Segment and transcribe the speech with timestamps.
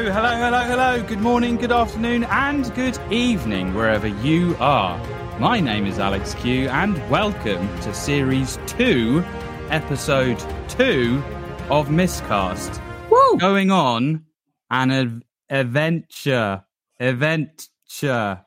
[0.00, 1.02] Hello, hello, hello, hello.
[1.02, 4.98] Good morning, good afternoon, and good evening, wherever you are.
[5.38, 9.22] My name is Alex Q, and welcome to Series 2,
[9.68, 11.22] Episode 2
[11.68, 12.80] of Miscast.
[13.10, 13.36] Woo!
[13.36, 14.24] Going on
[14.70, 16.64] an ad- adventure.
[16.98, 18.46] Adventure.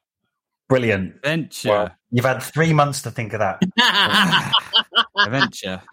[0.68, 1.18] Brilliant.
[1.18, 1.70] Adventure.
[1.70, 3.62] Well, you've had three months to think of that.
[5.20, 5.84] adventure.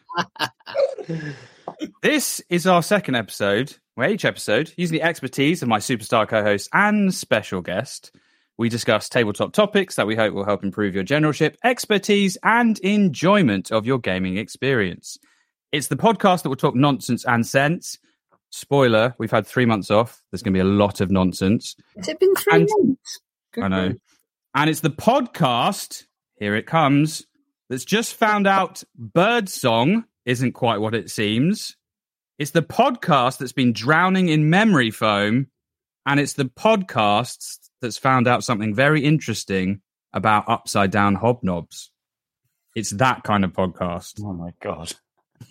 [2.03, 6.43] This is our second episode, where each episode, using the expertise of my superstar co
[6.43, 8.15] host and special guest,
[8.59, 13.71] we discuss tabletop topics that we hope will help improve your generalship, expertise, and enjoyment
[13.73, 15.19] of your gaming experience.
[15.73, 17.99] It's the podcast that will talk nonsense and sense.
[18.51, 20.21] Spoiler, we've had three months off.
[20.31, 21.77] There's going to be a lot of nonsense.
[21.97, 23.21] Has it been three And- months?
[23.53, 23.95] Good I know.
[24.55, 26.05] And it's the podcast,
[26.37, 27.25] here it comes,
[27.69, 31.77] that's just found out Birdsong isn't quite what it seems.
[32.39, 35.49] It's the podcast that's been drowning in memory foam.
[36.07, 39.83] And it's the podcast that's found out something very interesting
[40.13, 41.89] about upside down hobnobs.
[42.75, 44.21] It's that kind of podcast.
[44.23, 44.93] Oh my god.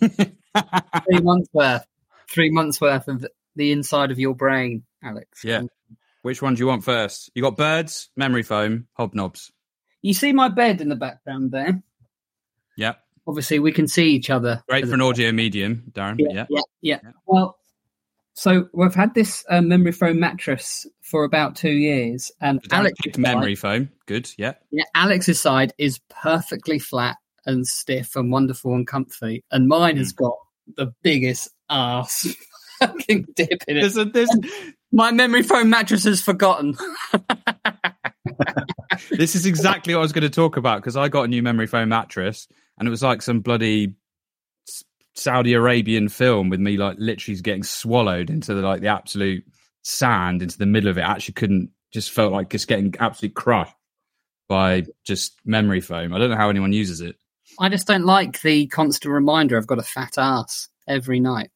[0.00, 1.86] Three months worth.
[2.28, 3.26] Three months worth of
[3.56, 5.44] the inside of your brain, Alex.
[5.44, 5.62] Yeah.
[6.22, 7.30] Which one do you want first?
[7.34, 9.50] You got birds, memory foam, hobnobs.
[10.02, 11.82] You see my bed in the background there?
[12.76, 13.00] Yep.
[13.30, 14.60] Obviously, we can see each other.
[14.68, 16.16] Great for an audio medium, Darren.
[16.18, 16.62] Yeah, Yeah.
[16.82, 17.10] yeah, yeah.
[17.26, 17.56] Well,
[18.34, 23.18] so we've had this uh, memory foam mattress for about two years, and Darren Alex
[23.18, 23.88] memory foam.
[24.06, 24.28] Good.
[24.36, 24.54] Yeah.
[24.72, 30.10] Yeah, Alex's side is perfectly flat and stiff and wonderful and comfy, and mine has
[30.10, 30.34] got
[30.76, 32.26] the biggest ass
[32.80, 33.80] fucking dip in it.
[33.80, 34.30] There's a, there's,
[34.90, 36.76] My memory foam mattress has forgotten.
[39.10, 41.44] this is exactly what I was going to talk about because I got a new
[41.44, 42.48] memory foam mattress
[42.80, 43.94] and it was like some bloody
[45.14, 49.44] Saudi Arabian film with me like literally getting swallowed into the like the absolute
[49.82, 51.02] sand into the middle of it.
[51.02, 53.74] I actually couldn't just felt like just getting absolutely crushed
[54.48, 56.14] by just memory foam.
[56.14, 57.16] I don't know how anyone uses it.
[57.58, 61.50] I just don't like the constant reminder I've got a fat ass every night.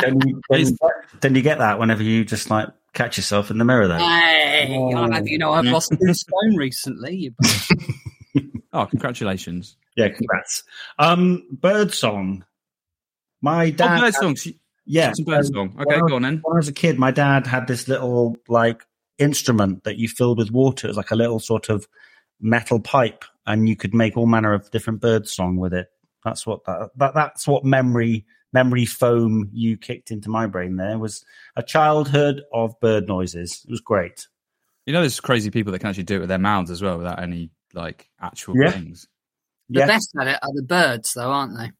[0.00, 0.76] Then you, then,
[1.20, 3.98] then you get that whenever you just like catch yourself in the mirror there.
[3.98, 5.22] Hey, Oh.
[5.24, 7.34] You know, I've lost two stone recently.
[8.72, 9.76] Oh, congratulations.
[9.98, 10.62] Yeah, congrats.
[10.98, 12.44] Um Birdsong.
[13.42, 14.48] My dad oh, bird had- songs.
[14.86, 15.12] Yeah.
[15.12, 15.76] Some bird um, song.
[15.80, 16.40] Okay, go on then.
[16.42, 18.84] When I was a kid, my dad had this little like
[19.18, 20.86] instrument that you filled with water.
[20.86, 21.86] It was like a little sort of
[22.40, 25.88] metal pipe, and you could make all manner of different bird song with it.
[26.24, 30.76] That's what that, that that's what memory memory foam you kicked into my brain.
[30.76, 31.22] There was
[31.54, 33.62] a childhood of bird noises.
[33.66, 34.26] It was great.
[34.86, 36.96] You know, there's crazy people that can actually do it with their mouths as well
[36.96, 38.70] without any like actual Yeah.
[38.70, 39.06] things.
[39.68, 39.86] The Yeah.
[39.86, 41.70] best at it are the birds, though, aren't they?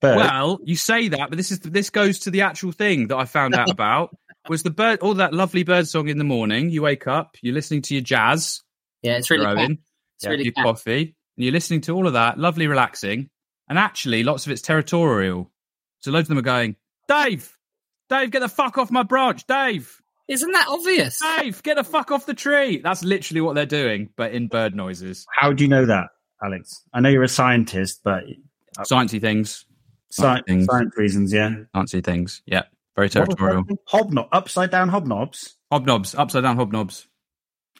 [0.00, 0.16] Bird.
[0.16, 3.24] Well, you say that, but this is this goes to the actual thing that I
[3.24, 4.16] found out about.
[4.48, 6.70] was the bird all that lovely bird song in the morning.
[6.70, 8.60] You wake up, you're listening to your jazz,
[9.02, 9.62] Yeah, it's really you're cat.
[9.64, 9.78] Owen,
[10.18, 10.64] It's really your cat.
[10.64, 11.02] coffee,
[11.36, 13.30] and you're listening to all of that, lovely, relaxing.
[13.68, 15.50] And actually, lots of it's territorial.
[16.00, 16.74] So loads of them are going,
[17.06, 17.56] Dave,
[18.10, 19.96] Dave, get the fuck off my branch, Dave,
[20.28, 21.20] Isn't that obvious?
[21.20, 22.78] Dave, get the fuck off the tree.
[22.82, 26.08] That's literally what they're doing, but in bird noises, How do you know that,
[26.44, 26.82] Alex?
[26.92, 28.24] I know you're a scientist, but
[28.78, 29.64] uh, sciencey things,
[30.10, 30.66] science, things.
[30.66, 31.50] science reasons, yeah.
[31.74, 32.42] sciencey things.
[32.46, 32.62] Yeah,
[32.96, 33.64] very territorial.
[33.88, 35.54] Hobnob, upside down hobnobs.
[35.72, 37.06] Hobnobs, upside down hobnobs.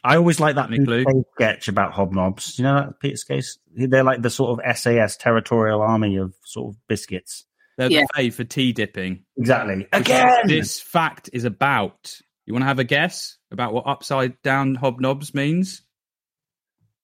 [0.05, 1.25] I always like that Peter clue?
[1.37, 2.59] Sketch about hobnobs.
[2.59, 3.59] You know that Peter Kay's?
[3.75, 7.45] They're like the sort of SAS territorial army of sort of biscuits.
[7.79, 8.03] They're Yeah.
[8.17, 9.25] the fave for tea dipping.
[9.37, 9.77] Exactly.
[9.77, 10.47] Which is what Again.
[10.49, 12.19] this fact is about.
[12.47, 15.83] You want to have a guess about what upside down hobnobs means?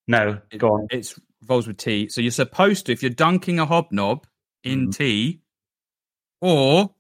[0.09, 0.89] No, It- go on.
[0.91, 2.08] It's involves with tea.
[2.08, 4.26] So you're supposed to, if you're dunking a hobnob
[4.64, 4.96] in Mhm.
[4.96, 5.40] tea
[6.40, 6.94] or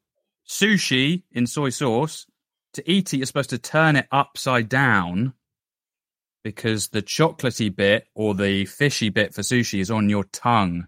[0.46, 2.26] sushi in soy sauce,
[2.74, 5.34] to eat it, you're supposed to turn it upside down
[6.44, 10.86] because the chocolatey bit or the fishy bit for sushi is on your tongue,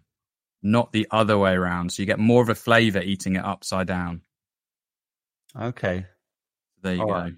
[0.62, 1.91] not the other way around.
[1.93, 4.23] So you get more of a flavor eating it upside down.
[5.56, 6.06] Okay.
[6.82, 7.12] There you All go.
[7.12, 7.35] right.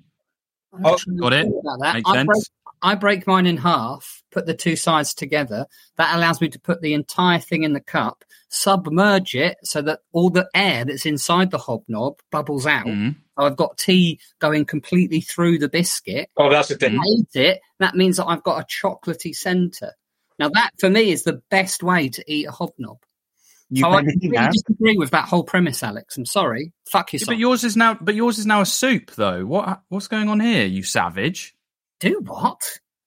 [0.84, 1.46] Oh, got it?
[1.46, 1.94] About that.
[1.94, 2.50] Makes I sense.
[2.82, 5.66] I break mine in half, put the two sides together.
[5.98, 10.00] That allows me to put the entire thing in the cup, submerge it so that
[10.12, 12.86] all the air that's inside the hobnob bubbles out.
[12.86, 13.16] Mm.
[13.38, 16.28] So I've got tea going completely through the biscuit.
[16.36, 17.00] Oh, that's a I thing.
[17.06, 17.60] eat it.
[17.78, 19.92] That means that I've got a chocolatey centre.
[20.38, 22.98] Now that for me is the best way to eat a hobnob.
[23.70, 24.50] You So I made me think completely now.
[24.50, 26.16] disagree with that whole premise, Alex.
[26.18, 26.72] I'm sorry.
[26.90, 27.28] Fuck Yeah, yourself.
[27.28, 29.46] but yours is now, but yours is now a soup, though.
[29.46, 31.54] What what's going on here, you savage?
[32.02, 32.60] Do what?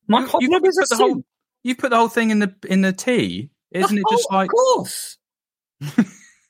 [0.07, 1.23] My You- you put the whole,
[1.63, 4.07] you put the whole thing in the in the tea, isn't The it?
[4.11, 5.17] Just like Of course.
[5.79, 6.05] the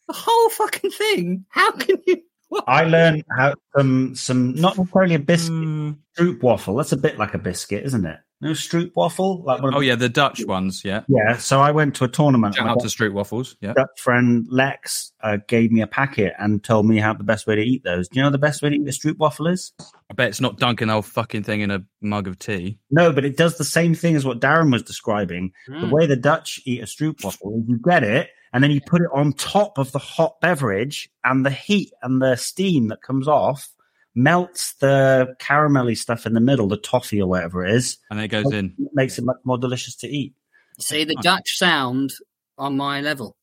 [0.10, 1.46] whole fucking thing.
[1.50, 2.18] How can you?
[2.48, 2.64] What?
[2.68, 5.98] I learned how some some not necessarily a biscuit Mm.
[6.16, 6.76] stroop waffle.
[6.76, 8.20] That's a bit like a biscuit, isn't it?
[8.42, 9.44] No stroop waffle.
[9.44, 10.84] Like one of oh the- yeah, the Dutch ones.
[10.84, 11.38] Yeah, yeah.
[11.38, 12.56] So I went to a tournament.
[12.56, 13.56] shout and out to Street Waffles.
[13.62, 17.48] Yeah, Dutch friend Lex uh, gave me a packet and told me how the best
[17.48, 18.10] way to eat those.
[18.10, 19.74] Do you know the best way to eat a stroop waffle is?
[20.10, 22.78] I bet it's not dunking the whole fucking thing in a mug of tea.
[22.92, 25.54] No, but it does the same thing as what Darren was describing.
[25.68, 25.82] Hmm.
[25.82, 28.80] The way the Dutch eat a stroop waffle is you get it and then you
[28.80, 33.02] put it on top of the hot beverage, and the heat and the steam that
[33.02, 33.68] comes off
[34.16, 37.98] melts the caramelly stuff in the middle, the toffee or whatever it is.
[38.10, 38.74] And it goes in.
[38.80, 40.34] It makes it much more delicious to eat.
[40.80, 42.14] See the Dutch sound
[42.58, 43.36] on my level.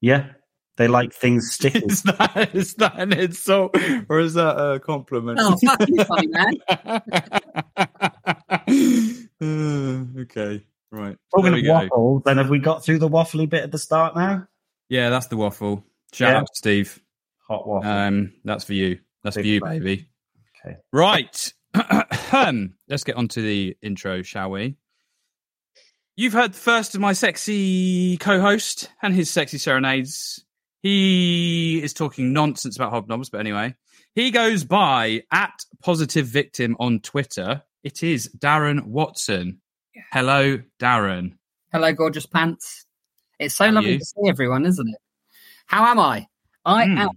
[0.00, 0.26] Yeah,
[0.76, 1.80] they like things sticky.
[1.86, 3.74] is that is that an insult
[4.08, 5.38] or is that a compliment?
[5.40, 6.54] Oh, fuck you, funny man.
[6.68, 7.00] Uh,
[10.22, 11.16] okay, right.
[11.34, 11.72] Talking of we go.
[11.74, 14.46] waffles, then have we got through the waffly bit at the start now?
[14.88, 15.84] Yeah, that's the waffle.
[16.12, 16.38] Shout Yeah.
[16.38, 17.00] out to Steve.
[17.48, 17.90] Hot waffle.
[17.90, 18.98] Um, that's for you.
[19.22, 19.78] That's for Big you, fan.
[19.78, 20.06] baby.
[20.64, 20.76] Okay.
[20.92, 21.52] Right.
[22.32, 24.76] Um, Let's get on to the intro, shall we?
[26.16, 30.44] You've heard the first of my sexy co-host and his sexy serenades.
[30.82, 33.74] He is talking nonsense about hobnobs, but anyway,
[34.14, 35.52] he goes by at
[35.82, 37.62] positive victim on Twitter.
[37.82, 39.60] It is Darren Watson.
[40.12, 41.32] Hello, Darren.
[41.72, 42.86] Hello, gorgeous pants.
[43.40, 43.98] It's so How are lovely you?
[43.98, 44.98] to see everyone, isn't it?
[45.66, 46.26] How am I?
[46.64, 46.98] I Hmm.
[46.98, 47.10] am.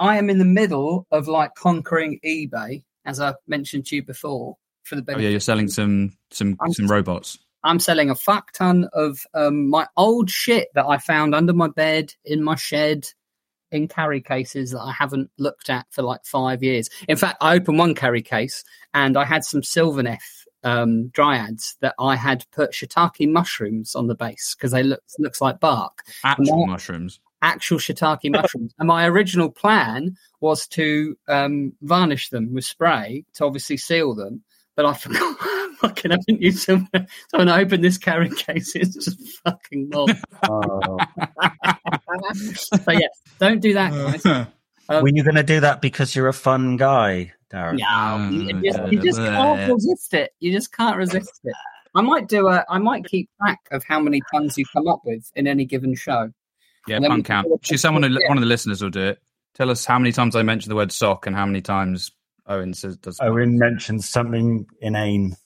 [0.00, 4.56] I am in the middle of like conquering eBay, as I mentioned to you before.
[4.82, 7.38] For the Oh yeah, you're selling some some I'm- some robots.
[7.62, 11.68] I'm selling a fuck ton of um, my old shit that I found under my
[11.68, 13.06] bed, in my shed,
[13.70, 16.88] in carry cases that I haven't looked at for like five years.
[17.06, 18.64] In fact, I opened one carry case
[18.94, 24.14] and I had some Sylvaneth um, dryads that I had put shiitake mushrooms on the
[24.14, 26.68] base because they look looks like bark, Actual What?
[26.70, 27.20] mushrooms.
[27.42, 28.74] Actual shiitake mushrooms.
[28.78, 34.42] And my original plan was to um, varnish them with spray to obviously seal them.
[34.76, 35.36] But I forgot.
[35.78, 36.88] Fucking haven't used them.
[37.30, 40.12] So when I opened this carrying case, it's just fucking mold.
[40.48, 40.98] Oh.
[42.54, 43.06] so yeah,
[43.38, 44.26] don't do that, guys.
[44.26, 47.78] Um, Were you going to do that because you're a fun guy, Darren?
[47.78, 50.32] No, you Mm, just, you just can't resist it.
[50.40, 51.54] You just can't resist it.
[51.94, 52.64] I might do a.
[52.68, 55.94] I might keep track of how many puns you come up with in any given
[55.94, 56.32] show.
[56.86, 57.46] Yeah, And pun count.
[57.46, 59.22] do a- Actually, someone, who- one of the listeners will do it.
[59.54, 62.10] Tell us how many times I mentioned the word sock and how many times
[62.46, 63.18] Owen says does.
[63.20, 65.36] Owen mentioned something inane.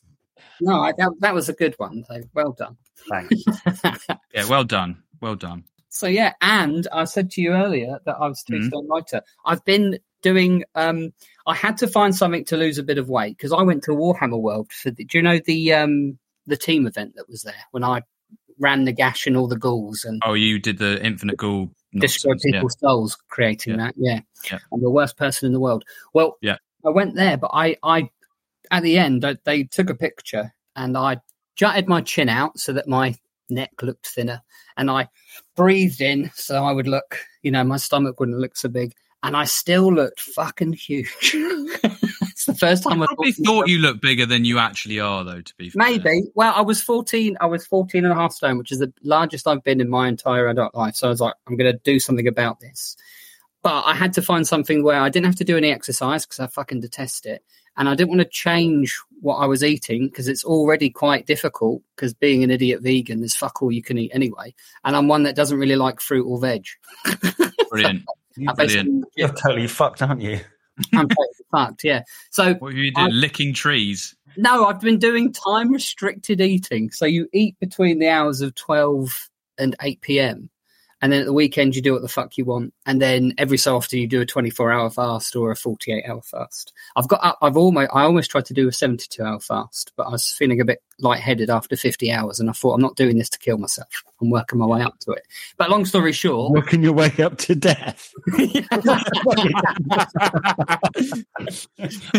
[0.60, 2.04] No, I, that, that was a good one.
[2.08, 2.76] So well done.
[3.10, 3.44] Thanks.
[4.34, 5.64] Yeah, well done, well done.
[5.88, 8.66] So yeah, and I said to you earlier that I was too Mhm.
[8.68, 9.22] stone lighter.
[9.44, 10.64] I've been doing.
[10.74, 11.12] um
[11.46, 13.90] I had to find something to lose a bit of weight because I went to
[13.92, 14.90] Warhammer World for.
[14.90, 18.02] The, do you know the um the team event that was there when I
[18.58, 21.70] ran the gash and all the ghouls and Oh, you did the infinite ghoul.
[21.92, 22.58] destroy nonsense, yeah.
[22.58, 23.84] people's souls creating Yeah.
[23.86, 23.94] that?
[23.96, 24.20] Yeah.
[24.50, 24.58] Yeah.
[24.72, 25.84] I'm the worst person in the world.
[26.12, 26.56] Well, Yeah.
[26.86, 28.10] I went there, but I, I
[28.70, 31.18] at the end I, they took a picture and I
[31.56, 33.14] jutted my chin out so that my
[33.50, 34.40] neck looked thinner,
[34.76, 35.08] and I
[35.54, 38.92] breathed in so I would look, you know, my stomach wouldn't look so big,
[39.22, 41.36] and I still looked fucking huge.
[42.48, 45.24] it's the first time I I probably thought you looked bigger than you actually are,
[45.24, 45.40] though.
[45.40, 45.78] To be fair.
[45.88, 46.24] Maybe.
[46.34, 47.36] Well, I was 14.
[47.40, 50.08] I was 14 and a half stone, which is the largest I've been in my
[50.08, 50.94] entire adult life.
[50.96, 52.96] So I was like, I'm going to do something about this.
[53.62, 56.38] But I had to find something where I didn't have to do any exercise because
[56.40, 57.42] I fucking detest it.
[57.76, 61.82] And I didn't want to change what I was eating because it's already quite difficult
[61.96, 64.54] because being an idiot vegan, there's fuck all you can eat anyway.
[64.84, 66.66] And I'm one that doesn't really like fruit or veg.
[67.70, 68.02] Brilliant.
[68.48, 69.04] I basically- Brilliant.
[69.16, 70.40] You're totally fucked, aren't you?
[70.92, 72.02] I'm totally fucked, yeah.
[72.30, 73.10] So What have you doing?
[73.12, 74.14] Licking trees.
[74.36, 76.90] No, I've been doing time restricted eating.
[76.90, 80.50] So you eat between the hours of 12 and 8 p.m.
[81.02, 82.72] And then at the weekend, you do what the fuck you want.
[82.86, 86.22] And then every so often, you do a 24 hour fast or a 48 hour
[86.22, 86.72] fast.
[86.96, 90.04] I've got, up- I've almost, I almost tried to do a 72 hour fast, but
[90.04, 92.40] I was feeling a bit lightheaded after 50 hours.
[92.40, 94.02] And I thought, I'm not doing this to kill myself.
[94.24, 95.26] I'm working my way up to it.
[95.58, 98.10] But long story short, Working your way up to death.
[98.32, 98.48] I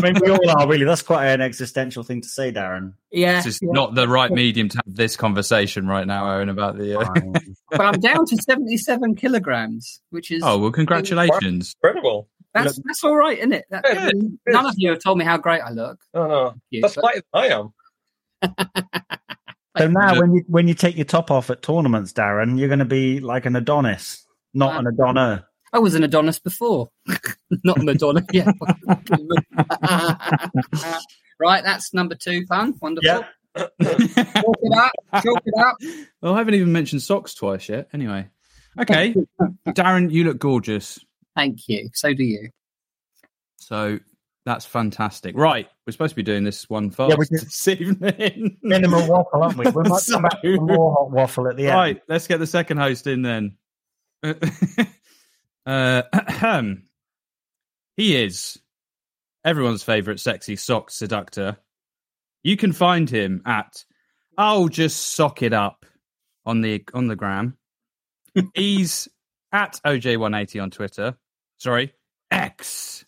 [0.01, 0.85] mean, we all are really.
[0.85, 2.93] That's quite an existential thing to say, Darren.
[3.11, 3.37] yeah.
[3.37, 3.71] This is yeah.
[3.71, 6.99] not the right medium to have this conversation right now, Owen, about the.
[6.99, 7.39] Uh...
[7.71, 11.75] but I'm down to 77 kilograms, which is, Oh well, congratulations!
[11.83, 12.29] Incredible.
[12.53, 13.65] that's, that's all right, isn't it?
[13.71, 14.23] That, Yeah, it is.
[14.47, 15.99] none of you have told me how great I look.
[16.13, 17.73] Oh no, you, that's but- lighter than I am.
[19.77, 22.79] So now, when you when you take your top off at tournaments, Darren, you're going
[22.79, 25.45] to be like an Adonis, not uh, an Adonna.
[25.73, 26.89] I was an Adonis before,
[27.63, 28.25] not Madonna.
[28.31, 28.51] yeah.
[31.39, 32.45] right, that's number two.
[32.45, 33.05] Fun, wonderful.
[33.05, 33.23] Yeah.
[33.57, 34.91] Chalk it up.
[35.23, 35.77] Chalk it up.
[36.21, 37.89] Well, I haven't even mentioned socks twice yet.
[37.91, 38.29] Anyway,
[38.79, 39.15] okay,
[39.67, 40.99] Darren, you look gorgeous.
[41.35, 41.89] Thank you.
[41.93, 42.49] So do you.
[43.57, 43.99] So
[44.45, 45.35] that's fantastic.
[45.35, 48.57] Right, we're supposed to be doing this one fast Yeah, we this evening.
[48.61, 49.65] Minimal waffle, aren't we?
[49.71, 51.75] We might come back to more hot waffle at the end.
[51.75, 53.57] Right, let's get the second host in then.
[55.65, 56.01] uh,
[57.97, 58.59] he is
[59.43, 61.57] everyone's favorite sexy sock seductor.
[62.43, 63.83] You can find him at
[64.37, 65.85] I'll just sock it up
[66.45, 67.57] on the on the gram.
[68.53, 69.07] He's
[69.51, 71.17] at OJ180 on Twitter.
[71.57, 71.93] Sorry,
[72.31, 73.04] X.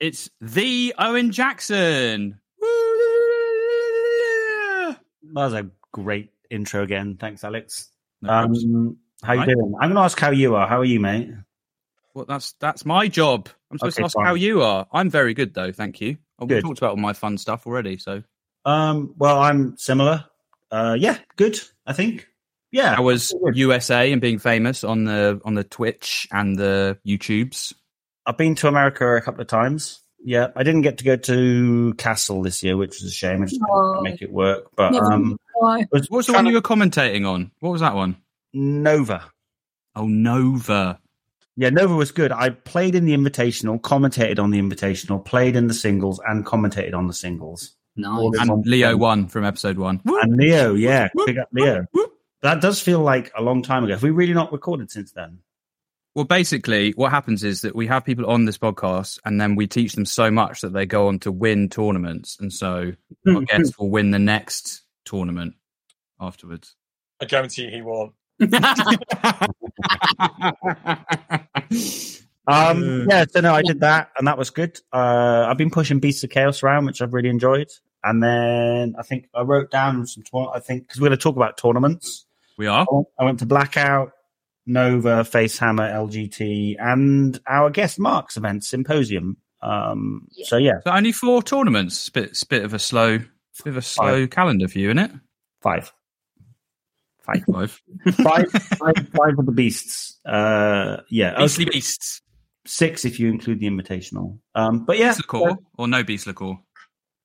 [0.00, 2.40] It's the Owen Jackson.
[5.34, 7.16] That was a great intro again.
[7.20, 7.90] Thanks, Alex.
[8.22, 8.32] No.
[8.32, 9.48] Um, how you Right.
[9.48, 9.74] doing?
[9.80, 10.66] I'm going to ask how you are.
[10.68, 11.30] How are you, mate?
[12.14, 13.48] Well, that's that's my job.
[13.70, 14.26] I'm supposed Okay, to ask fine.
[14.26, 14.86] how you are.
[14.92, 16.16] I'm very good though, thank you.
[16.38, 16.62] Oh, We Good.
[16.62, 18.22] talked about all my fun stuff already, so
[18.64, 20.24] Um, well, I'm similar.
[20.70, 21.58] Uh, yeah, good.
[21.86, 22.26] I think.
[22.72, 23.32] Yeah, I was.
[23.54, 27.72] USA and being famous on the on the Twitch and the YouTubes.
[28.28, 30.00] I've been to America a couple of times.
[30.22, 33.42] Yeah, I didn't get to go to Castle this year, which was a shame.
[33.42, 33.94] I just Oh.
[33.98, 34.66] couldn't make it work.
[34.76, 37.50] But Never um, was What was the one of you were commentating on?
[37.60, 38.16] What was that one?
[38.52, 39.24] Nova.
[39.96, 41.00] Oh, Nova.
[41.56, 42.30] Yeah, Nova was good.
[42.32, 46.94] I played in the Invitational, commentated on the Invitational, played in the singles, and commentated
[46.94, 47.74] on the singles.
[48.04, 48.42] All Nice.
[48.42, 48.98] in one And Leo thing.
[49.00, 50.00] won from episode one.
[50.04, 51.86] And Leo, yeah, big up Leo.
[52.42, 53.94] That does feel like a long time ago.
[53.94, 55.38] Have we really not recorded since then?
[56.14, 59.66] Well, basically, what happens is that we have people on this podcast, and then we
[59.66, 62.92] teach them so much that they go on to win tournaments, and so
[63.26, 65.54] our guest will win the next tournament
[66.20, 66.74] afterwards.
[67.20, 68.14] I guarantee he won't.
[72.50, 74.80] Um, yeah, so no, I did that, and that was good.
[74.90, 77.68] Uh, I've been pushing Beasts of Chaos around, which I've really enjoyed.
[78.02, 80.22] And then I think I wrote down some.
[80.22, 82.24] Tour- I think because we're going to talk about tournaments.
[82.56, 82.86] we are.
[82.90, 84.12] I went- I went to Blackout,
[84.68, 89.38] Nova, Facehammer, LGT, and our guest Mark's event Symposium.
[89.62, 92.08] Um, so yeah, So only four tournaments.
[92.10, 94.98] Bit, it's a bit of a slow, bit of a slow calendar for you, isn't
[94.98, 95.10] it?
[95.60, 95.92] five,
[97.22, 97.80] five, Five.
[98.14, 100.18] five, five, five of the beasts.
[100.24, 102.22] Uh, yeah, Beastly okay, Beasts.
[102.66, 104.38] six if you include the Invitational.
[104.54, 106.58] Um, but yeah, Beast Liqueur or no Be'lakor?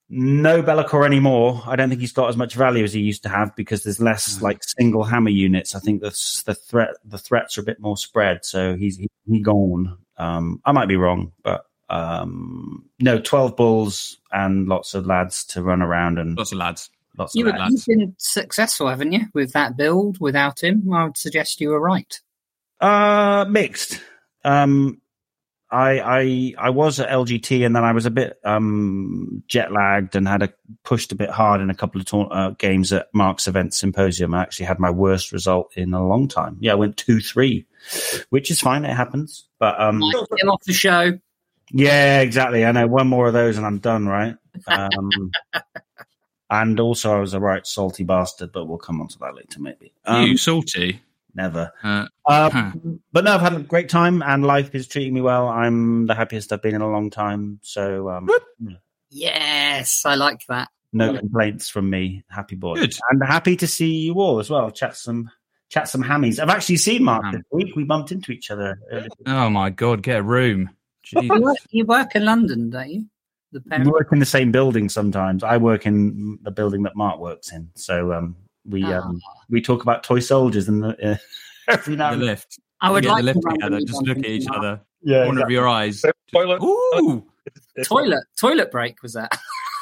[0.10, 1.64] No Be'lakor anymore.
[1.66, 4.00] I don't think he's got as much value as he used to have because there's
[4.00, 5.76] less like single hammer units.
[5.76, 6.10] I think the
[6.46, 8.46] the threat the threats are a bit more spread.
[8.46, 9.98] So he's he, he gone.
[10.18, 15.64] Um, I might be wrong, but um, no, twelve bulls and lots of lads to
[15.64, 16.90] run around and Lots of lads.
[17.18, 17.88] lots You, of lads.
[17.88, 20.94] you've been successful, haven't you, with that build without him?
[20.94, 22.20] I would suggest you were right.
[22.80, 24.00] Uh, mixed.
[24.44, 25.02] Um,
[25.74, 30.16] I I I was at LGT and then I was a bit um jet lagged
[30.16, 30.54] and had a
[30.84, 34.34] pushed a bit hard in a couple of tour- uh, games at Mark's event symposium.
[34.34, 36.58] I actually had my worst result in a long time.
[36.60, 37.66] Yeah, I went two three,
[38.30, 38.86] which is fine.
[38.86, 39.48] It happens.
[39.58, 41.20] But um, Get off the show.
[41.72, 42.64] Yeah, exactly.
[42.66, 44.36] I know one more of those and I'm done, right?
[44.68, 45.32] Um,
[46.52, 49.60] and also, I was a right salty bastard, but we'll come on to that later,
[49.60, 49.92] maybe.
[50.06, 51.02] Um, you salty?
[51.36, 51.72] Never.
[51.84, 52.72] Uh, Um, Huh.
[53.12, 55.48] But no, I've had a great time, and life is treating me well.
[55.50, 58.30] I'm the happiest I've been in a long time, so um,
[59.10, 60.70] Yes, I like that.
[60.92, 62.24] no complaints from me.
[62.30, 62.96] Happy boy, Good.
[63.10, 64.72] and happy to see you all as well.
[64.72, 65.30] Chat some,
[65.70, 66.40] chat some hammies.
[66.40, 67.34] I've actually seen Mark Ham.
[67.34, 67.76] this week.
[67.76, 68.80] We bumped into each other.
[69.26, 70.70] oh my god, get a room.
[71.06, 71.24] Jeez.
[71.34, 73.06] You work, you work in London, don't you?
[73.52, 75.44] We work in the same building sometimes.
[75.44, 78.36] I work in the building that Mark works in, so um,
[78.66, 79.00] we Ah.
[79.02, 81.16] um, we talk about toy soldiers and the, uh,
[81.68, 82.60] every now the and lift.
[82.82, 83.60] I would Get like the lift to together.
[83.62, 84.58] randomly Just bump look at each Mark.
[84.60, 84.82] other.
[85.04, 86.00] Yeah, Corner of your eyes.
[86.02, 86.62] So, toilet.
[86.64, 87.26] Ooh.
[87.76, 89.32] it's- Toilet, toilet break was that?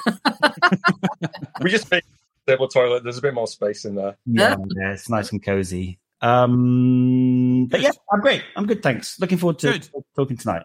[1.61, 2.01] We just made
[2.47, 3.03] a table toilet.
[3.03, 4.17] There's a bit more space in there.
[4.25, 5.99] Yeah, yeah, it's nice and cozy.
[6.21, 8.43] Um, but yeah, I'm great.
[8.55, 8.81] I'm good.
[8.81, 9.19] Thanks.
[9.19, 9.89] Looking forward to Good.
[10.15, 10.63] talking tonight.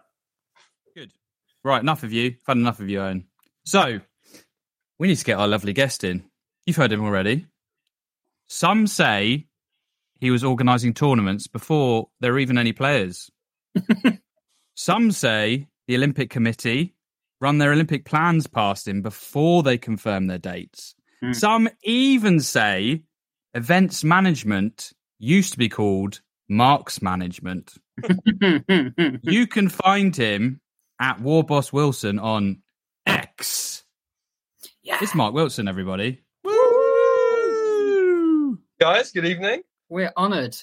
[0.95, 1.11] Good.
[1.63, 2.27] Right, enough of you.
[2.29, 3.25] I've had enough of you, Owen.
[3.65, 3.99] So,
[4.97, 6.23] we need to get our lovely guest in.
[6.65, 7.45] You've heard him already.
[8.47, 9.47] Some say
[10.19, 13.29] he was organising tournaments before there were even any players.
[14.75, 16.95] Some say the Olympic Committee
[17.39, 20.95] run their Olympic plans past him before they confirm their dates.
[21.21, 21.33] Hmm.
[21.33, 23.03] Some even say
[23.53, 27.75] events management used to be called Marks Management.
[29.23, 30.61] you can find him
[30.99, 32.61] at War Boss Wilson on
[33.05, 33.83] X.
[34.83, 36.21] yeah, It's Mark Wilson, everybody.
[38.79, 39.63] Guys, good evening.
[39.89, 40.55] we're honoured.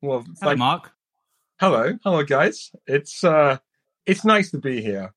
[0.00, 0.92] Well, Hello, thank- Mark.
[1.60, 2.70] hello, hello, guys.
[2.86, 3.58] It's uh,
[4.06, 5.12] it's nice to be here.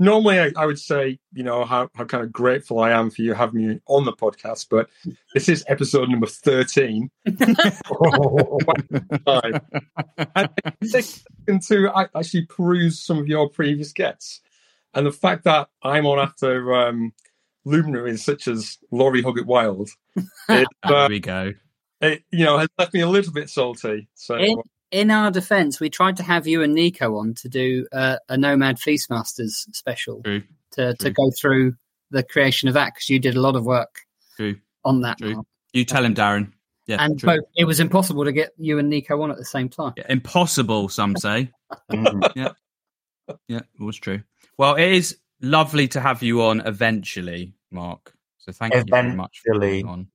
[0.00, 3.22] Normally, I, I would say, you know, how, how kind of grateful I am for
[3.22, 4.88] you having me on the podcast, but
[5.34, 7.10] this is episode number 13.
[9.26, 9.60] Time.
[10.36, 10.48] And
[10.80, 11.24] it's
[11.68, 14.40] to I- actually peruse some of your previous guests.
[14.94, 17.12] And the fact that I'm on after um,
[17.68, 21.52] luminaries such as Laurie Huggett Wild, it, There uh, we go.
[22.00, 24.08] it, you know, has left me a little bit salty.
[24.14, 24.56] So, In,
[24.90, 28.36] in our defence, we tried to have you and Nico on to do uh, a
[28.36, 30.42] Nomad Feastmasters special True.
[30.72, 31.74] to, to go through
[32.10, 34.00] the creation of that because you did a lot of work
[34.36, 34.56] True.
[34.84, 35.18] on that.
[35.18, 35.44] True.
[35.72, 36.52] You tell him, Darren.
[36.86, 39.68] Yeah, and both, it was impossible to get you and Nico on at the same
[39.68, 39.92] time.
[39.98, 41.50] Yeah, impossible, some say.
[41.92, 42.32] Mm.
[43.46, 44.22] Yeah, it was true.
[44.56, 48.14] Well, it is lovely to have you on eventually, Mark.
[48.38, 49.70] So thank you very much for Eventually.
[49.82, 50.06] being on.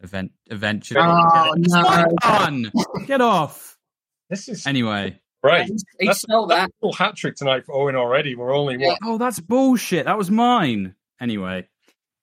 [0.00, 1.00] Event, eventually.
[1.02, 1.82] Oh, no.
[1.82, 3.06] not.
[3.06, 3.76] Get off.
[4.30, 5.20] this is Anyway.
[5.42, 5.66] Right.
[5.98, 6.70] He That's- spelled that.
[6.80, 8.34] Full hat trick tonight for Owen already.
[8.34, 8.98] We're only what?
[9.04, 10.06] Oh, that's bullshit.
[10.06, 10.94] That was mine.
[11.20, 11.66] Anyway,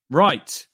[0.09, 0.67] right.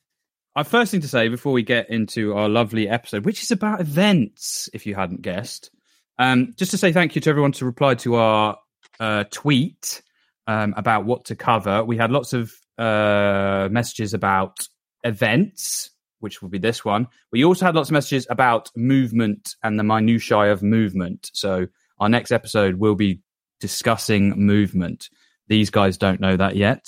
[0.56, 3.80] Our first thing to say before we get into our lovely episode, which is about
[3.82, 5.72] events, if you hadn't guessed,
[6.20, 8.58] um, just to say thank you to everyone to reply to our
[9.00, 10.02] uh, tweet
[10.48, 11.84] um, about what to cover.
[11.84, 14.58] We had lots of uh, messages about
[15.04, 17.08] events, which will be this one.
[17.32, 21.30] We also had lots of messages about movement and the minutiae of movement.
[21.34, 21.68] So
[22.00, 23.22] our next episode will be
[23.60, 25.10] discussing movement.
[25.48, 26.86] These guys don't know that yet,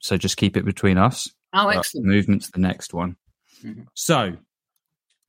[0.00, 1.28] so just keep it between us.
[1.52, 2.06] Oh, But excellent.
[2.06, 3.16] Movement's the next one.
[3.64, 3.86] Mhm.
[3.94, 4.36] So,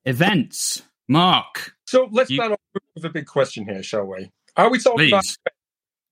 [0.06, 0.84] events.
[1.08, 2.60] Mark, So let's You- start off
[2.96, 4.32] with a big question here, shall we?
[4.56, 5.38] Are we talking about please.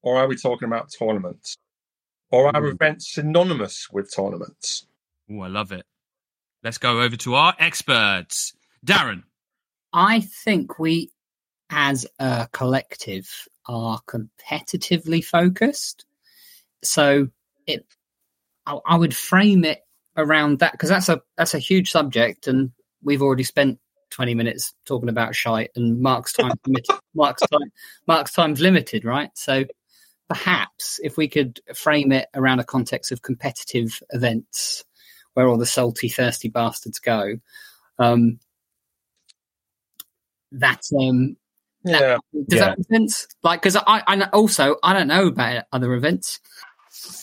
[0.03, 1.57] Or are we talking about tournaments?
[2.31, 2.71] Or are Ooh.
[2.71, 4.85] events synonymous with tournaments?
[5.29, 5.85] Oh, I love it.
[6.63, 8.53] Let's go over to our experts.
[8.85, 9.23] Darren.
[9.93, 11.11] I think we,
[11.69, 13.29] as a collective,
[13.65, 16.05] are competitively focused.
[16.83, 17.27] So
[17.67, 17.85] it,
[18.65, 19.81] I, I would frame it
[20.17, 22.71] around that because that's a that's a huge subject, and
[23.03, 26.95] we've already spent twenty minutes talking about shite, and Mark's time limited.
[27.13, 27.71] Mark's time
[28.07, 29.29] Mark's time's limited, right?
[29.35, 29.65] So
[30.33, 34.83] perhaps if we could frame it around a context of competitive events,
[35.33, 37.35] where all the salty, thirsty bastards go.
[37.99, 38.39] Um,
[40.53, 41.37] that um
[41.83, 42.17] Yeah.
[42.47, 42.59] does Yeah.
[42.59, 46.39] that make sense like because I, I also i don't know about other events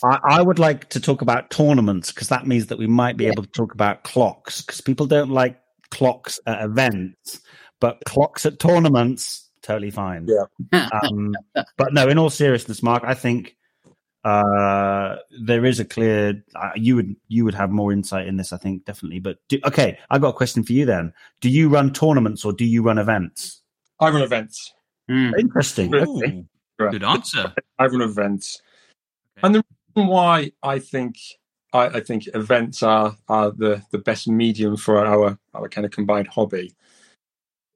[0.03, 3.25] I, I would like to talk about tournaments because that means that we might be
[3.25, 3.31] Yeah.
[3.31, 5.59] able to talk about clocks because people don't like
[5.91, 7.39] clocks at events,
[7.79, 10.27] but clocks at tournaments totally fine.
[10.27, 10.45] Yeah.
[11.03, 11.35] Um,
[11.77, 13.55] but no, in all seriousness, Mark, I think
[14.23, 16.43] uh, there is a clear.
[16.55, 19.19] Uh, you would you would have more insight in this, I think, definitely.
[19.19, 21.13] But do, okay, I've got a question for you then.
[21.41, 23.61] Do you run tournaments or do you run events?
[23.99, 24.73] I run events.
[25.07, 25.31] Hmm.
[25.37, 25.93] Interesting.
[25.93, 26.43] Okay.
[26.77, 27.53] Good answer.
[27.77, 28.61] I run events.
[29.43, 29.63] And the
[29.95, 31.15] reason why I think
[31.73, 35.91] I, I think events are are the, the best medium for our our kind of
[35.91, 36.73] combined hobby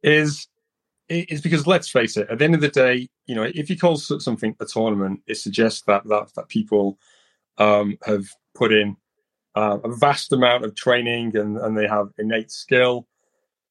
[0.03, 0.47] is
[1.09, 3.77] is because let's face it, at the end of the day, you know, if you
[3.77, 6.97] call something a tournament, it suggests that that that people
[7.57, 8.95] um, have put in
[9.55, 13.07] uh, a vast amount of training and and they have innate skill,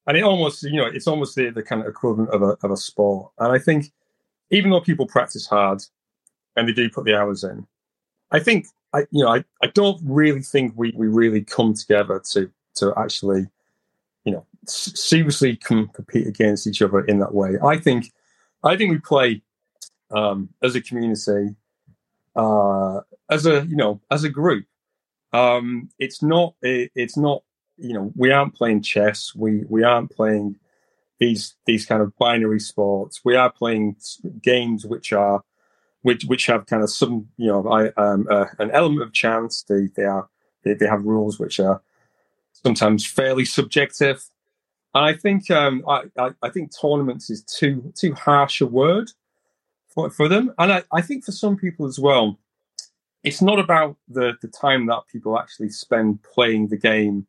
[0.07, 2.71] and it almost you know it's almost the, the kind of equivalent of a of
[2.71, 3.31] a sport.
[3.39, 3.91] And I think
[4.51, 5.81] even though people practice hard
[6.55, 7.67] and they do put the hours in,
[8.31, 12.21] I think I you know I, I don't really think we we really come together
[12.31, 13.47] to to actually
[14.69, 17.57] seriously compete against each other in that way.
[17.63, 18.11] I think
[18.63, 19.41] I think we play
[20.11, 21.55] um, as a community,
[22.35, 24.65] uh, as a you know as a group.
[25.31, 27.43] Um, it's not it, it's not
[27.77, 29.33] you know we aren't playing chess.
[29.35, 30.57] We we aren't playing
[31.19, 33.21] these these kind of binary sports.
[33.23, 33.97] We are playing
[34.41, 35.43] games which are
[36.01, 39.63] which which have kind of some you know I, um, uh, an element of chance.
[39.63, 40.29] They they are
[40.63, 41.81] they, they have rules which are
[42.51, 44.23] sometimes fairly subjective.
[44.93, 49.09] And I think um, I, I, I, think tournaments is too too harsh a word
[49.87, 50.53] for, for them.
[50.59, 52.39] And I, I think for some people as well,
[53.23, 57.25] it's not about the, the time that people actually spend playing the game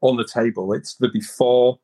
[0.00, 0.72] on the table.
[0.72, 1.78] It's the before,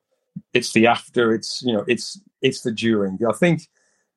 [0.54, 3.18] it's the after, it's you know, it's it's the during.
[3.28, 3.68] I think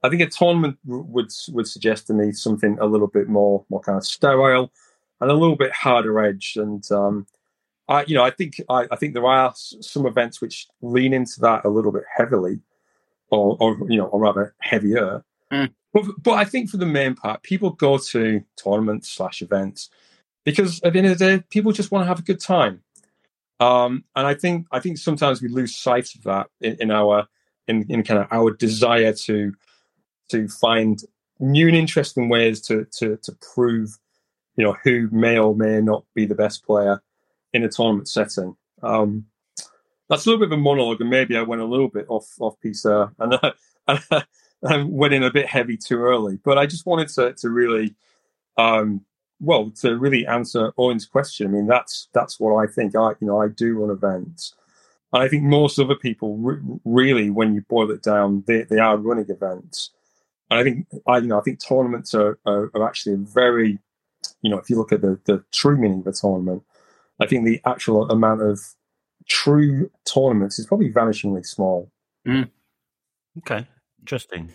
[0.04, 3.82] I think a tournament would would suggest to me something a little bit more more
[3.82, 4.72] kind of sterile
[5.22, 6.58] and a little bit harder edged.
[6.58, 7.28] And um,
[7.88, 11.40] I, you know, I think I, I, think there are some events which lean into
[11.42, 12.60] that a little bit heavily,
[13.30, 15.24] or, or you know, or rather heavier.
[15.52, 15.72] Mm.
[15.94, 19.90] But but I think for the main part, people go to tournaments slash events
[20.44, 22.82] because at the end of the day, people just want to have a good time.
[23.60, 27.28] Um, and I think I think sometimes we lose sight of that in, in our
[27.68, 29.54] in, in kind of our desire to
[30.30, 31.00] to find
[31.40, 33.98] new and interesting ways to to to prove,
[34.58, 37.02] you know, who may or may not be the best player
[37.56, 38.56] in a tournament setting.
[38.84, 39.26] Um,
[40.10, 42.28] that's a little bit of a monologue, and maybe I went a little bit off
[42.40, 44.22] off piece there, and, uh,
[44.62, 46.38] and went in a bit heavy too early.
[46.44, 47.96] But I just wanted to to really,
[48.58, 49.06] um,
[49.40, 51.48] well, to really answer Owen's question.
[51.48, 52.96] I mean, that's that's what I think.
[52.96, 54.54] I you know I do run events,
[55.14, 58.80] and I think most other people re- really, when you boil it down, they they
[58.80, 59.92] are running events.
[60.52, 63.80] And I think I you know I think tournaments are, are, are actually very,
[64.42, 66.64] you know, if you look at the the true meaning of a tournament
[67.20, 68.60] I think the actual amount of
[69.28, 71.92] true tournaments is probably vanishingly small.
[72.28, 72.50] Mm.
[73.40, 73.68] Okay,
[74.00, 74.52] interesting.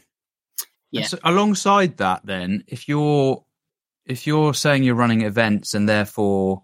[0.90, 1.04] Yeah.
[1.04, 3.44] So alongside that, then, if you're
[4.06, 6.62] if you're saying you're running events and therefore,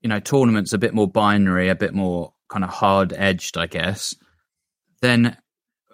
[0.00, 3.66] you know, tournaments a bit more binary, a bit more kind of hard edged, I
[3.66, 4.14] guess,
[5.00, 5.36] then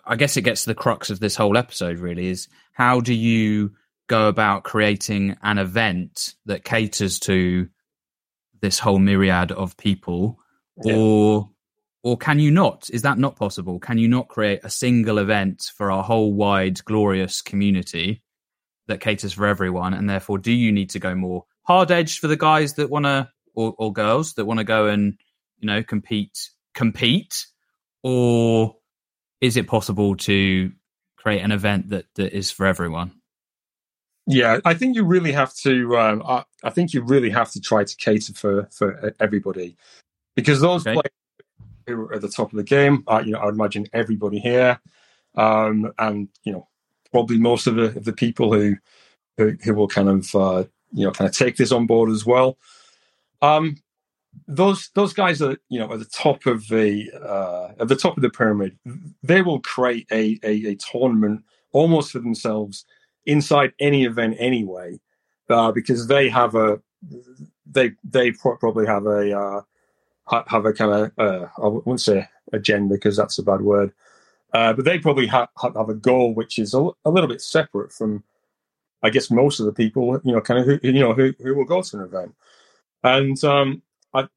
[0.04, 1.98] I guess it gets to the crux of this whole episode.
[1.98, 3.72] Really, is how do you
[4.08, 7.68] go about creating an event that caters to
[8.62, 10.38] this whole myriad of people
[10.82, 10.96] yeah.
[10.96, 11.50] or
[12.04, 12.90] or can you not?
[12.92, 13.78] Is that not possible?
[13.78, 18.22] Can you not create a single event for our whole wide glorious community
[18.88, 22.26] that caters for everyone and therefore do you need to go more hard edged for
[22.26, 25.18] the guys that want to or, or girls that want to go and
[25.58, 27.46] you know compete compete?
[28.02, 28.76] Or
[29.40, 30.72] is it possible to
[31.16, 33.12] create an event that that is for everyone
[34.26, 35.96] yeah, I think you really have to.
[35.98, 39.76] Um, I, I, think you really have to try to cater for for everybody,
[40.36, 40.94] because those okay.
[40.94, 41.12] players
[41.86, 44.78] who are at the top of the game, are, you know, I imagine everybody here,
[45.34, 46.68] um, and you know,
[47.10, 48.76] probably most of the of the people who
[49.38, 52.24] who, who will kind of uh, you know kind of take this on board as
[52.24, 52.58] well.
[53.40, 53.76] Um,
[54.46, 58.16] those those guys are you know at the top of the uh, at the top
[58.16, 58.78] of the pyramid.
[59.24, 62.84] They will create a, a, a tournament almost for themselves
[63.26, 65.00] inside any event anyway,
[65.48, 66.80] uh, because they have a
[67.66, 69.62] they they probably have a uh,
[70.46, 73.92] have a kind of uh, I wouldn't say agenda because that's a bad word,
[74.52, 77.92] uh, but they probably ha- have a goal which is a, a, little bit separate
[77.92, 78.22] from,
[79.02, 81.54] I guess, most of the people you know kind of who you know who, who
[81.54, 82.34] will go to an event,
[83.02, 83.82] and um,
[84.14, 84.28] I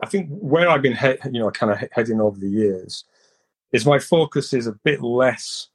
[0.00, 3.04] I think where I've been he- you know kind of heading over the years
[3.72, 5.68] is my focus is a bit less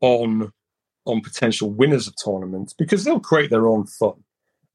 [0.00, 0.52] on
[1.08, 4.22] on potential winners of tournaments because they'll create their own fun,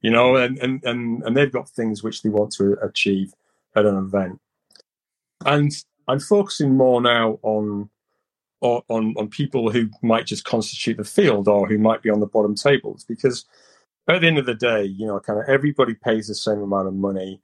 [0.01, 3.33] you know, and, and, and, and they've got things which they want to achieve
[3.75, 4.39] at an event.
[5.45, 5.71] And
[6.07, 7.89] I'm focusing more now on
[8.61, 12.25] on on people who might just constitute the field or who might be on the
[12.25, 13.45] bottom tables because
[14.07, 16.87] at the end of the day, you know, kind of everybody pays the same amount
[16.87, 17.41] of money.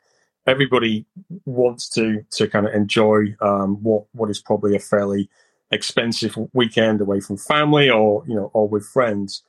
[0.47, 1.05] Everybody
[1.45, 5.29] wants to to kind of enjoy um, what what is probably a fairly
[5.71, 9.43] expensive weekend away from family or you know or with friends.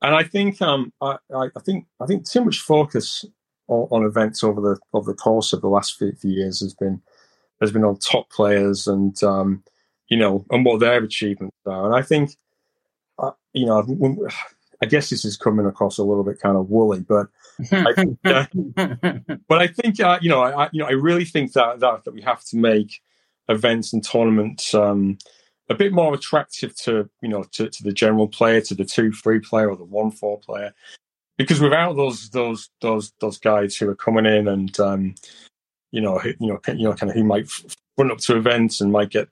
[0.00, 3.24] And I think um, I, I, think I think too much focus
[3.66, 6.72] on, on, events over the over the course of the last few, few years has
[6.74, 7.02] been
[7.60, 9.64] has been on top players and um,
[10.08, 11.86] you know, and what their achievements are.
[11.86, 12.36] And I think,
[13.18, 13.84] uh, you know,
[14.82, 17.26] I guess this is coming across a little bit kind of woolly, but
[17.72, 18.46] I think, uh,
[19.48, 22.14] but I think uh, you know, I, you know, I really think that that that
[22.14, 23.00] we have to make
[23.48, 25.18] events and tournaments um,
[25.70, 29.12] a bit more attractive to you know to, to the general player, to the two
[29.12, 30.72] three player or the one four player,
[31.36, 35.14] because without those those those those guys who are coming in and um,
[35.90, 37.48] you know you know you know kind of who might
[37.96, 39.28] run up to events and might get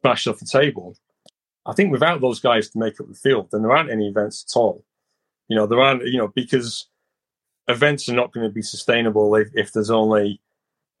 [0.00, 0.96] smashed off the table.
[1.66, 4.44] I think without those guys to make up the field, then there aren't any events
[4.48, 4.84] at all.
[5.48, 6.88] You know, there aren't, you know, because
[7.68, 10.40] events are not going to be sustainable if, if there's only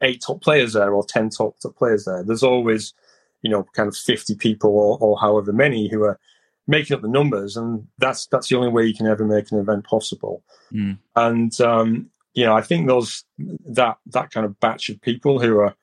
[0.02, 2.22] eight top players there or 10 top, top players there.
[2.22, 2.94] There's always,
[3.42, 6.18] you know, kind of 50 people or, or however many who are
[6.66, 7.56] making up the numbers.
[7.56, 10.42] And that's, that's the only way you can ever make an event possible.
[10.72, 10.98] Mm.
[11.16, 15.58] And, um, you know, I think those, that, that kind of batch of people who
[15.58, 15.74] are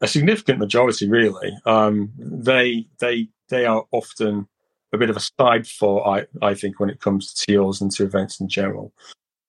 [0.00, 4.48] a significant majority, really, um, they, they, they are often
[4.92, 7.90] a bit of a side for I, I think when it comes to TOs and
[7.92, 8.92] to events in general.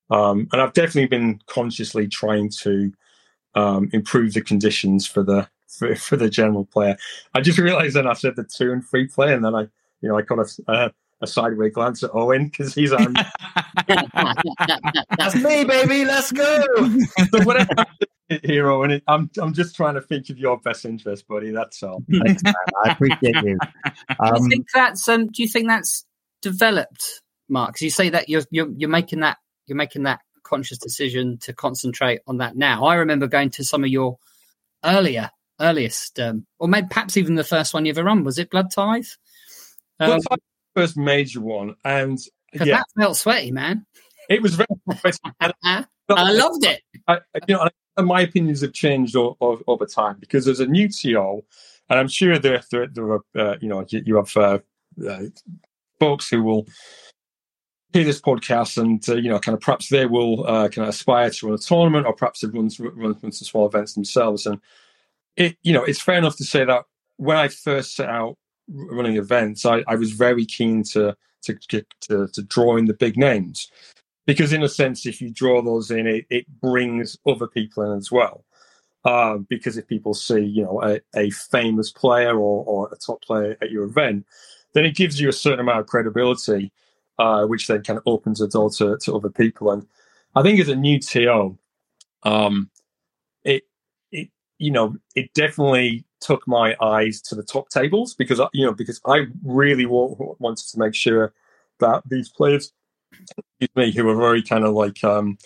[0.10, 2.92] Um, and I've definitely been consciously trying to
[3.56, 6.98] um, improve the conditions for the for, for, the general player.
[7.34, 9.62] I just realised then I said the two and three player, and then I
[10.02, 10.90] you know I got a, uh,
[11.22, 13.14] a sideways glance at Owen because he's on.
[13.88, 16.06] That's me, baby.
[16.06, 16.66] Let's go.
[17.32, 17.86] so whatever
[18.30, 21.52] hero, and I'm I'm just trying to think of your best interest, buddy.
[21.52, 22.04] That's all.
[22.10, 22.54] Thanks, man.
[22.86, 23.58] I appreciate you.
[24.20, 26.06] Um, do you think that's um, Do you think that's
[26.42, 27.70] developed, Mark?
[27.70, 31.54] Because you say that you're, you're you're making that you're making that conscious decision to
[31.54, 32.86] concentrate on that now.
[32.86, 34.18] I remember going to some of your
[34.84, 38.24] earlier earliest, um, or maybe perhaps even the first one you ever run.
[38.24, 39.06] Was it Blood Tithe?
[40.00, 40.40] Um, Blood Tithe
[40.76, 42.20] first major one, and
[42.54, 43.86] yeah, that felt sweaty, man.
[44.30, 44.68] It was very.
[46.10, 46.82] I loved it.
[47.08, 47.70] I, you know,
[48.04, 51.44] my opinions have changed over, over time because there's a new TO,
[51.90, 54.60] and I'm sure there there, there are uh, you know you, have uh,
[55.08, 55.24] uh,
[56.00, 56.68] folks who will
[57.94, 60.90] hear this podcast and uh, you know kind of perhaps they will uh, kind of
[60.90, 64.46] aspire to run a tournament or perhaps they've run, run, run some small events themselves
[64.46, 64.60] and
[65.36, 66.84] it you know it's fair enough to say that
[67.18, 71.58] when I first set out running events I, I was very keen to to,
[72.02, 73.70] to to draw in the big names.
[74.26, 77.98] Because in a sense if you draw those in it, it brings other people in
[77.98, 78.46] as well.
[79.04, 83.22] Uh, because if people see you know a, a famous player or, or a top
[83.22, 84.26] player at your event
[84.74, 86.72] then it gives you a certain amount of credibility
[87.20, 89.72] uh, which then kind of opens the door to, to other people.
[89.72, 89.86] And
[90.36, 91.58] i think as a new to
[92.24, 92.70] um,
[94.60, 99.02] you know it definitely took my eyes to the top tables because you know because
[99.06, 101.34] i really w- wanted to make sure
[101.80, 102.72] that these players
[103.60, 105.38] excuse me, who are very kind of like, um,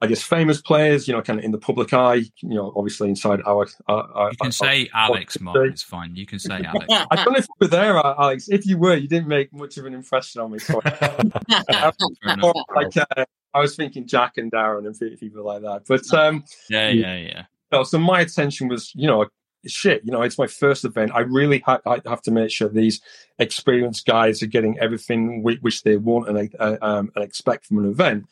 [0.00, 3.08] I guess, famous players, you know, kind of in the public eye, you know, obviously
[3.08, 3.66] inside our.
[3.88, 5.70] our you can our, say Alex, Mark.
[5.70, 6.14] It's fine.
[6.14, 6.86] You can say Alex.
[7.10, 8.48] I don't know if you were there, Alex.
[8.48, 10.58] If you were, you didn't make much of an impression on me.
[10.58, 10.96] So like,
[12.96, 15.84] uh, I was thinking Jack and Darren and people like that.
[15.88, 17.44] But um, yeah, yeah, yeah.
[17.72, 19.26] So, so my attention was, you know,
[19.66, 21.12] shit, you know, it's my first event.
[21.14, 23.00] I really ha- I have to make sure these
[23.38, 27.90] experienced guys are getting everything which they want and, uh, um, and expect from an
[27.90, 28.26] event.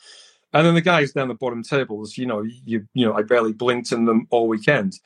[0.53, 3.53] And then the guys down the bottom tables, you know, you you know, I barely
[3.53, 4.99] blinked in them all weekend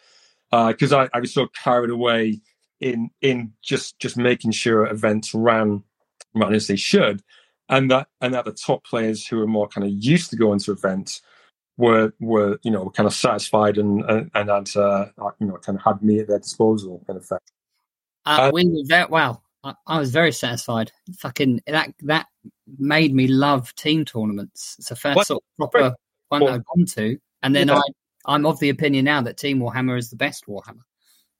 [0.50, 2.40] because uh, I, I was so carried away
[2.80, 5.82] in in just just making sure events ran
[6.34, 7.22] ran as they should,
[7.68, 10.58] and that and that the top players who are more kind of used to going
[10.60, 11.22] to events
[11.76, 15.06] were were you know kind of satisfied and and, and had uh,
[15.38, 17.52] you know kind of had me at their disposal in effect.
[18.24, 19.42] Uh, uh, we were very well.
[19.62, 20.92] I, I, was very satisfied.
[21.18, 22.26] Fucking that that
[22.78, 24.76] made me love team tournaments.
[24.78, 25.26] It's the first what?
[25.26, 25.96] sort of proper
[26.28, 27.78] one I've gone to, and then yeah.
[27.78, 27.82] I
[28.26, 30.82] I'm of the opinion now that Team Warhammer is the best Warhammer.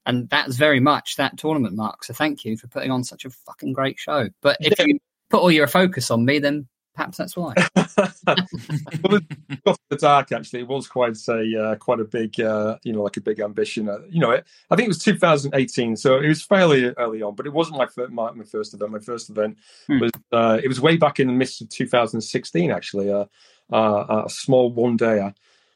[0.05, 2.03] And that's very much that tournament, Mark.
[2.05, 4.29] So thank you for putting on such a fucking great show.
[4.41, 4.85] But if yeah.
[4.87, 6.65] you put all your focus on me, then
[6.97, 7.53] Perhaps that's why.
[7.75, 13.03] well, the dark actually it was quite a uh, quite a big uh, you know
[13.03, 13.87] like a big ambition.
[13.87, 17.35] Uh, you know, it, I think it was 2018, so it was fairly early on,
[17.35, 18.93] but it wasn't my first, my, my first event.
[18.93, 19.99] My first event hmm.
[19.99, 23.11] was uh, it was way back in the midst of 2016 actually.
[23.11, 23.25] Uh,
[23.71, 25.31] uh, a small one day.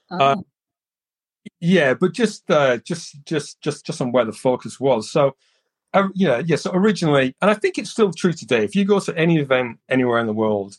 [0.10, 0.44] Oh.
[1.60, 2.48] yeah, but just
[2.84, 5.12] just just just just on where the focus was.
[5.12, 5.36] So
[5.94, 6.56] uh, yeah, yeah.
[6.56, 8.64] So originally, and I think it's still true today.
[8.64, 10.78] If you go to any event anywhere in the world,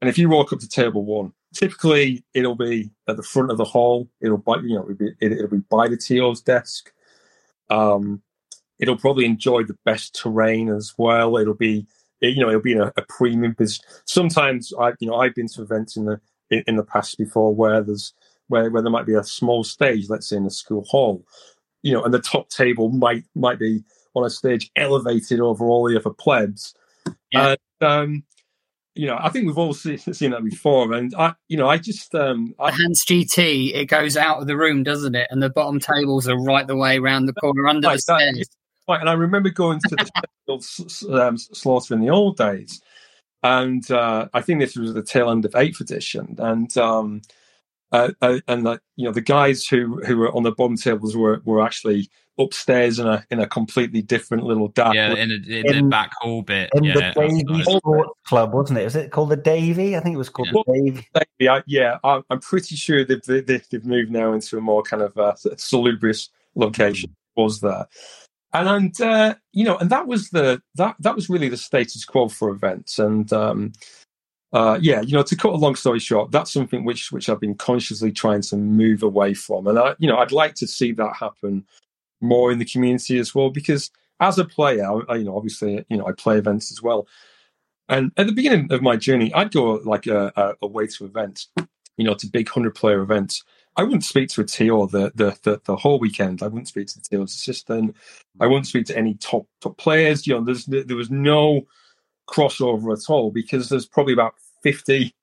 [0.00, 3.56] and if you walk up to table one, typically it'll be at the front of
[3.56, 4.08] the hall.
[4.20, 6.92] It'll by you know it'll be, it'll be by the TO's desk.
[7.70, 8.22] Um,
[8.78, 11.36] it'll probably enjoy the best terrain as well.
[11.38, 11.86] It'll be
[12.20, 15.48] you know it'll be in a, a premium because sometimes I you know I've been
[15.48, 18.12] to events in the in, in, the past before where there's
[18.48, 21.24] where where there might be a small stage, let's say in a school hall,
[21.82, 23.82] you know, and the top table might might be
[24.14, 26.74] on a stage elevated over all the other plebs.
[27.32, 27.56] Yeah.
[27.80, 28.24] And, um,
[28.96, 30.92] you know, I think we've all seen, seen that before.
[30.92, 34.46] And I, you know, I just, um, The I, Hans GT, it goes out of
[34.46, 35.28] the room, doesn't it?
[35.30, 38.20] And the bottom tables are right the way around the corner under the Like that,
[38.20, 38.48] stairs.
[38.88, 42.80] Right, and I remember going to the um, slaughter in the old days,
[43.42, 47.22] and uh, I think this was the tail end of eighth edition, and um,
[47.90, 51.42] uh, uh, and you know the guys who who were on the bottom tables were
[51.44, 54.94] were actually upstairs in a in a completely different little dark.
[54.94, 56.70] Yeah, in, a, in, In- the back hall bit.
[56.74, 57.64] In yeah, the Davy nice.
[57.64, 58.84] Sports Club, wasn't it?
[58.84, 59.96] Was it called the Davy?
[59.96, 60.62] I think it was called Yeah.
[60.66, 61.08] the Davy.
[61.14, 64.82] Maybe, I, yeah, I, I'm pretty sure they've, they've they've moved now into a more
[64.82, 67.14] kind of uh, salubrious location.
[67.36, 67.86] Was there?
[68.52, 72.04] And and uh, you know, and that was the that that was really the status
[72.04, 72.98] quo for events.
[72.98, 73.72] And um,
[74.52, 77.40] uh, yeah, you know, to cut a long story short, that's something which which I've
[77.40, 79.66] been consciously trying to move away from.
[79.66, 81.66] And I, you know, I'd like to see that happen
[82.26, 83.50] more in the community as well.
[83.50, 87.06] Because as a player, I, you know, obviously, you know, I play events as well.
[87.88, 91.48] And at the beginning of my journey, I'd go like a, a, away to events,
[91.96, 93.44] you know, to big hundred player events.
[93.76, 96.42] I wouldn't speak to a TO the, the the the whole weekend.
[96.42, 97.94] I wouldn't speak to the TO's assistant.
[98.40, 100.26] I wouldn't speak to any top top players.
[100.26, 101.66] You know, there's there was no
[102.28, 105.14] crossover at all because there's probably about fifty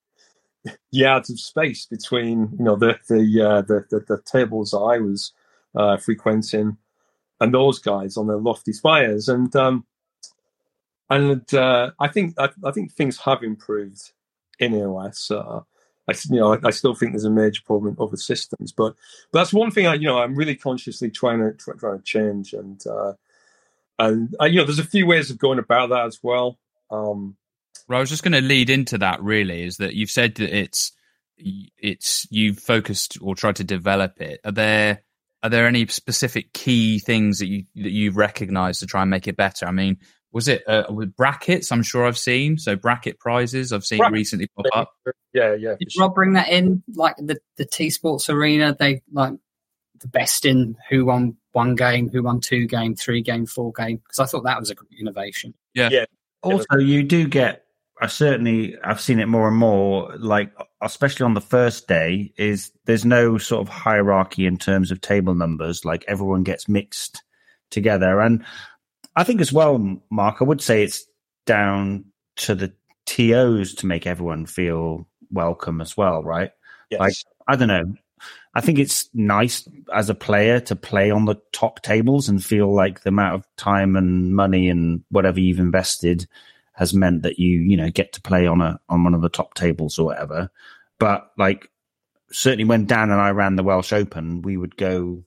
[0.92, 5.34] yards of space between you know the the uh, the, the, the tables I was
[5.76, 6.78] uh, frequenting
[7.40, 9.28] and those guys on their lofty spires.
[9.30, 9.86] And um,
[11.10, 14.12] and uh, I think I, I think things have improved
[14.60, 15.32] in EOS.
[15.32, 15.62] Uh,
[16.10, 18.96] I you know I, I still think there's a major problem in other systems, but
[19.32, 22.04] but that's one thing I you know I'm really consciously trying to try, trying to
[22.04, 23.14] change and uh,
[24.00, 26.58] and uh, you know there's a few ways of going about that as well.
[26.90, 27.36] Um,
[27.88, 29.22] Well, I was just going to lead into that.
[29.22, 30.92] Really, is that you've said that it's
[31.38, 34.40] it's you've focused or tried to develop it.
[34.44, 35.04] Are there
[35.44, 39.28] are there any specific key things that you that you've recognised to try and make
[39.28, 39.68] it better?
[39.68, 39.98] I mean,
[40.32, 41.72] was it uh, with brackets?
[41.72, 43.72] I'm sure I've seen so bracket prizes.
[43.72, 44.94] I've seen Bracket- recently pop up.
[45.34, 45.76] yeah, yeah.
[45.78, 46.82] Did Rob bring that in?
[46.96, 49.34] Like the, the T Sports Arena, they like
[50.00, 53.98] the best in who won one game, who won two game, three game, four game.
[53.98, 55.54] Because I thought that was a great innovation.
[55.74, 56.06] Yeah, yeah.
[56.42, 57.66] Also, you do get.
[58.02, 60.16] I certainly I've seen it more and more.
[60.18, 60.52] Like
[60.82, 65.36] especially on the first day, is there's no sort of hierarchy in terms of table
[65.36, 65.86] numbers.
[65.86, 67.24] Like everyone gets mixed
[67.70, 68.44] together, and
[69.16, 70.38] I think as well, Mark.
[70.42, 71.06] I would say it's
[71.46, 72.06] down
[72.38, 72.74] to the
[73.06, 76.52] TOs to make everyone feel welcome as well, right?
[76.90, 77.00] Yes.
[77.00, 77.16] Like
[77.48, 77.96] I don't know.
[78.56, 82.74] I think it's nice as a player to play on the top tables and feel
[82.74, 86.28] like the amount of time and money and whatever you've invested
[86.74, 89.30] has meant that you, you know, get to play on a on one of the
[89.30, 90.50] top tables or whatever.
[91.00, 91.70] But like
[92.32, 95.24] certainly when Dan and I ran the Welsh Open, we would go,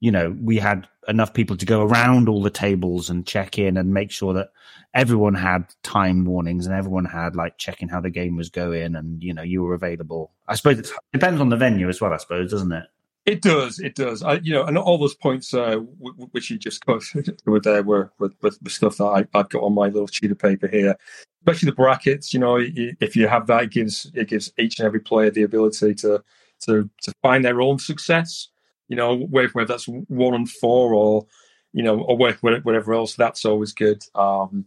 [0.00, 3.76] you know, we had enough people to go around all the tables and check in
[3.76, 4.50] and make sure that
[4.92, 9.22] everyone had time warnings and everyone had like checking how the game was going and
[9.22, 10.32] you know you were available.
[10.46, 12.12] I suppose it depends on the venue as well.
[12.12, 12.84] I suppose doesn't it?
[13.26, 14.22] It does, it does.
[14.22, 17.02] I, you know, and all those points uh, w- which you just got
[17.46, 20.38] were there were with, with, stuff that I, I've got on my little sheet of
[20.38, 20.96] paper here.
[21.40, 22.34] Especially the brackets.
[22.34, 25.42] You know, if you have that, it gives it gives each and every player the
[25.42, 26.22] ability to
[26.60, 28.48] to to find their own success.
[28.88, 31.26] You know, whether, whether that's one and four or
[31.72, 33.16] you know, or whatever else.
[33.16, 34.02] That's always good.
[34.14, 34.66] Um,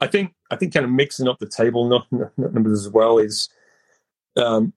[0.00, 3.18] I think I think kind of mixing up the table nu- nu- numbers as well
[3.18, 3.48] is
[4.36, 4.72] um,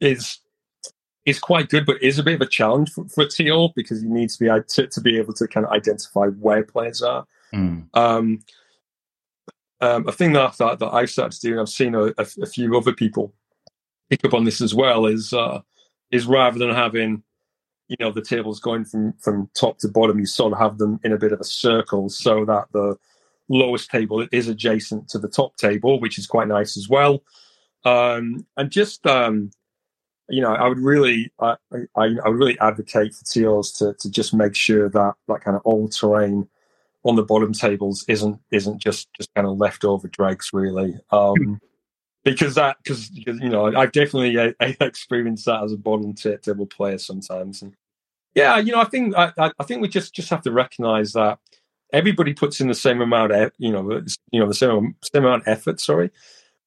[0.00, 0.38] is
[1.28, 4.08] is quite good, but is a bit of a challenge for, for TO because you
[4.08, 7.26] need to be to, to be able to kind of identify where players are.
[7.94, 8.40] Um,
[9.80, 12.26] um, a thing that, that that I've started to do, and I've seen a, a,
[12.42, 13.32] a few other people
[14.10, 15.60] pick up on this as well, is uh,
[16.10, 17.22] is rather than having
[17.88, 20.98] you know the tables going from from top to bottom, you sort of have them
[21.04, 22.96] in a bit of a circle so that the
[23.48, 27.22] lowest table is adjacent to the top table, which is quite nice as well.
[27.84, 29.50] Um, and just um,
[30.28, 31.56] you know, I would really, I,
[31.96, 35.56] I, I would really advocate for TOs to to just make sure that that kind
[35.56, 36.48] of all terrain
[37.04, 40.98] on the bottom tables isn't isn't just just kind of leftover dregs really.
[41.10, 41.60] Um,
[42.24, 46.66] because that because you know I've definitely uh, experienced that as a bottom t- table
[46.66, 47.74] player sometimes, and
[48.34, 51.38] yeah, you know I think I, I think we just just have to recognise that
[51.92, 55.42] everybody puts in the same amount of you know you know the same same amount
[55.42, 56.10] of effort, sorry,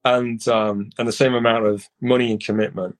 [0.05, 2.97] and um, and the same amount of money and commitment,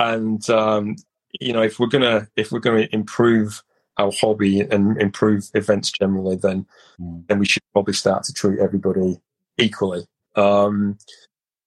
[0.00, 0.96] and um,
[1.40, 3.62] you know if we're gonna if we're gonna improve
[3.98, 6.66] our hobby and improve events generally, then
[6.98, 9.20] then we should probably start to treat everybody
[9.58, 10.04] equally.
[10.36, 10.98] Um,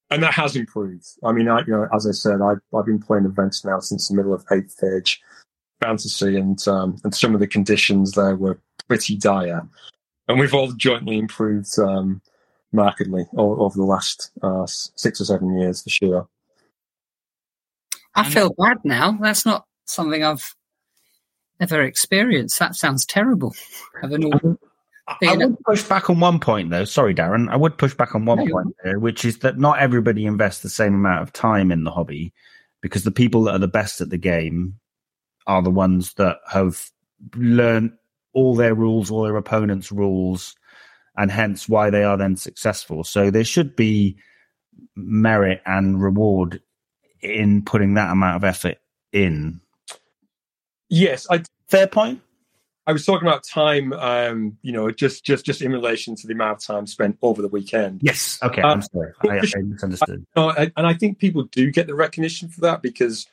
[0.09, 1.05] and that has improved.
[1.23, 4.07] I mean, I, you know, as I said, I've, I've been playing events now since
[4.07, 5.21] the middle of eighth age
[5.81, 9.67] fantasy, and um, and some of the conditions there were pretty dire,
[10.27, 12.21] and we've all jointly improved um,
[12.71, 16.27] markedly o- over the last uh, six or seven years for sure.
[18.16, 19.18] I feel bad now.
[19.22, 20.55] That's not something I've
[21.59, 22.59] ever experienced.
[22.59, 23.53] That sounds terrible.
[24.03, 24.57] All,
[25.22, 26.86] I would push back on one point, though.
[26.86, 27.49] Sorry, Darren.
[27.49, 30.61] I would push back on one No, point there, which is that not everybody invests
[30.61, 32.34] the same amount of time in the hobby
[32.82, 34.80] because the people that are the best at the game
[35.47, 36.89] are the ones that have
[37.36, 37.91] learned
[38.34, 40.55] all their rules, all their opponents' rules,
[41.18, 43.03] and hence why they are then successful.
[43.03, 44.18] So there should be
[44.95, 46.61] merit and reward
[47.24, 48.78] in putting that amount of effort
[49.11, 49.61] in.
[50.89, 51.43] Yes, I
[51.74, 52.21] Fair point.
[52.86, 53.93] I was talking about time.
[53.93, 57.41] Um, you know, just just just in relation to the amount of time spent over
[57.41, 58.01] the weekend.
[58.03, 58.38] Yes.
[58.43, 58.61] Okay.
[58.61, 59.11] Uh, I'm sorry.
[59.28, 60.24] I, I misunderstood.
[60.36, 63.26] No, I, and I think people do get the recognition for that because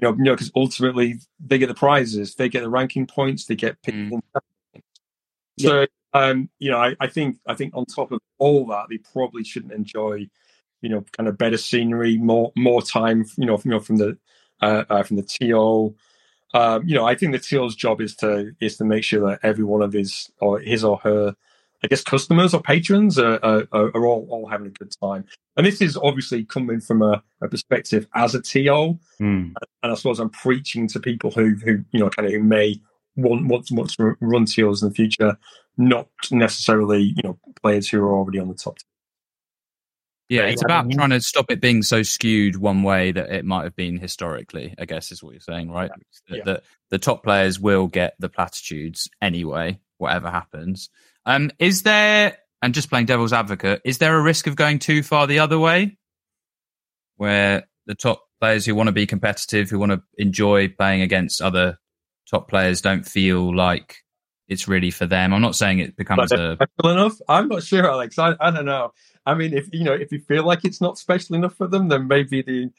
[0.00, 3.46] you know, you know, because ultimately they get the prizes, they get the ranking points,
[3.46, 3.96] they get picked.
[3.96, 4.20] Mm.
[4.74, 4.82] in.
[5.58, 8.98] So, um, you know, I, I think I think on top of all that, they
[8.98, 10.28] probably shouldn't enjoy,
[10.82, 13.96] you know, kind of better scenery, more more time, you know, from, you know, from
[13.96, 14.18] the
[14.60, 15.94] uh, uh, from the TO.
[16.52, 19.40] Um, you know, I think the TO's job is to is to make sure that
[19.42, 21.34] every one of his or his or her,
[21.84, 25.24] I guess, customers or patrons are, are, are all all having a good time.
[25.56, 29.52] And this is obviously coming from a, a perspective as a TO, Hmm.
[29.82, 32.80] and I suppose I'm preaching to people who who you know kind of who may
[33.16, 35.36] want want to, want to run TOs in the future,
[35.76, 38.78] not necessarily you know players who are already on the top.
[40.30, 43.30] Yeah, Yeah, it's about mean- trying to stop it being so skewed one way that
[43.30, 44.74] it might have been historically.
[44.78, 45.90] I guess is what you're saying, right?
[46.28, 46.56] That Yeah.
[46.90, 50.88] the, top players will get the platitudes anyway, whatever happens.
[51.26, 55.02] Um, is there, and just playing devil's advocate, is there a risk of going too
[55.02, 55.98] far the other way,
[57.16, 61.42] where the top players who want to be competitive, who want to enjoy playing against
[61.42, 61.76] other
[62.30, 63.96] top players, don't feel like
[64.48, 65.32] it's really for them?
[65.34, 67.16] I'm not saying it becomes a enough?
[67.28, 68.18] I'm not sure, Alex.
[68.18, 68.92] I, I don't know.
[69.26, 71.88] I mean, if you know, if you feel like it's not special enough for them,
[71.88, 72.70] then maybe the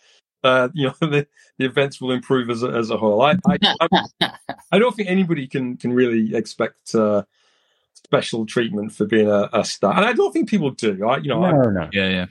[0.43, 1.27] uh, you know the,
[1.57, 3.21] the events will improve as a, as a whole.
[3.21, 4.31] I I, I
[4.71, 7.23] I don't think anybody can can really expect uh,
[7.93, 11.07] special treatment for being a, a star, and I don't think people do.
[11.07, 11.89] I you know No, no.
[11.91, 12.25] yeah, yeah.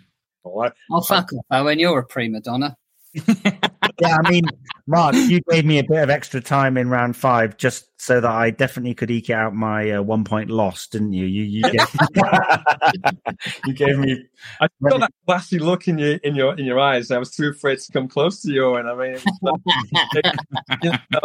[0.44, 1.78] I, I, oh, fuck off, Owen.
[1.78, 2.76] You're a prima donna.
[3.14, 4.44] yeah, I mean,
[4.86, 8.30] Mark, you gave me a bit of extra time in round five just so that
[8.30, 11.26] I definitely could eke out my uh, one point loss, didn't you?
[11.26, 11.88] You you gave,
[13.66, 14.24] you gave me.
[14.60, 17.10] I saw that glassy look in your in your in your eyes.
[17.10, 20.36] I was too afraid to come close to you, and I mean, it
[20.82, 21.20] you know,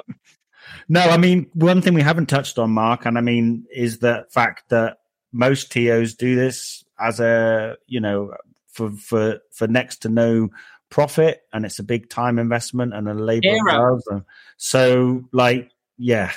[0.90, 4.26] No, I mean one thing we haven't touched on, Mark, and I mean is the
[4.30, 4.98] fact that
[5.32, 8.34] most TOs do this as a you know
[8.68, 10.50] for for for next to no
[10.90, 14.24] profit, and it's a big time investment and a labor of love.
[14.58, 16.32] So, like, yeah,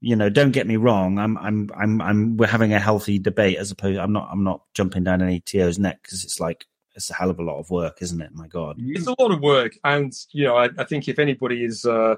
[0.00, 1.18] you know, don't get me wrong.
[1.18, 3.98] I'm I'm I'm I'm we're having a healthy debate as opposed.
[3.98, 7.30] I'm not I'm not jumping down any TO's neck because it's like it's a hell
[7.30, 8.34] of a lot of work, isn't it?
[8.34, 8.76] My God.
[8.78, 12.16] it's a lot of work, and you know, I, I think if anybody is uh,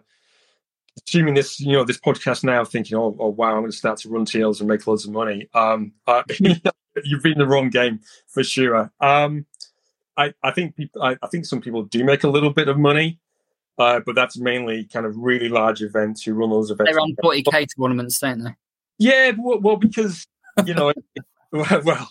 [1.07, 3.99] assuming this, you know, this podcast now, thinking, "Oh, oh wow, I'm going to start
[4.01, 6.23] to run TLs and make loads of money," um, uh,
[7.05, 8.91] you've been in the wrong game for sure.
[9.01, 9.47] Um,
[10.21, 12.79] I, I think people, I, I think some people do make a little bit of
[12.79, 13.19] money,
[13.79, 16.93] uh, but that's mainly kind of really large events who run those events.
[16.93, 18.55] They run 40k tournaments, don't they?
[18.99, 20.27] Yeah, well, well because
[20.67, 20.93] you know,
[21.53, 22.11] well,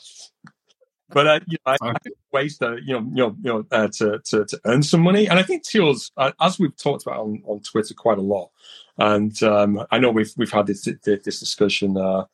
[1.10, 3.66] but uh, you know, I, I think ways to you know, you know, you know,
[3.72, 7.04] uh, to, to to earn some money, and I think TOs, uh, as we've talked
[7.04, 8.50] about on, on Twitter quite a lot,
[8.98, 12.26] and um, I know we've we've had this this discussion uh,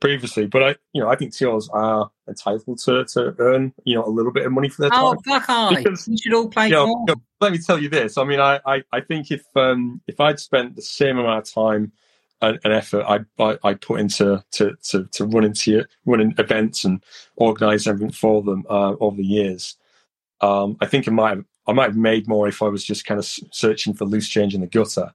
[0.00, 4.04] previously, but I you know, I think TOs are entitled to to earn you know
[4.04, 5.22] a little bit of money for their Oh, time.
[5.40, 5.74] fuck I.
[5.76, 7.04] Because- You should all play You know, more.
[7.08, 8.18] you know, let me tell you this.
[8.18, 11.52] I mean, I, I, I think if um, if I'd spent the same amount of
[11.54, 11.92] time
[12.42, 16.84] and, and effort I, I I put into to to, to running to running events
[16.84, 17.02] and
[17.36, 19.76] organise everything for them uh, over the years,
[20.40, 23.06] um, I think it might have, I might have made more if I was just
[23.06, 25.12] kind of searching for loose change in the gutter,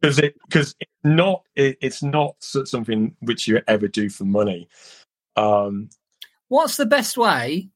[0.00, 4.68] because it because it's not it, it's not something which you ever do for money.
[5.36, 5.90] Um,
[6.46, 7.68] What's the best way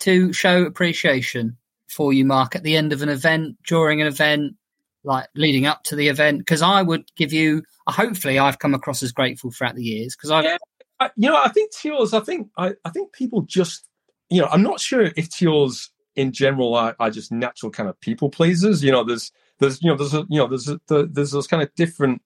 [0.00, 1.56] to show appreciation
[1.88, 4.56] for you, Mark, at the end of an event, during an event,
[5.02, 6.40] like leading up to the event?
[6.40, 10.30] Because I would give you, hopefully, I've come across as grateful throughout the years because
[10.30, 10.58] I've Yeah.
[11.00, 12.12] I, you know, I think TOs.
[12.12, 13.86] I think I, I think people just,
[14.28, 15.88] you know, I'm not sure if TOs
[16.20, 18.84] in general are, are just natural kind of people pleasers.
[18.84, 21.62] You know, there's there's you know there's a, you know there's a, there's those kind
[21.62, 22.20] of different,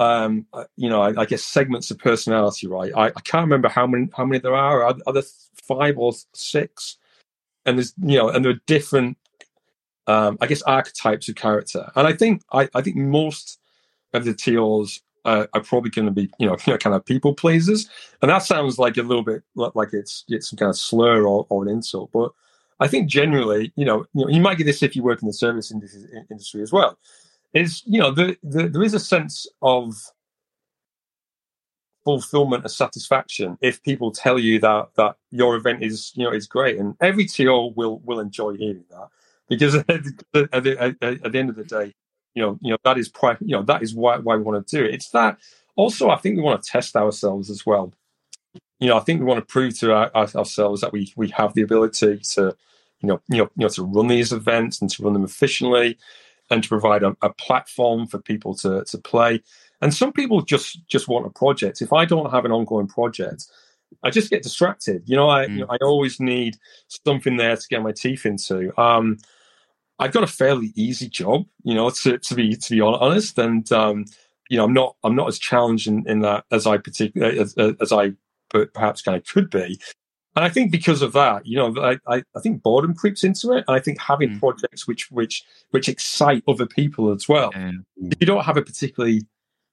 [0.00, 2.66] um, uh, you know, I, I guess segments of personality.
[2.66, 2.92] Right.
[2.94, 4.82] I, I can't remember how many how many there are.
[4.82, 5.22] Are, are there
[5.62, 6.96] five or six?
[7.64, 9.16] And there's you know, and there are different,
[10.08, 11.88] um, I guess archetypes of character.
[11.94, 13.60] And I think I, I think most
[14.12, 17.88] of the TOs uh, are probably going to be, you know, kind of people pleasers,
[18.22, 21.46] and that sounds like a little bit like it's it's some kind of slur or,
[21.48, 22.10] or an insult.
[22.12, 22.32] But
[22.80, 25.28] I think generally, you know, you know, you might get this if you work in
[25.28, 26.98] the service industry, industry as well.
[27.52, 29.94] Is you know, the, the, there is a sense of
[32.04, 36.46] fulfillment and satisfaction if people tell you that that your event is you know is
[36.46, 39.08] great, and every TO will will enjoy hearing that
[39.48, 41.92] because at the, at the, at the end of the day,
[42.34, 44.66] you know, you know that is pri- you know that is why why we want
[44.66, 44.94] to do it.
[44.94, 45.38] It's that
[45.76, 47.92] also I think we want to test ourselves as well.
[48.78, 51.52] You know, I think we want to prove to our, ourselves that we we have
[51.54, 52.56] the ability to,
[53.00, 55.98] you know, you know, you know, to run these events and to run them efficiently,
[56.50, 59.42] and to provide a, a platform for people to to play.
[59.80, 61.80] And some people just just want a project.
[61.80, 63.46] If I don't have an ongoing project,
[64.02, 65.02] I just get distracted.
[65.06, 65.54] You know, I mm.
[65.54, 66.56] you know, I always need
[66.88, 68.78] something there to get my teeth into.
[68.80, 69.18] Um,
[69.98, 73.70] I've got a fairly easy job, you know, to, to be to be honest, and
[73.72, 74.06] um,
[74.48, 77.54] you know, I'm not I'm not as challenged in, in that as I particularly as,
[77.56, 78.12] as I
[78.50, 79.78] perhaps kind of could be.
[80.36, 83.52] And I think because of that, you know, I, I, I think boredom creeps into
[83.52, 83.64] it.
[83.66, 84.38] And I think having mm.
[84.38, 87.52] projects which which which excite other people as well.
[87.52, 87.84] Mm.
[87.96, 89.22] If you don't have a particularly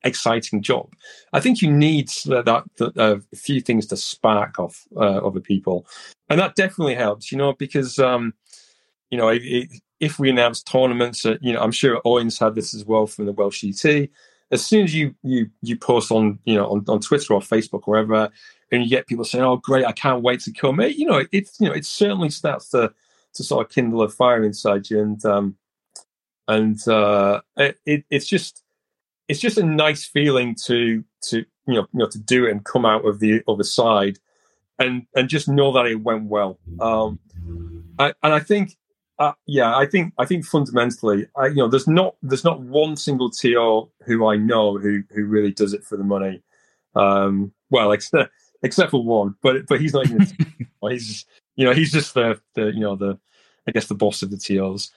[0.03, 0.93] exciting job,
[1.33, 2.45] I think you need that,
[2.77, 5.85] that uh, a few things to spark off uh, other people,
[6.29, 7.31] and that definitely helps.
[7.31, 8.33] You know, because um,
[9.11, 12.73] you know, it, if we announce tournaments, uh, you know, I'm sure Owen's had this
[12.73, 14.09] as well from the Welsh GT.
[14.49, 17.81] As soon as you you you post on you know on, on Twitter or Facebook
[17.85, 18.31] or wherever,
[18.71, 19.85] and you get people saying, "Oh, great!
[19.85, 22.93] I can't wait to come," it, you know, it's you know, it certainly starts to
[23.33, 25.57] to sort of kindle a fire inside you, and um,
[26.47, 28.63] and uh, it, it's just
[29.27, 32.65] it's just a nice feeling to to you know you know to do it and
[32.65, 34.17] come out of the other side,
[34.79, 36.59] and and just know that it went well.
[36.79, 37.19] Um,
[37.99, 38.77] I, and I think
[39.19, 42.95] uh, yeah, I think I think fundamentally, I, you know, there's not there's not one
[42.95, 46.43] single TO who I know who who really does it for the money.
[46.95, 48.31] Um, well, except
[48.63, 50.27] except for one, but but he's not even.
[50.89, 53.17] he's you know he's just the the you know the
[53.67, 54.91] I guess the boss of the TOs.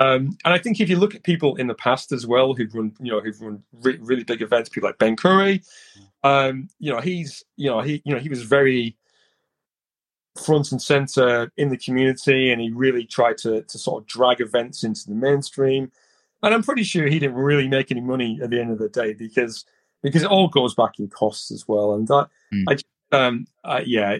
[0.00, 2.74] Um, and I think if you look at people in the past as well who've
[2.74, 5.62] run you know who've run re- really big events, people like Ben Curry,
[6.24, 8.96] um, you know he's you know he you know he was very
[10.44, 14.40] front and center in the community, and he really tried to to sort of drag
[14.40, 15.90] events into the mainstream.
[16.42, 18.88] And I'm pretty sure he didn't really make any money at the end of the
[18.88, 19.64] day because
[20.02, 21.94] because it all goes back in costs as well.
[21.94, 22.64] And that, mm.
[22.68, 24.18] I, um, I, yeah,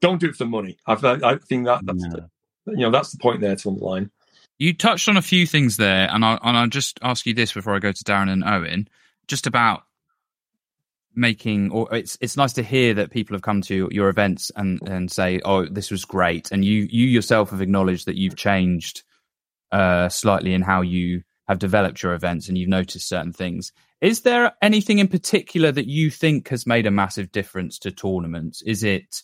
[0.00, 0.78] don't do it for the money.
[0.86, 2.10] I've, I think that that's yeah.
[2.10, 4.10] the, you know that's the point there to underline.
[4.58, 7.52] You touched on a few things there, and I and I'll just ask you this
[7.52, 8.88] before I go to Darren and Owen,
[9.26, 9.84] just about
[11.18, 14.80] making or it's it's nice to hear that people have come to your events and
[14.88, 19.02] and say oh this was great and you you yourself have acknowledged that you've changed
[19.72, 24.22] uh slightly in how you have developed your events and you've noticed certain things is
[24.22, 28.82] there anything in particular that you think has made a massive difference to tournaments is
[28.82, 29.22] it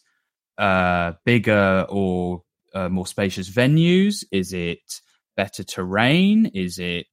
[0.59, 2.43] uh bigger or
[2.75, 5.01] uh, more spacious venues is it
[5.37, 7.07] better terrain is it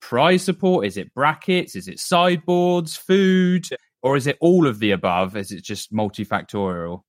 [0.00, 3.66] prize support is it brackets is it sideboards food
[4.02, 5.36] or is it all of the above?
[5.36, 7.02] Is it just multifactorial?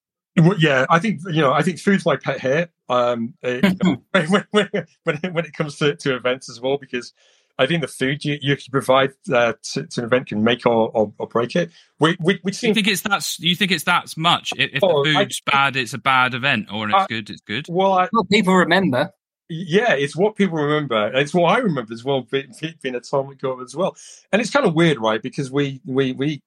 [0.58, 1.52] Yeah, I think you know.
[1.52, 2.70] I think food's my pet hate.
[2.88, 4.02] Um, it, when,
[4.52, 4.70] when,
[5.04, 7.14] when, when, it comes to, to events as well, because
[7.62, 10.66] I think the food you, you can provide uh, to, to, an event can make
[10.66, 11.70] or, or, or break it.
[12.00, 13.40] We, we, we you think it's that?
[13.40, 14.52] You think it's that much?
[14.58, 17.08] If, if oh, the food's I, bad, it's a bad event, or if it's I,
[17.08, 17.66] good, it's good.
[17.70, 19.12] Well, I, well, people remember.
[19.48, 21.12] Yeah, it's what people remember.
[21.14, 23.96] It's what I remember as well, being, being a Atomic Go as well.
[24.32, 25.22] And it's kind of weird, right?
[25.22, 26.42] Because we we we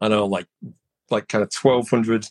[0.00, 0.48] I don't know like
[1.08, 2.28] like kind of twelve hundred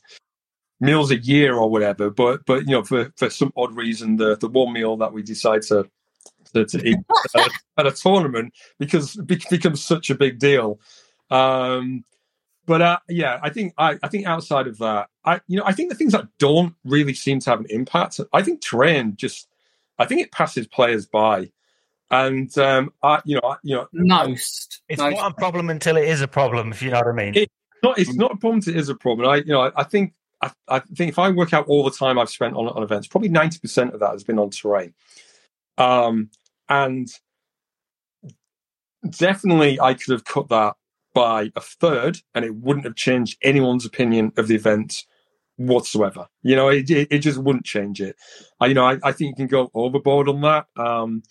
[0.82, 2.10] meals a year or whatever.
[2.10, 5.24] But but you know for, for some odd reason the the one meal that we
[5.24, 5.90] decide to
[6.54, 6.98] to, to eat
[7.36, 10.80] at, at, a tournament because it becomes such a big deal.
[11.30, 12.04] Um,
[12.66, 15.74] but uh, yeah, I think I, I think outside of that, I you know I
[15.74, 18.20] think the things that don't really seem to have an impact.
[18.34, 19.48] I think terrain just
[19.98, 21.52] I think it passes players by.
[22.10, 25.16] And um, I, you know, I, you know, most it's most.
[25.16, 26.72] not a problem until it is a problem.
[26.72, 27.36] If you know what I mean.
[27.36, 27.52] It,
[27.84, 28.56] not it's not a problem.
[28.56, 29.30] Until It is a problem.
[29.30, 31.92] I you know I, I think I, I, think if I work out all the
[31.92, 34.94] time I've spent on, on events, probably ninety percent of that has been on terrain.
[35.78, 36.30] Um,
[36.72, 37.10] and
[39.10, 40.76] definitely I could have cut that
[41.14, 45.04] by a third, and it wouldn't have changed anyone's opinion of the event
[45.58, 46.28] whatsoever.
[46.44, 48.16] You know, it it, it just wouldn't change it.
[48.62, 50.66] I, you know, I, I think you can go overboard on that.
[50.78, 51.24] Um,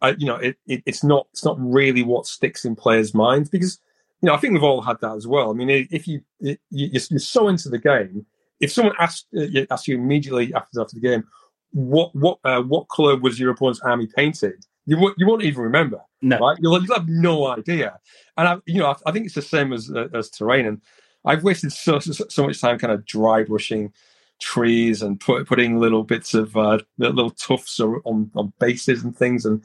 [0.00, 3.48] I, you know, it, it, it's not it's not really what sticks in players' minds
[3.48, 3.78] because
[4.20, 5.50] you know, I think we've all had that as well.
[5.50, 8.26] I mean, if you, you you're so into the game,
[8.58, 11.22] if someone asks uh, asks you immediately after after the game,
[11.70, 14.64] what what uh, what color was your opponent's army painted?
[14.88, 16.00] You won't you won't even remember.
[16.22, 16.38] No.
[16.38, 16.56] right?
[16.62, 17.98] You'll, you'll have no idea.
[18.38, 20.64] And I, you know, I, I think it's the same as uh, as terrain.
[20.64, 20.80] And
[21.26, 23.92] I've wasted so so, so much time kind of dry brushing
[24.40, 29.44] trees and put, putting little bits of uh, little tufts on on bases and things,
[29.44, 29.62] and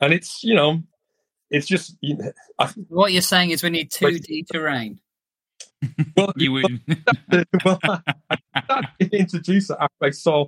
[0.00, 0.82] and it's you know,
[1.50, 4.98] it's just you know, I, What you're saying is we need 2D terrain.
[6.16, 6.80] well, You would.
[7.64, 10.46] well, I started to introduce it I saw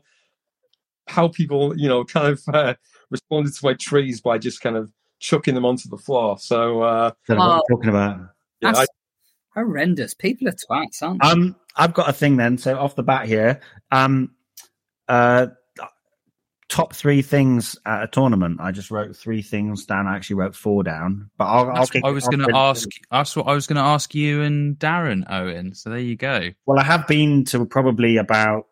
[1.06, 2.74] how people, you know, kind of uh,
[3.10, 6.38] responded to my trees by just kind of chucking them onto the floor.
[6.38, 7.54] So, uh, Don't what Oh.
[7.68, 8.20] you're talking about.
[8.60, 8.86] yeah, I,
[9.54, 10.14] horrendous.
[10.14, 11.28] People are twats, aren't they?
[11.28, 12.58] Um, I've got a thing then.
[12.58, 14.30] So off the bat here, um,
[15.08, 15.48] uh,
[16.68, 18.58] top three things at a tournament.
[18.60, 20.06] I just wrote three things down.
[20.06, 21.70] I actually wrote four down, but I'll.
[21.70, 22.88] I'll what I was going to ask.
[23.10, 25.74] That's what I was going to ask you and Darren Owen.
[25.74, 26.50] So there you go.
[26.66, 28.66] Well, I have been to probably about.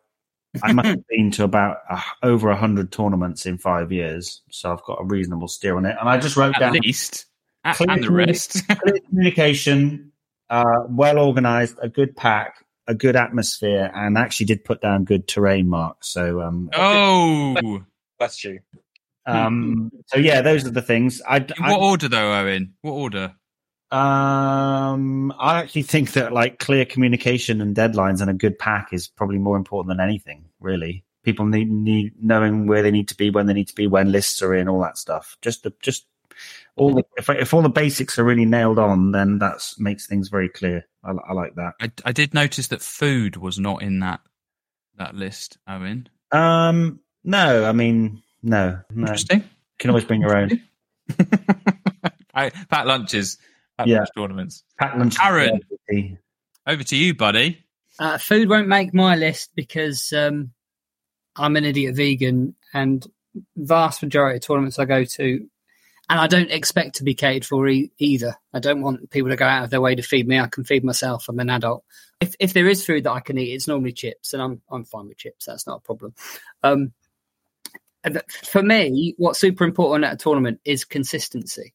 [0.63, 4.71] I must have been to about uh, over a hundred tournaments in five years, so
[4.71, 5.95] I've got a reasonable steer on it.
[5.99, 7.25] And I just wrote At down least,
[7.63, 8.67] A- Clear and the rest.
[8.83, 10.11] clear communication,
[10.49, 15.27] uh, well organized, a good pack, a good atmosphere, and actually did put down good
[15.27, 16.09] terrain marks.
[16.09, 17.83] So, um, oh,
[18.19, 18.59] bless you.
[19.25, 21.21] um, so yeah, those are the things.
[21.27, 22.75] I, in I what order though, Owen?
[22.81, 23.35] What order?
[23.91, 29.07] Um, I actually think that like clear communication and deadlines and a good pack is
[29.07, 30.45] probably more important than anything.
[30.59, 33.87] Really, people need need knowing where they need to be, when they need to be,
[33.87, 35.37] when lists are in, all that stuff.
[35.41, 36.07] Just the just
[36.75, 40.29] all the if if all the basics are really nailed on, then that makes things
[40.29, 40.85] very clear.
[41.03, 41.73] I, I like that.
[41.79, 44.21] I, I did notice that food was not in that
[44.97, 46.09] that list, Owen.
[46.31, 48.95] Um, no, I mean no, no.
[48.95, 49.43] You Interesting.
[49.77, 50.61] can always bring your own
[52.33, 53.37] Pack pack lunches
[53.79, 53.97] at Yeah.
[53.99, 54.63] lunch tournaments.
[54.79, 54.95] pack.
[55.23, 55.61] Aaron.
[56.67, 57.63] Over to you, buddy.
[57.99, 60.51] Uh, food won't make my list because um,
[61.35, 63.05] I'm an idiot vegan, and
[63.57, 65.47] vast majority of tournaments I go to,
[66.09, 68.35] and I don't expect to be catered for e- either.
[68.53, 70.39] I don't want people to go out of their way to feed me.
[70.39, 71.29] I can feed myself.
[71.29, 71.83] I'm an adult.
[72.19, 74.85] If if there is food that I can eat, it's normally chips, and I'm I'm
[74.85, 75.45] fine with chips.
[75.45, 76.13] That's not a problem.
[76.63, 76.91] Um,
[78.43, 81.73] for me, what's super important at a tournament is consistency.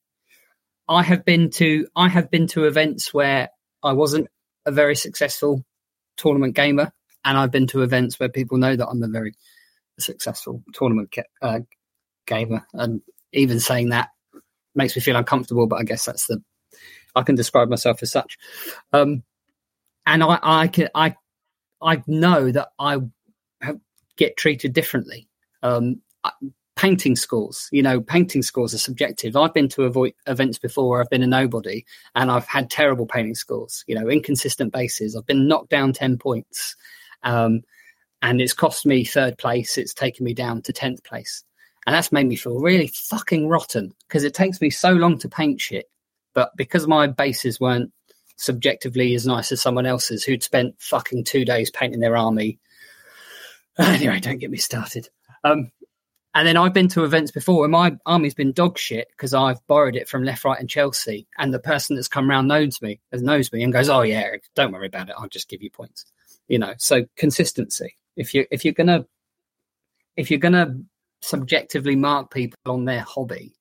[0.90, 3.50] I have been to I have been to events where
[3.82, 4.26] I wasn't
[4.66, 5.64] a very successful
[6.16, 6.92] tournament gamer,
[7.24, 9.34] and I've been to events where people know that I'm a very
[10.00, 11.60] successful tournament uh,
[12.26, 12.66] gamer.
[12.74, 14.08] And even saying that
[14.74, 16.42] makes me feel uncomfortable, but I guess that's the
[17.14, 18.36] I can describe myself as such.
[18.92, 19.22] Um,
[20.06, 21.14] and I, I can I
[21.80, 22.98] I know that I
[23.60, 23.78] have,
[24.16, 25.28] get treated differently.
[25.62, 26.02] Um,
[26.80, 29.36] painting scores, you know, painting scores are subjective.
[29.36, 33.04] I've been to avoid events before where I've been a nobody and I've had terrible
[33.04, 35.14] painting scores, you know, inconsistent bases.
[35.14, 36.76] I've been knocked down 10 points.
[37.22, 37.60] Um,
[38.22, 39.76] and it's cost me third place.
[39.76, 41.44] It's taken me down to 10th place.
[41.86, 45.28] And that's made me feel really fucking rotten because it takes me so long to
[45.28, 45.84] paint shit.
[46.32, 47.92] But because my bases weren't
[48.36, 52.58] subjectively as nice as someone else's who'd spent fucking two days painting their army.
[53.78, 55.08] Anyway, don't get me started.
[55.42, 55.70] Um,
[56.34, 59.66] and then I've been to events before where my army's been dog shit because I've
[59.66, 61.26] borrowed it from left, right, and Chelsea.
[61.38, 64.72] And the person that's come round knows me, knows me, and goes, "Oh yeah, don't
[64.72, 65.16] worry about it.
[65.18, 66.04] I'll just give you points."
[66.46, 67.96] You know, so consistency.
[68.16, 69.06] If you if you're gonna
[70.16, 70.76] if you're gonna
[71.20, 73.54] subjectively mark people on their hobby,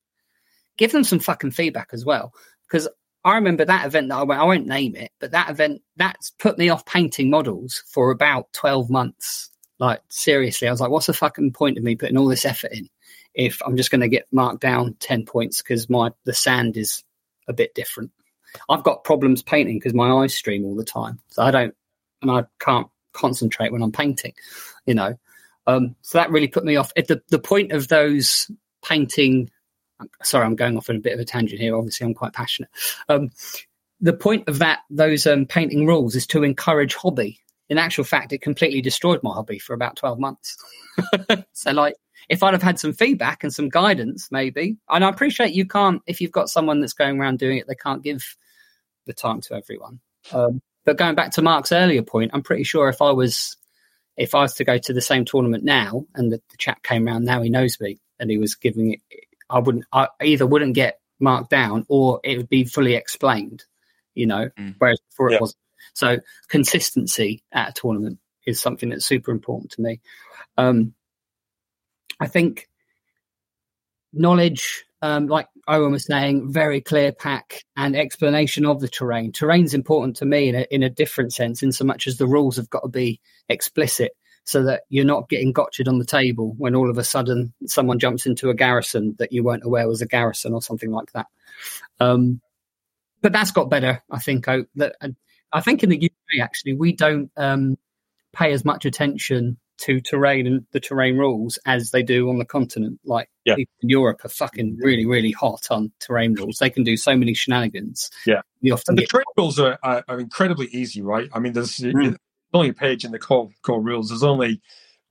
[0.77, 2.33] give them some fucking feedback as well.
[2.67, 2.87] Because
[3.25, 4.41] I remember that event that I went.
[4.41, 8.53] I won't name it, but that event that's put me off painting models for about
[8.53, 9.48] twelve months.
[9.79, 12.71] Like seriously, I was like, "What's the fucking point of me putting all this effort
[12.73, 12.89] in
[13.33, 17.03] if I'm just going to get marked down ten points because my the sand is
[17.47, 18.11] a bit different?"
[18.67, 21.75] I've got problems painting because my eyes stream all the time, so I don't
[22.21, 24.33] and I can't concentrate when I'm painting.
[24.85, 25.19] You know,
[25.67, 26.91] um, so that really put me off.
[26.97, 28.49] At the the point of those
[28.83, 29.49] painting,
[30.23, 31.75] sorry, I'm going off on a bit of a tangent here.
[31.75, 32.71] Obviously, I'm quite passionate.
[33.07, 33.29] Um,
[34.01, 37.39] the point of that those um, painting rules is to encourage hobby.
[37.69, 40.57] In actual fact, it completely destroyed my hobby for about twelve months.
[41.53, 41.95] so, like,
[42.29, 46.01] if I'd have had some feedback and some guidance, maybe, and I appreciate you can't
[46.07, 48.35] if you've got someone that's going around doing it, they can't give
[49.05, 49.99] the time to everyone.
[50.33, 53.55] Um, but going back to Mark's earlier point, I'm pretty sure if I was
[54.17, 57.07] if I was to go to the same tournament now and the, the chap came
[57.07, 58.99] around now he knows me and he was giving it
[59.49, 63.63] I wouldn't I either wouldn't get marked down or it would be fully explained,
[64.15, 64.75] you know, Mm.
[64.79, 65.37] whereas before Yeah.
[65.37, 65.57] it wasn't.
[65.99, 69.99] So consistency at a tournament is something that's super important to me.
[70.57, 70.93] Um,
[72.21, 72.69] I think
[74.13, 79.33] knowledge, um, like Owen was saying, very clear pack and explanation of the terrain.
[79.33, 82.27] Terrain's important to me in a, in a different sense, in so much as the
[82.27, 83.19] rules have got to be
[83.49, 84.13] explicit.
[84.49, 87.99] so that you're not getting gotcha'd on the table when all of a sudden someone
[87.99, 91.27] jumps into a garrison that you weren't aware was a garrison or something like that.
[91.99, 92.41] Um,
[93.21, 94.47] but that's got better, I think.
[94.47, 94.95] I, that,
[95.53, 97.77] I think in the UK actually we don't um,
[98.33, 102.45] pay as much attention to terrain and the terrain rules as they do on the
[102.45, 102.99] continent.
[103.05, 103.55] Like Yeah.
[103.55, 106.57] people in Europe are fucking really, really hot on terrain rules.
[106.57, 108.09] They can do so many shenanigans.
[108.25, 108.41] Yeah.
[108.59, 111.29] You often And the get trade rules are, are, are incredibly easy, right?
[111.33, 112.17] I mean, there's Mm.
[112.53, 114.09] only a page in the core core rules.
[114.09, 114.61] There's only,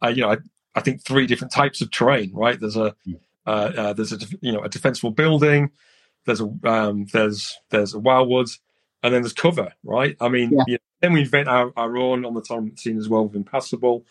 [0.05, 0.36] uh, you know, I,
[0.74, 2.61] I think three different types of terrain, right?
[2.61, 2.95] There's a
[3.47, 5.70] uh, uh, there's a you know a defensible building.
[6.26, 8.59] There's a um, there's there's a Wyldwoods,
[9.03, 10.16] and then there's cover, right?
[10.20, 10.64] I mean, Yeah.
[10.66, 13.36] you know, then we invent our, our own on the tournament scene as well with
[13.36, 14.05] impassable.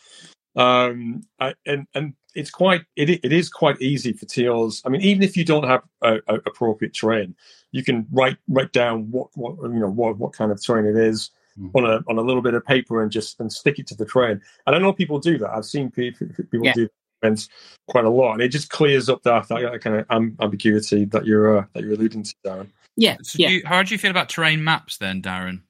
[0.55, 4.81] Um, I, and and it's quite it it is quite easy for TOs.
[4.85, 7.35] I mean, even if you don't have a, a appropriate terrain,
[7.71, 10.95] you can write write down what what you know what what kind of terrain it
[10.97, 11.29] is
[11.59, 11.71] Mhm.
[11.73, 14.05] on a on a little bit of paper and just and stick it to the
[14.05, 14.39] train.
[14.67, 15.49] And I know people do that.
[15.51, 16.73] I've seen people people Yeah.
[16.73, 16.88] do
[17.23, 17.49] events
[17.88, 20.05] quite a lot, and it just clears up that that kind of
[20.39, 22.67] ambiguity that you're uh, that you're alluding to, Darren.
[22.97, 23.49] Yeah, So yeah.
[23.49, 25.61] do you, how do you feel about terrain maps then, Darren?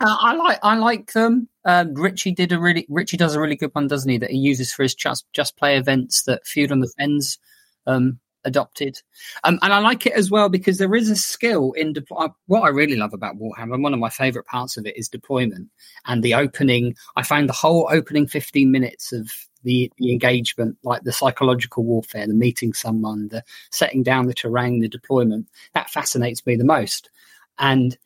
[0.00, 1.48] Uh, I like I like them.
[1.64, 4.18] Um, Richie did a really Richie does a really good one, doesn't he?
[4.18, 7.38] That he uses for his just just play events that Feud on the Fens
[7.86, 8.98] um, adopted,
[9.44, 12.26] um, and I like it as well because there is a skill in deploy.
[12.46, 15.70] What I really love about Warhammer, one of my favourite parts of it, is deployment
[16.04, 16.96] and the opening.
[17.14, 19.30] I found the whole opening fifteen minutes of
[19.66, 24.78] the, the engagement, like the psychological warfare, the meeting someone, the setting down the terrain,
[24.78, 27.10] the deployment, that fascinates me the most,
[27.58, 27.98] and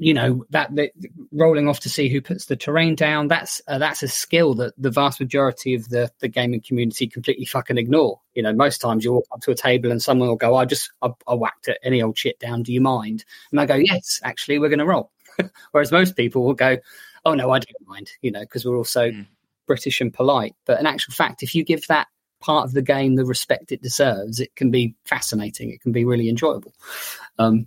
[0.00, 0.90] you know that the,
[1.30, 4.74] rolling off to see who puts the terrain down that's uh, that's a skill that
[4.76, 8.20] the vast majority of the the gaming community completely fucking ignore.
[8.34, 10.64] You know most times you walk up to a table and someone will go i
[10.64, 13.24] just i, I whacked it any old shit down do you mind?
[13.52, 15.12] And i go yes actually we're going to roll.
[15.70, 16.78] Whereas most people will go
[17.24, 19.26] oh no i don't mind you know because we're all so Mm.
[19.66, 22.08] British and polite but in actual fact if you give that
[22.40, 26.04] part of the game the respect it deserves it can be fascinating it can be
[26.04, 26.72] really enjoyable
[27.38, 27.66] um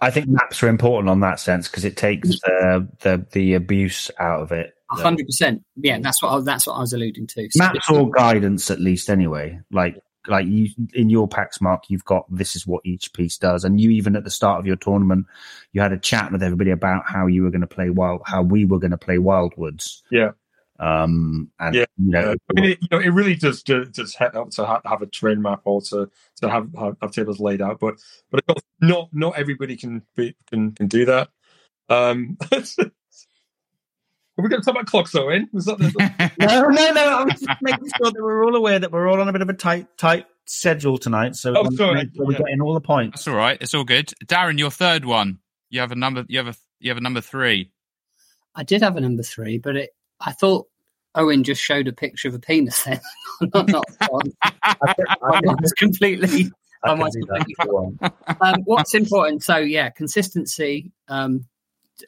[0.00, 4.10] I think maps are important on that sense because it takes the, the the abuse
[4.18, 4.74] out of it.
[4.90, 5.64] A hundred percent.
[5.76, 7.48] Yeah, that's what I, that's what I was alluding to.
[7.50, 9.60] So Maps or guidance, at least, anyway.
[9.70, 13.64] Like like you in your packs, Mark, you've got this is what each piece does,
[13.64, 15.26] and you even at the start of your tournament,
[15.72, 18.42] you had a chat with everybody about how you were going to play wild, how
[18.42, 20.02] we were going to play Wyldwoods.
[20.10, 20.30] Yeah.
[20.80, 21.50] Um.
[21.58, 21.84] And Yeah.
[21.96, 24.64] you know, Uh, I mean, it, you know, it really does does, does help to
[24.64, 26.08] ha- have a train map or to
[26.40, 27.80] to have, have have tables laid out.
[27.80, 27.96] But
[28.30, 28.44] but
[28.80, 31.30] not not everybody can be, can can do that.
[31.88, 35.48] Um, are we going to talk about clocks, Owen?
[35.52, 37.18] Was that the, no, no, no.
[37.18, 39.42] I was just making sure that we're all aware that we're all on a bit
[39.42, 41.34] of a tight, tight schedule tonight.
[41.34, 41.94] So Oh, we sorry.
[41.94, 42.38] make sure we're Yeah.
[42.38, 43.20] getting all the points.
[43.24, 43.58] That's all right.
[43.60, 44.12] It's all good.
[44.26, 45.40] Darren, your third one.
[45.70, 46.24] You have a number.
[46.28, 46.54] You have a.
[46.80, 47.72] You have a number three.
[48.54, 49.90] I did have a number three, but it,
[50.20, 50.66] I thought
[51.14, 52.84] Owen just showed a picture of a penis.
[52.84, 53.00] Then
[53.54, 54.32] not, not one.
[54.42, 54.52] I
[54.82, 56.50] I I was completely.
[56.84, 57.98] I I can might completely that for one.
[58.40, 59.42] um, what's important?
[59.42, 61.46] So yeah, consistency, um,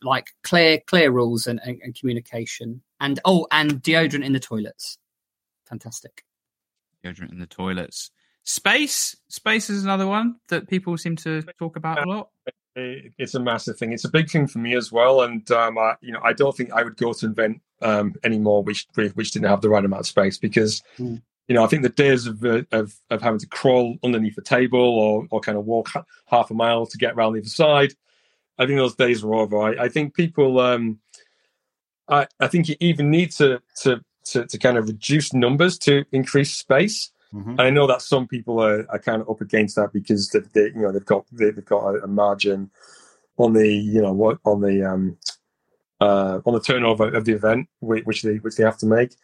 [0.02, 4.98] like clear, clear rules and, and, and communication, and oh, and deodorant in the toilets.
[5.68, 6.24] Fantastic.
[7.04, 8.11] Deodorant in the toilets.
[8.44, 9.16] Space.
[9.28, 12.30] Space is another one that people seem to talk about a lot.
[12.76, 13.92] It- it's a massive thing.
[13.92, 15.22] It's a big thing for me as well.
[15.22, 18.62] And um, I, you know, I don't think I would go to invent um, anymore
[18.62, 21.22] which which didn't have the right amount of space because Mm.
[21.48, 24.42] you know I think the days of uh, of of having to crawl underneath a
[24.42, 27.48] table or or kind of walk ha- half a mile to get around the other
[27.48, 27.94] side.
[28.58, 29.58] I think those days are over.
[29.58, 30.60] I, I think people.
[30.60, 31.00] Um,
[32.08, 36.04] I I think you even need to to to to kind of reduce numbers to
[36.12, 37.10] increase space.
[37.32, 37.50] Mhm.
[37.50, 40.40] And I know that some people are, are kind of up against that because they,
[40.52, 42.70] they you know they've got they, they've got a, a margin
[43.36, 45.16] on the you know what on the um
[46.00, 49.14] uh on the turnover of the event which they which they have to make.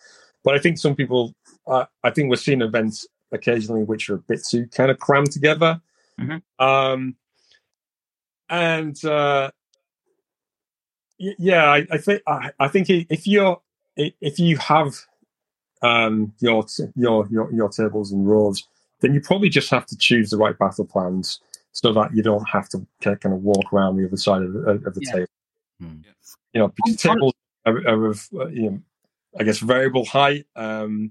[0.45, 1.35] But I think some people
[1.67, 5.33] uh, I think we're seeing events occasionally which are a bit too kind of crammed
[5.33, 5.81] together.
[6.21, 6.43] Mhm.
[6.61, 7.17] Um,
[8.49, 9.51] and uh,
[11.19, 13.61] yeah, I, I think I, I think if you're
[13.97, 14.95] if you have
[15.83, 18.67] um, your t- your your your tables and rows,
[19.01, 21.41] then you probably just have to choose the right battle plans
[21.73, 24.61] so that you don't have to kind of walk around the other side of the,
[24.87, 25.13] of the Yeah.
[25.13, 25.27] table.
[25.81, 25.97] Hmm.
[26.55, 27.35] You know, because I'm- tables
[27.67, 28.81] are, are of uh, you know,
[29.39, 31.11] I guess variable height, um,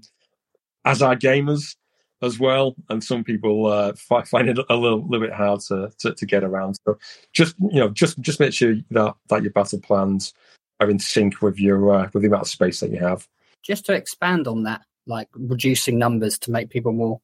[0.84, 1.76] as are gamers
[2.22, 3.92] as well, and some people uh,
[4.24, 6.78] find it a little, little bit hard to, to to get around.
[6.84, 6.98] So
[7.32, 10.34] just you know, just just make sure that that your battle plans
[10.80, 13.28] are in sync with your uh, with the amount of space that you have.
[13.66, 17.20] Just to expand on that, like reducing numbers to make people more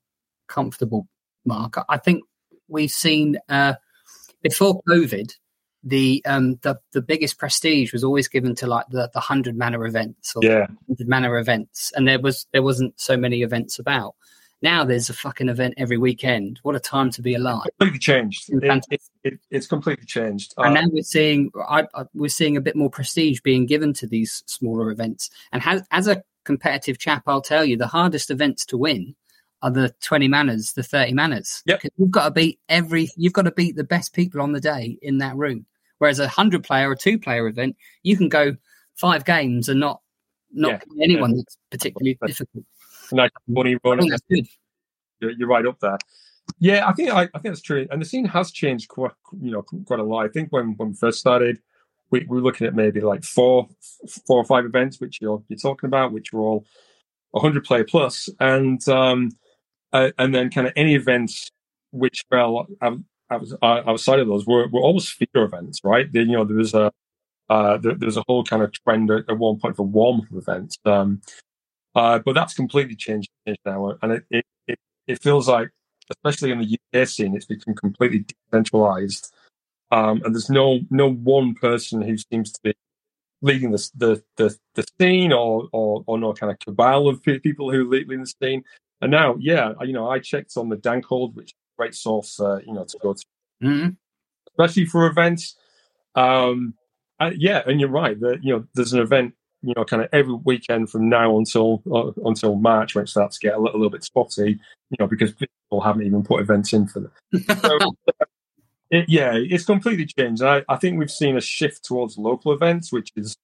[0.48, 1.06] comfortable,
[1.44, 2.22] Mark, I think
[2.68, 3.74] we've seen uh,
[4.42, 5.32] before COVID,
[5.84, 9.84] the um the the biggest prestige was always given to like the the hundred manor
[9.84, 10.66] events or Yeah.
[10.86, 14.14] hundred manor events, and there was there wasn't so many events about.
[14.62, 16.60] Now there's a fucking event every weekend.
[16.62, 17.66] What a time to be alive!
[17.80, 18.48] Completely changed.
[18.50, 20.54] It, it, it, it's completely changed.
[20.56, 23.92] and Uh, now we're seeing I, I, we're seeing a bit more prestige being given
[23.94, 25.30] to these smaller events.
[25.50, 29.14] And has, as a competitive chap, I'll tell you the hardest events to win
[29.62, 31.62] are the twenty manners, the thirty manners.
[31.66, 31.82] Yep.
[31.82, 34.60] 'Cause you've got to beat every, you've got to beat the best people on the
[34.60, 35.66] day in that room.
[35.98, 38.56] Whereas a hundred player or two player event, you can go
[38.96, 40.00] five games and not
[40.52, 40.78] not Yeah.
[40.78, 42.64] play anyone that's particularly But- difficult.
[43.12, 44.46] nice money I think that's good.
[45.20, 45.98] You're, you're right up there.
[46.58, 49.52] Yeah, I think I, I think that's true, and the scene has changed quite you
[49.52, 50.24] know quite a lot.
[50.24, 51.60] I think when when we first started,
[52.12, 53.68] we, we were looking at maybe like four
[54.26, 56.66] four or five events, which you're you're talking about, which were all
[57.32, 59.30] 100 player plus, and um
[59.92, 61.50] uh, and then kind of any events
[61.90, 62.98] which fell out,
[63.30, 66.10] out, outside of those were, were almost feeder events, right?
[66.10, 66.92] Then you know there was a
[67.50, 70.26] uh, there, there was a whole kind of trend at, at one point for warm
[70.34, 70.78] events.
[70.84, 71.20] Um,
[71.94, 75.68] uh, but that's completely changed, changed now, and it, it, it, it feels like,
[76.08, 79.34] especially in the UK scene, it's become completely decentralized,
[79.92, 82.74] um, and there's no no one person who seems to be
[83.42, 87.70] leading the the the, the scene, or, or or no kind of cabal of people
[87.70, 88.64] who lead, lead the scene.
[89.00, 92.40] And now, yeah, you know, I checked on the Dankhold, which is a great source,
[92.40, 93.24] uh, you know, to go to
[93.62, 93.96] Mhm.
[94.50, 95.56] especially for events.
[96.14, 96.74] Um,
[97.20, 98.18] uh, yeah, and you're right.
[98.20, 101.82] That you know, there's an event, you know, kind of every weekend from now until
[101.92, 104.58] uh, until March when it starts to get a little, a little bit spotty.
[104.90, 107.12] You know, because people haven't even put events in for them.
[107.62, 107.78] So,
[108.92, 110.42] it, yeah, it's completely changed.
[110.42, 113.34] I, I think we've seen a shift towards local events, which is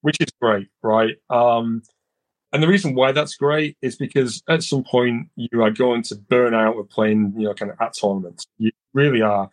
[0.00, 1.16] which is great, right?
[1.28, 1.82] Um,
[2.52, 6.16] and the reason why that's great is because at some point you are going to
[6.16, 8.46] burn out with playing, you know, kind of at tournaments.
[8.58, 9.50] You really are.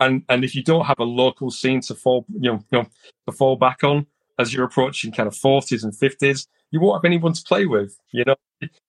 [0.00, 2.86] And and if you don't have a local scene to fall, you know, you know,
[3.26, 4.06] to fall back on
[4.38, 7.96] as you're approaching kind of forties and fifties, you won't have anyone to play with.
[8.12, 8.36] You know,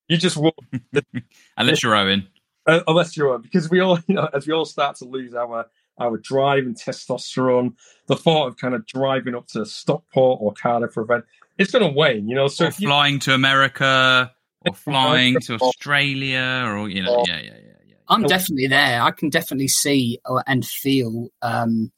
[0.10, 0.56] you just won't
[1.58, 2.28] Unless you're Owen.
[2.68, 5.34] uh, unless you're on, because we all, you know, as we all start to lose
[5.34, 5.68] our
[6.00, 7.76] our drive and testosterone,
[8.08, 11.26] the thought of kind of driving up to Stockport or Cardiff for event,
[11.58, 12.28] it's going to wane.
[12.28, 14.32] You know, so or if you, flying to America,
[14.68, 17.96] or flying to Australia, or you know, yeah, yeah, yeah, yeah.
[18.10, 19.02] I'm definitely there.
[19.02, 21.92] I can definitely see uh, and feel um,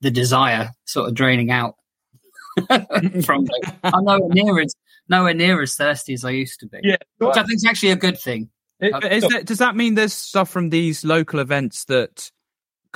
[0.00, 1.74] the desire sort of draining out
[3.24, 3.60] from me.
[3.84, 4.74] I'm nowhere near as
[5.08, 6.78] nowhere near as thirsty as I used to be.
[6.82, 8.50] yeah, which I think is actually a good thing.
[8.80, 12.30] it- But is that, does that mean there's stuff from these local events that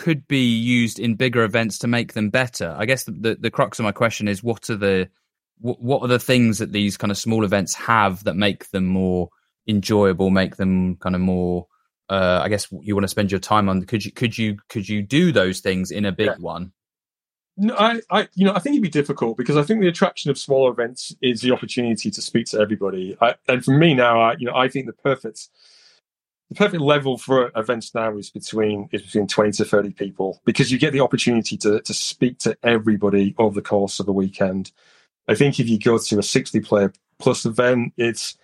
[0.02, 2.74] could be used in bigger events to make them better?
[2.76, 5.08] I guess the, the, the crux of my question is what are the
[5.60, 8.86] what, what are the things that these kind of small events have that make them
[8.86, 9.30] more
[9.68, 11.68] enjoyable, make them kind of more
[12.10, 13.84] uh, I guess you want to spend your time on.
[13.84, 16.36] Could you could you could you do those things in a big Yeah.
[16.40, 16.72] one?
[17.56, 20.30] No, I, I, you know, I think it'd be difficult because I think the attraction
[20.30, 23.16] of smaller events is the opportunity to speak to everybody.
[23.20, 25.48] I, and for me now, I, you know, I think the perfect,
[26.52, 30.70] the perfect level for events now is between is between twenty to thirty people because
[30.70, 34.70] you get the opportunity to to speak to everybody over the course of a weekend.
[35.28, 38.36] I think if you go to a sixty player plus event, it's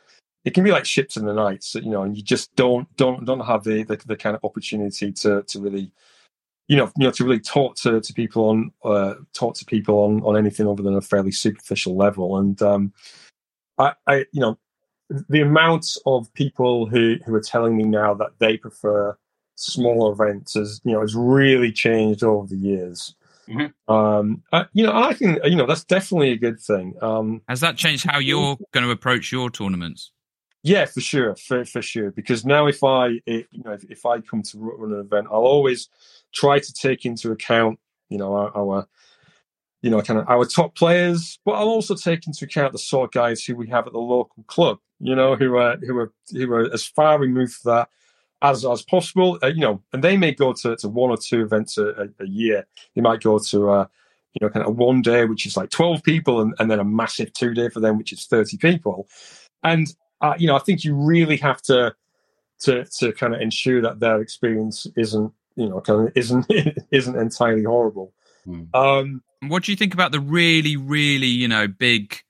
[0.45, 2.89] it can be like ships in the night, so, you know, and you just don't
[2.97, 5.93] don't don't have the, the the kind of opportunity to to really
[6.69, 10.01] you know, you know, to really talk to, to people on uh, talk to people
[10.01, 12.37] on, on anything other than a fairly superficial level.
[12.37, 12.93] And um,
[13.79, 14.59] I, I, you know,
[15.09, 19.17] the amount of people who, who are telling me now that they prefer
[19.55, 23.15] smaller events has you know has really changed over the years.
[23.49, 23.73] Mhm.
[23.89, 26.95] Um, I, you know, I think you know that's definitely a good thing.
[27.01, 30.13] Um, Has that changed how you're going to approach your tournaments?
[30.63, 32.11] Yeah, for sure, for for sure.
[32.11, 35.29] Because now, if I, if, you know, if, if I come to run an event,
[35.31, 35.89] I'll always
[36.35, 37.79] try to take into account,
[38.11, 38.89] you know, our, our
[39.83, 43.09] you know, kind of our top players, but I'll also take into account the sort
[43.09, 46.13] of guys who we have at the local club, you know, who are who are
[46.33, 47.89] who are as far removed from that
[48.43, 49.39] as as possible.
[49.43, 52.09] Uh, you know, and they may go to, to one or two events a, a,
[52.21, 52.67] a year.
[52.95, 53.87] They might go to uh,
[54.35, 56.85] you know, kind of one day, which is like twelve people, and, and then a
[56.85, 59.09] massive two day for them, which is thirty people.
[59.63, 59.87] And
[60.21, 61.95] uh, you know, I think you really have to
[62.61, 66.47] to to kind of ensure that their experience isn't you know kind of isn't
[66.91, 68.13] isn't entirely horrible.
[68.75, 72.23] Um, What do you think about the really, really, you know, big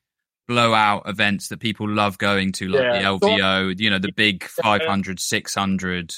[0.49, 2.99] blowout events that people love going to, like Yeah.
[2.99, 6.15] the LVO, you know, the big 500, 600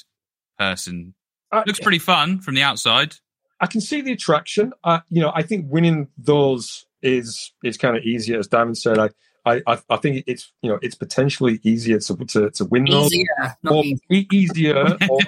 [0.59, 1.15] person?
[1.53, 3.17] I, Looks pretty fun from the outside.
[3.61, 4.73] I can see the attraction.
[4.85, 8.99] Uh, you know, I think winning those is is kind of easier, as Diamond said.
[8.99, 9.11] I,
[9.45, 13.13] I, I- I think it's you know it's potentially easier to to, to win those,
[13.13, 14.29] Easier, or easy.
[14.33, 15.19] easier, or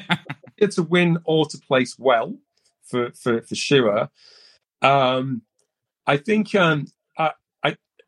[0.68, 2.36] to win or to place well
[2.84, 4.08] for for for sure.
[4.80, 5.42] Um,
[6.06, 6.86] I think um,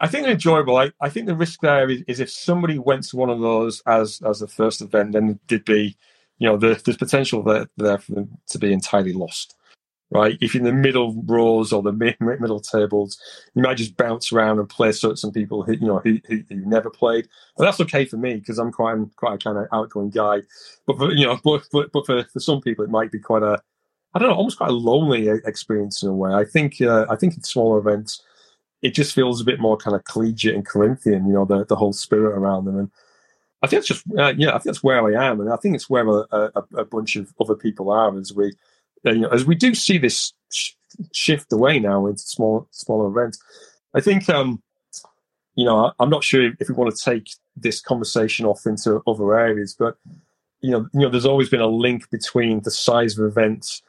[0.01, 0.76] I, think they're enjoyable.
[0.76, 3.82] I, I think the risk there is, is if somebody went to one of those
[3.86, 5.97] as as the first event, then did be,
[6.38, 9.57] you know, the, there's potential there there for them to be entirely lost.
[10.11, 13.18] Right, if in the middle rows or the mid, middle tables,
[13.55, 16.57] you might just bounce around and play certain people who you know who, who, who
[16.66, 17.26] never played.
[17.57, 20.42] But that's okay for me because I'm quite quite a kind of outgoing guy.
[20.86, 23.42] But for, you know, but, but but for, for some people, it might be quite
[23.42, 23.61] a
[24.14, 26.32] I don't know, almost quite a lonely experience in a way.
[26.32, 28.22] I think uh, I think in smaller events,
[28.85, 31.26] it just feels a bit more kind of collegiate and Corinthian.
[31.26, 32.91] You know, the the whole spirit around them, and
[33.62, 35.74] I think it's just uh, yeah, I think that's where I am, and I think
[35.74, 38.53] it's where a, a, a bunch of other people are as we
[39.07, 40.72] uh, you know as we do see this sh-
[41.12, 43.43] shift away now into small smaller events.
[43.95, 44.62] I think um,
[45.55, 49.35] you know I'm not sure if we want to take this conversation off into other
[49.35, 49.97] areas, but
[50.61, 53.82] you know, you know, there's always been a link between the size of events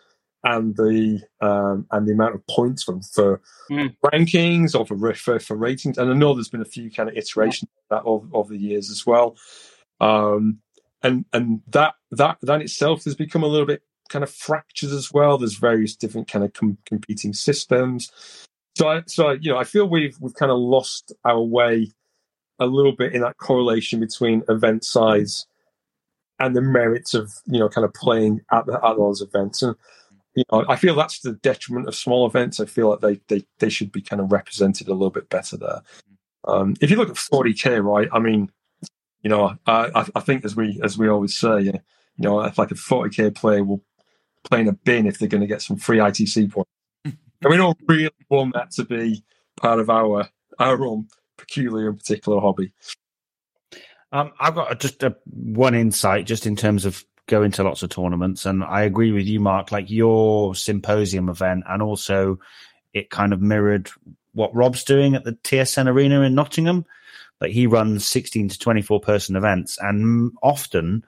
[0.46, 3.94] and the um, and the amount of points for, for mm.
[4.06, 5.98] rankings or for, for, for ratings.
[5.98, 7.98] And I know there's been a few kind of iterations yeah.
[7.98, 9.36] of that over, the years as well.
[10.00, 10.60] Um,
[11.02, 15.12] and and that that that itself has become a little bit kind of fractured as
[15.12, 15.38] well.
[15.38, 18.12] There's various different kind of com- competing systems.
[18.78, 21.92] So I, so you know, I feel we've we've kind of lost our way
[22.60, 25.48] a little bit in that correlation between event size
[26.40, 29.64] and the merits of you know kind of playing at, the, at those events.
[29.64, 29.76] And
[30.36, 32.60] you know, I feel that's the detriment of small events.
[32.60, 35.58] I feel like they they, they should be kind of represented a little bit better
[35.58, 35.82] there.
[36.44, 38.08] Um, if you look at 40k, right?
[38.12, 38.52] I mean,
[39.22, 41.74] you know, I, I think as we as we always say, you
[42.18, 43.82] know, if like a 40k player will
[44.44, 46.70] play in a bin if they're going to get some free ITC points,
[47.06, 49.24] and we don't really want that to be
[49.58, 50.30] part of our
[50.60, 51.08] our own
[51.38, 52.74] peculiar and particular hobby.
[54.12, 57.90] Um, I've got just a, one insight, just in terms of going to lots of
[57.90, 58.46] tournaments.
[58.46, 62.40] And I agree with you, Mark, like your symposium event, and also
[62.94, 63.90] it kind of mirrored
[64.34, 66.86] what Rob's doing at the TSN Arena in Nottingham.
[67.42, 71.06] Like he runs 16 to 24 person events, and often,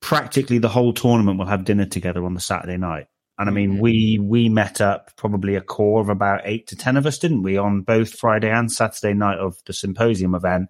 [0.00, 3.06] practically the whole tournament will have dinner together on the Saturday night.
[3.38, 3.80] And I mean, mm-hmm.
[3.80, 7.42] we we met up probably a core of about eight to ten of us, didn't
[7.42, 10.68] we, on both Friday and Saturday night of the symposium event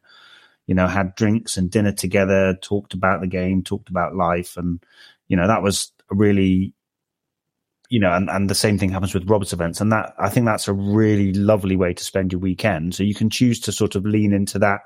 [0.66, 4.56] you know, had drinks and dinner together, talked about the game, talked about life.
[4.56, 4.82] And,
[5.28, 6.74] you know, that was a really,
[7.88, 9.80] you know, and, and the same thing happens with Roberts events.
[9.80, 12.94] And that, I think that's a really lovely way to spend your weekend.
[12.94, 14.82] So you can choose to sort of lean into that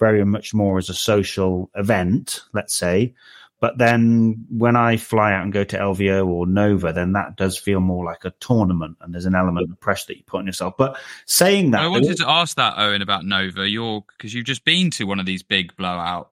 [0.00, 3.14] very much more as a social event, let's say,
[3.60, 7.58] but then when I fly out and go to LVO or Nova, then that does
[7.58, 10.46] feel more like a tournament and there's an element of pressure that you put on
[10.46, 10.74] yourself.
[10.76, 11.80] But saying that.
[11.80, 13.68] I wanted to ask that, Owen, about Nova.
[13.68, 16.30] You're because you've just been to one of these big blowout.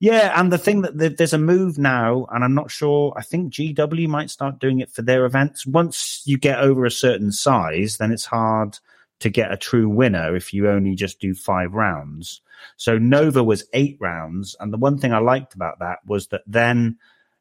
[0.00, 3.12] Yeah, and the thing that there's a move now, and I'm not sure.
[3.16, 5.64] I think GW might start doing it for their events.
[5.64, 8.80] Once you get over a certain size, then it's hard
[9.22, 12.40] to get a true winner if you only just do five rounds.
[12.76, 14.54] So Nova was eight rounds.
[14.60, 16.98] And the one thing I liked about that was that then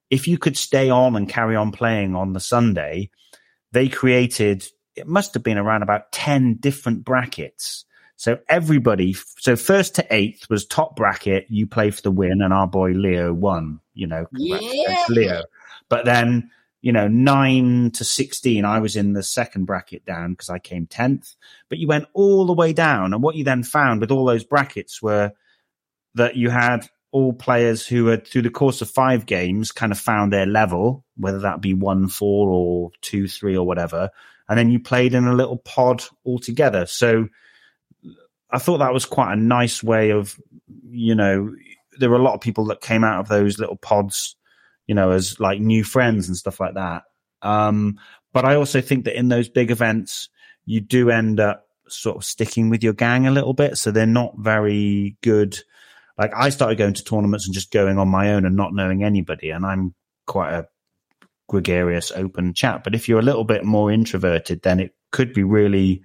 [0.09, 3.09] if you could stay on and carry on playing on the Sunday,
[3.71, 4.65] they created,
[4.95, 7.85] it must have been around about 10 different brackets.
[8.17, 11.47] So everybody, so first to eighth was top bracket.
[11.49, 13.79] You play for the win, and our boy Leo won.
[13.95, 15.05] You know, yeah.
[15.09, 15.41] Leo.
[15.89, 16.51] But then
[16.81, 20.87] you know, nine to 16, I was in the second bracket down because I came
[20.87, 21.35] 10th.
[21.69, 23.13] But you went all the way down.
[23.13, 25.31] And what you then found with all those brackets were
[26.15, 29.99] that you had all players who had, through the course of five games, kind of
[29.99, 34.09] found their level, whether that be one, four, or two, three, or whatever.
[34.49, 36.87] And then you played in a little pod all together.
[36.87, 37.27] So
[38.49, 40.39] I thought that was quite a nice way of,
[40.89, 41.53] you know,
[41.99, 44.35] there were a lot of people that came out of those little pods
[44.87, 47.03] you know, as like new friends and stuff like that.
[47.41, 47.99] Um,
[48.33, 50.29] but I also think that in those big events,
[50.65, 53.77] you do end up sort of sticking with your gang a little bit.
[53.77, 55.59] So they're not very good.
[56.17, 59.03] Like I started going to tournaments and just going on my own and not knowing
[59.03, 59.49] anybody.
[59.49, 59.93] And I'm
[60.27, 60.67] quite a
[61.49, 62.83] gregarious, open chat.
[62.83, 66.03] But if you're a little bit more introverted, then it could be really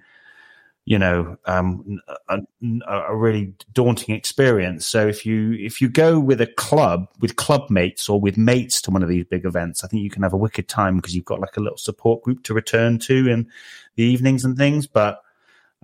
[0.87, 2.39] you know um, a,
[2.87, 4.87] a, really daunting experience.
[4.87, 8.81] So if you if you go with a club with club mates or with mates
[8.83, 11.13] to one of these big events, I think you can have a wicked time because
[11.13, 13.49] you've got like a little support group to return to in
[13.95, 14.87] the evenings and things.
[14.87, 15.21] But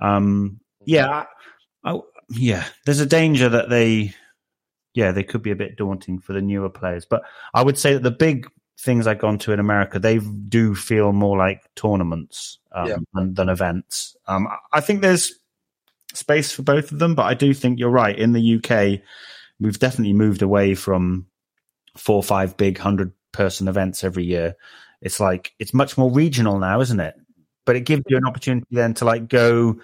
[0.01, 1.25] um, yeah,
[1.83, 1.99] I, I,
[2.29, 4.13] yeah, there's a danger that they
[4.93, 7.03] yeah they could be a bit daunting for the newer players.
[7.03, 7.23] But
[7.53, 8.49] I would say that the big
[8.79, 12.97] things I've gone to in America, they do feel more like tournaments um, yeah.
[13.13, 14.15] than, than, events.
[14.27, 15.33] Um, I think there's
[16.13, 18.17] space for both of them, but I do think you're right.
[18.17, 19.01] In the UK,
[19.59, 21.27] we've definitely moved away from
[21.95, 24.55] four or five big hundred person events every year.
[25.01, 27.15] It's like it's much more regional now, isn't it?
[27.65, 29.79] but it gives you an opportunity then to like go,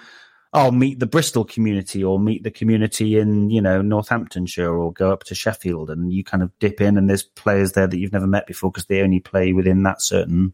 [0.53, 5.11] oh, meet the Bristol community or meet the community in you know Northamptonshire or go
[5.11, 8.13] up to Sheffield, and you kind of dip in, and there's players there that you've
[8.13, 10.53] never met before because they only play within that certain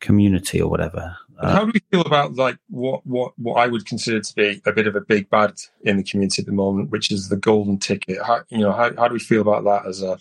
[0.00, 1.16] community or whatever.
[1.38, 4.60] Uh, How do we feel about like what what what I would consider to be
[4.66, 7.36] a bit of a big bad in the community at the moment, which is the
[7.36, 8.18] golden ticket?
[8.22, 10.18] How you know how how do we feel about that as a?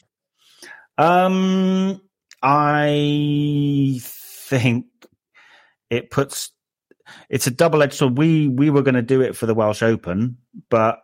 [0.98, 2.02] Um,
[2.42, 4.86] I think
[5.90, 6.52] it puts
[7.30, 8.18] it's a double edged sword.
[8.18, 10.38] We we were going to do it for the Welsh Open,
[10.70, 11.00] but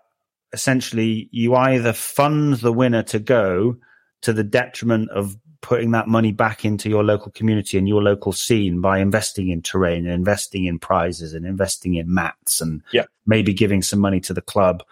[0.53, 3.75] essentially you either fund the winner to go
[4.21, 8.31] to the detriment of putting that money back into your local community and your local
[8.31, 13.05] scene by investing in terrain and investing in prizes and investing in mats and yeah.
[13.25, 14.83] maybe giving some money to the club.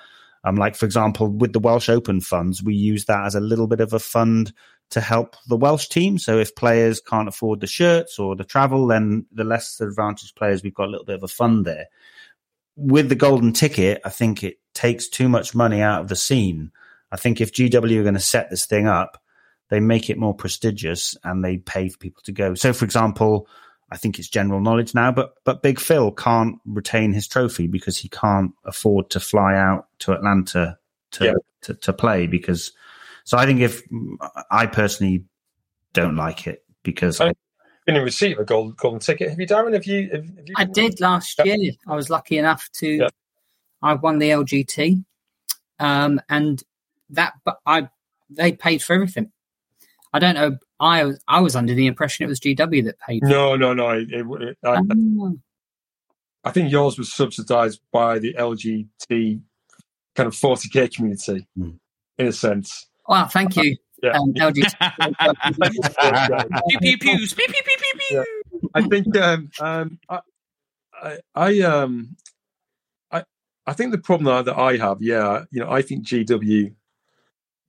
[0.43, 3.67] Um, like for example, with the Welsh Open funds, we use that as a little
[3.67, 4.51] bit of a fund
[4.93, 6.17] to help the Welsh team.
[6.17, 10.63] So if players can't afford the shirts or the travel, then the less advantaged players,
[10.63, 11.87] we've got a little bit of a fund there.
[12.75, 16.71] With the golden ticket, I think it takes too much money out of the scene.
[17.11, 19.21] I think if GW are going to set this thing up,
[19.69, 22.55] they make it more prestigious and they pay for people to go.
[22.55, 23.47] So, for example,
[23.91, 27.97] I think it's general knowledge now, but but Big Phil can't retain his trophy because
[27.97, 30.77] he can't afford to fly out to Atlanta
[31.11, 31.33] to yeah.
[31.61, 32.25] to, to, play.
[32.25, 32.71] Because
[33.23, 33.83] so I think if
[34.51, 35.25] I personally
[35.93, 37.33] don't like it because I,
[37.85, 39.29] going to receive a golden golden ticket.
[39.29, 39.73] Have you, Darren?
[39.73, 40.09] Have you?
[40.11, 41.55] Have, have you I did last yeah.
[41.55, 41.73] year.
[41.87, 42.87] I was lucky enough to.
[42.87, 43.09] Yeah.
[43.81, 45.03] I won the LGT,
[45.79, 46.63] um, and
[47.09, 47.89] that but I
[48.29, 49.31] they paid for everything.
[50.13, 50.57] I don't know.
[50.79, 53.23] I was I was under the impression it was GW that paid.
[53.23, 53.89] No, no, no.
[53.89, 55.37] It, it, I, oh.
[56.43, 59.41] I, think yours was subsidised by the LGT
[60.15, 61.77] kind of 40k community, mm.
[62.17, 62.87] in a sense.
[63.07, 63.77] Wow, thank you.
[64.01, 64.17] Yeah.
[64.17, 64.33] Um,
[66.81, 68.25] pew, pew, pew.
[68.73, 70.19] I think um, um, I,
[71.01, 72.15] I, I um,
[73.11, 73.23] I,
[73.65, 76.73] I think the problem that I have, yeah, you know, I think GW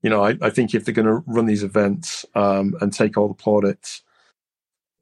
[0.04, 3.16] you know, I, I think if they're going to run these events um, and take
[3.16, 4.02] all the plaudits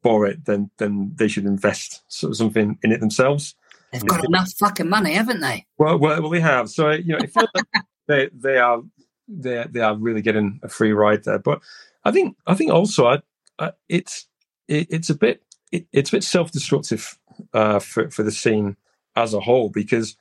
[0.01, 3.53] for it, then then they should invest sort of something in it themselves.
[3.91, 5.65] They've got enough fucking money, haven't they?
[5.77, 6.69] Well, well, well they have.
[6.69, 8.81] So you know, it feels like they they are
[9.27, 11.39] they they are really getting a free ride there.
[11.39, 11.61] But
[12.03, 13.21] I think I think also I,
[13.59, 14.27] I, it's
[14.67, 17.17] it, it's a bit it, it's a bit self destructive
[17.53, 18.77] uh, for for the scene
[19.15, 20.15] as a whole because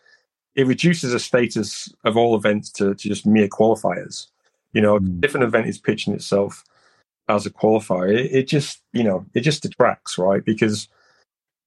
[0.54, 4.26] it reduces the status of all events to, to just mere qualifiers.
[4.72, 5.24] You know, mm.
[5.24, 6.64] if an event is pitching itself
[7.28, 10.44] as a qualifier, it, it, just, you know, it just detracts, right?
[10.44, 10.88] Because,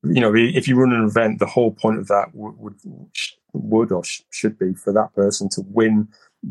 [0.03, 2.75] you know, if you run an event, the whole point of that would, would,
[3.53, 6.07] would or sh- should be for that person to win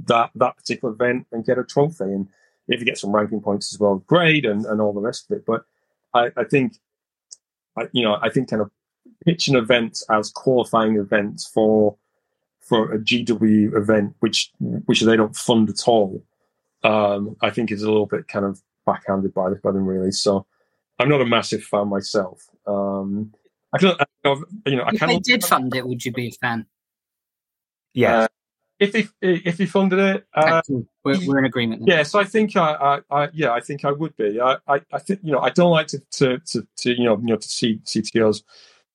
[0.07, 2.05] that, that particular event and get a trophy.
[2.05, 2.28] And
[2.68, 5.36] if you get some ranking points as well, great, and, and all the rest of
[5.36, 5.47] it.
[5.47, 5.64] But
[6.12, 6.76] I, I think,
[7.76, 8.70] I, you know, I think kind of
[9.24, 11.97] pitching events as qualifying events for
[12.61, 16.24] for a GW event, which which they don't fund at all,
[16.82, 20.12] um, I think is a little bit kind of backhanded by, by them, really.
[20.12, 20.47] So
[20.99, 22.49] I'm not a massive fan myself.
[22.66, 23.34] Um,
[23.72, 23.95] I can,
[24.66, 26.66] you know, I if they did fund it, would you be a fan?
[27.92, 28.20] Yeah.
[28.20, 28.28] Uh,
[28.81, 30.61] if they if they funded it, uh,
[31.05, 31.83] we're, we're, in agreement.
[31.87, 34.41] Yeah, so I think I, I, I, yeah, I think I would be.
[34.41, 37.16] I, I, I think you know, I don't like to, to, to, to you know,
[37.18, 38.43] you know, to see CTOs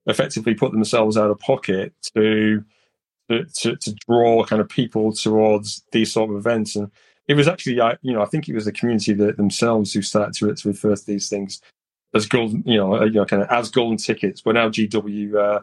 [0.06, 2.64] effectively put themselves out of pocket to,
[3.30, 6.92] to, to draw kind of people towards these sort of events, and
[7.30, 10.02] it was actually, I, you know, I think it was the community that themselves who
[10.02, 11.62] started to, to refer to these things
[12.14, 14.42] as golden, you know, uh, you know, kind of as golden tickets.
[14.42, 15.60] But now GW uh,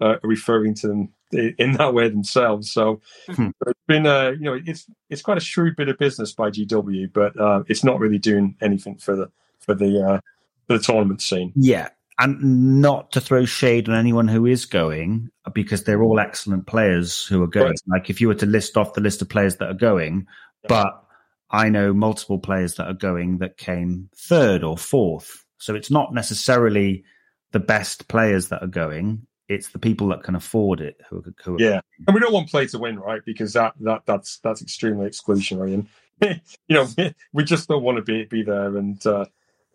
[0.00, 1.12] uh, referring to them
[1.58, 2.70] in that way themselves.
[2.70, 3.48] So hmm.
[3.66, 7.12] it's been, a you know, it's it's quite a shrewd bit of business by GW,
[7.12, 9.30] but uh, it's not really doing anything for the
[9.60, 10.20] for the uh,
[10.66, 11.52] for the tournament scene.
[11.54, 11.88] Yeah,
[12.18, 17.24] and not to throw shade on anyone who is going because they're all excellent players
[17.24, 17.68] who are going.
[17.68, 18.00] Right.
[18.00, 20.26] Like if you were to list off the list of players that are going,
[20.66, 21.04] but
[21.50, 25.44] I know multiple players that are going that came third or fourth.
[25.58, 27.04] So it's not necessarily
[27.52, 29.26] the best players that are going.
[29.48, 32.50] It's the people that can afford it who, who are yeah, and we don't want
[32.50, 33.22] play to win, right?
[33.24, 36.86] Because that that that's that's extremely exclusionary, and you know
[37.32, 38.76] we just don't want to be be there.
[38.76, 39.24] And uh,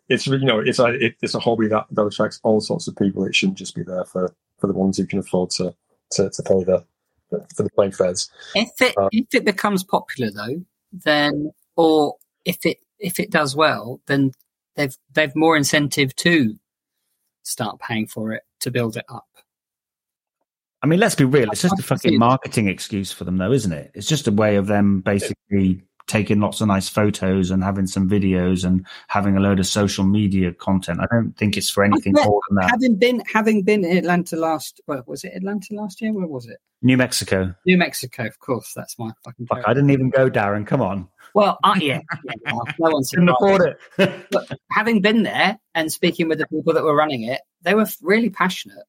[0.08, 2.96] it's you know it's a it, it's a hobby that that attracts all sorts of
[2.96, 3.24] people.
[3.24, 5.74] It shouldn't just be there for for the ones who can afford to
[6.12, 6.84] to, to pay the
[7.54, 8.30] for the playing fares.
[8.54, 13.56] If it uh, if it becomes popular though, then or if it if it does
[13.56, 14.32] well, then
[14.76, 16.54] they've they've more incentive to
[17.42, 19.26] start paying for it to build it up.
[20.84, 21.50] I mean, let's be real.
[21.50, 23.90] It's just a fucking marketing excuse for them, though, isn't it?
[23.94, 28.06] It's just a way of them basically taking lots of nice photos and having some
[28.06, 31.00] videos and having a load of social media content.
[31.00, 32.70] I don't think it's for anything more than that.
[32.70, 36.12] Having been having been in Atlanta last, well, was it Atlanta last year?
[36.12, 36.58] Where was it?
[36.82, 37.54] New Mexico.
[37.64, 38.74] New Mexico, of course.
[38.76, 39.46] That's my fucking.
[39.46, 40.66] Fuck, I didn't even go, Darren.
[40.66, 41.08] Come on.
[41.34, 44.26] Well, uh, yeah, yeah no, no one's Couldn't afford it.
[44.30, 47.86] but having been there and speaking with the people that were running it, they were
[48.02, 48.84] really passionate.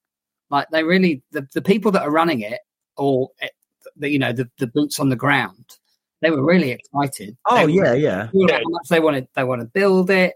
[0.55, 2.59] Like they really, the, the people that are running it,
[2.97, 3.49] or eh,
[3.97, 5.77] the, you know, the, the boots on the ground,
[6.21, 7.35] they were really excited.
[7.45, 8.29] Oh They yeah, yeah.
[8.33, 10.33] you know, how much they wanted they want to build it.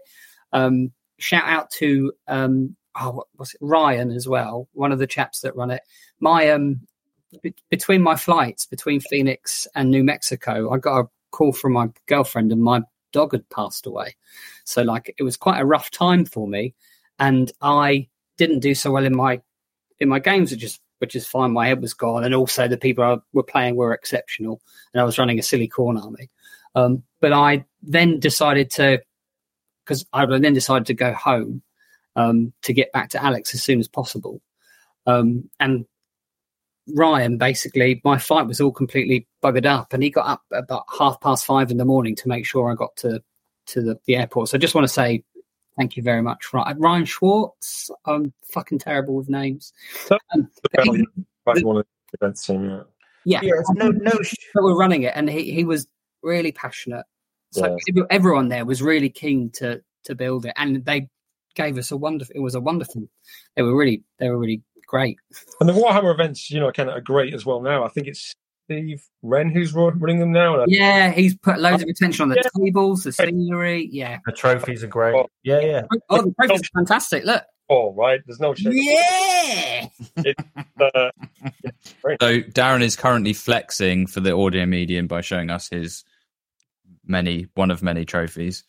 [0.52, 5.06] Um, shout out to um, oh, what was it Ryan as well, one of the
[5.06, 5.82] chaps that run it.
[6.20, 6.80] My um,
[7.42, 11.88] be- between my flights between Phoenix and New Mexico, I got a call from my
[12.06, 12.82] girlfriend, and my
[13.12, 14.16] dog had passed away.
[14.64, 16.74] So like it was quite a rough time for me,
[17.18, 19.40] and I didn't do so well in my
[20.00, 21.52] in my games, which is which is fine.
[21.52, 24.60] My head was gone, and also the people I were playing were exceptional,
[24.92, 26.30] and I was running a silly corn army.
[26.74, 29.02] Um, but I then decided to,
[29.84, 31.62] because I then decided to go home
[32.16, 34.40] um, to get back to Alex as soon as possible.
[35.06, 35.86] Um, and
[36.94, 41.20] Ryan, basically, my flight was all completely buggered up, and he got up about half
[41.20, 43.22] past five in the morning to make sure I got to
[43.66, 44.48] to the, the airport.
[44.48, 45.24] So I just want to say
[45.80, 47.90] thank you very much, Ry- Ryan Schwartz.
[48.04, 49.72] I'm fucking terrible with names.
[50.34, 50.48] Um,
[50.84, 51.06] he-
[51.46, 51.86] Back one of
[52.20, 52.84] the
[53.24, 53.40] yeah.
[53.40, 54.12] yeah, Yeah, it's no no.
[54.56, 55.86] we're running it, and he, he was
[56.22, 57.06] really passionate.
[57.52, 58.02] So Yeah.
[58.10, 61.08] everyone there was really keen to to build it, and they
[61.54, 62.32] gave us a wonderful.
[62.36, 63.08] It was a wonderful.
[63.56, 65.16] They were really they were really great.
[65.60, 67.84] And the Warhammer events, you know, kind of are great as well now.
[67.84, 68.34] I think it's
[68.70, 70.64] Steve Wren who's running them now.
[70.68, 72.64] Yeah, he's put loads of attention on the Yeah.
[72.64, 73.88] tables, the scenery.
[73.90, 75.14] Yeah, The trophies are great.
[75.14, 75.26] Oh.
[75.42, 75.82] Yeah, yeah.
[76.08, 77.24] oh, the trophies are fantastic.
[77.24, 78.20] Look, Oh, right.
[78.26, 78.72] There's no shame.
[78.74, 79.86] yeah,
[80.80, 81.10] Uh,
[82.20, 86.04] So Darren is currently flexing for the audio medium by showing us his
[87.06, 88.64] many one of many trophies.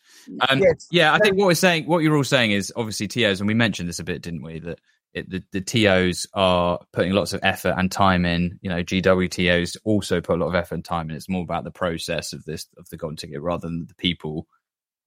[0.48, 0.88] Um, Yes.
[0.90, 3.54] Yeah, I think what we're saying, what you're all saying is obviously TOs, and we
[3.54, 4.58] mentioned this a bit, didn't we?
[4.60, 4.80] That
[5.14, 8.58] it, the, the TOs are putting lots of effort and time in.
[8.62, 11.16] You know, GWTOs also put a lot of effort and time in.
[11.16, 14.46] It's more about the process of this of the golden ticket rather than the people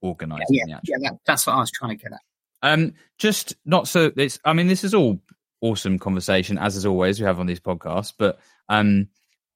[0.02, 0.96] organising yeah, actual.
[1.00, 1.10] yeah.
[1.10, 2.20] That, that's what I was trying to get at.
[2.62, 4.12] Um, just not so.
[4.16, 4.40] It's.
[4.46, 5.20] I mean, this is all
[5.62, 9.08] awesome conversation as is always we have on these podcasts, but um,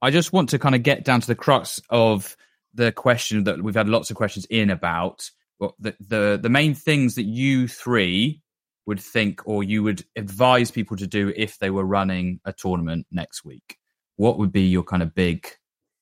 [0.02, 2.36] I just want to kind of get down to the crux of
[2.74, 5.30] the question that we've had lots of questions in about.
[5.58, 8.42] What the the the main things that you three
[8.90, 13.06] would think or you would advise people to do if they were running a tournament
[13.12, 13.78] next week.
[14.16, 15.48] What would be your kind of big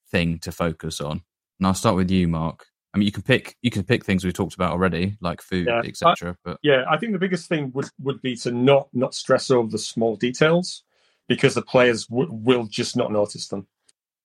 [0.09, 1.21] thing to focus on?
[1.59, 2.65] And I'll start with you, Mark.
[2.93, 5.67] I mean, you can pick you can pick things we talked about already, like food,
[5.67, 6.37] Yeah, etc.
[6.45, 9.69] But yeah, I think the biggest thing would, would be to not not stress over
[9.69, 10.83] the small details
[11.27, 13.67] because the players w- will just not notice them.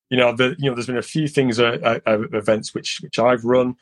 [0.09, 3.01] You know, the you know, there's been a few things uh, uh, uh, events which
[3.03, 3.75] which I've run,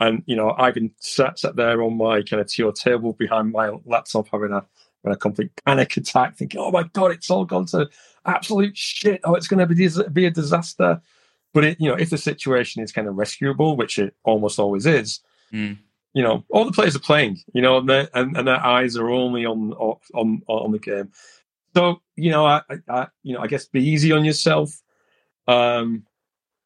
[0.00, 3.52] and you know, I've been sat sat there on my kind of TO table behind
[3.52, 4.64] my laptop having a
[5.04, 7.88] having a complete panic attack, thinking, "Oh my god, it's all gone to
[8.26, 9.20] absolute shit!
[9.24, 11.00] Oh, it's going to be be a disaster."
[11.52, 14.86] But it, you know, if the situation is kind of rescuable, which it almost always
[14.86, 15.20] is,
[15.52, 15.78] Mm.
[16.12, 18.96] you know, all the players are playing, you know, and, their- and, and their eyes
[18.96, 21.12] are only on on on the game.
[21.76, 24.80] So you know, I, I- I you know, I guess be easy on yourself.
[25.46, 26.04] Um,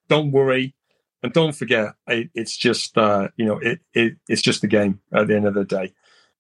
[0.09, 0.75] don't worry,
[1.23, 5.01] and don't forget, it, it's just uh, you know, it, it it's just the game
[5.13, 5.93] at the end of the day.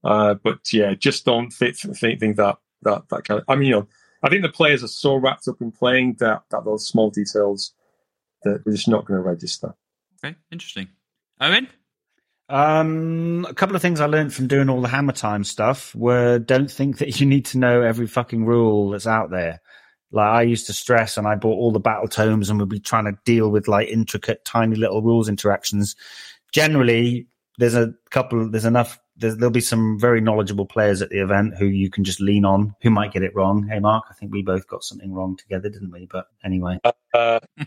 [0.05, 3.45] Uh, but yeah, just don't think think, think that that that kind of.
[3.49, 3.89] I mean, you know,
[4.23, 7.73] I think the players are so wrapped up in playing that that those small details
[8.45, 9.75] that they're just not going to register.
[10.25, 10.89] Okay, interesting.
[11.41, 11.69] Owen?
[12.51, 16.39] Um, a couple of things I learned from doing all the hammer time stuff were
[16.39, 19.61] don't think that you need to know every fucking rule that's out there.
[20.11, 22.81] Like I used to stress and I bought all the battle tomes and would be
[22.81, 25.97] trying to deal with like intricate, tiny little rules interactions.
[26.53, 27.27] Generally,
[27.59, 31.57] there's a couple, there's enough, there's, there'll be some very knowledgeable players at the event
[31.59, 33.67] who you can just lean on, who might get it wrong.
[33.69, 36.07] Hey, Mark, I think we both got something wrong together, didn't we?
[36.11, 36.79] But anyway.
[37.13, 37.41] Uh,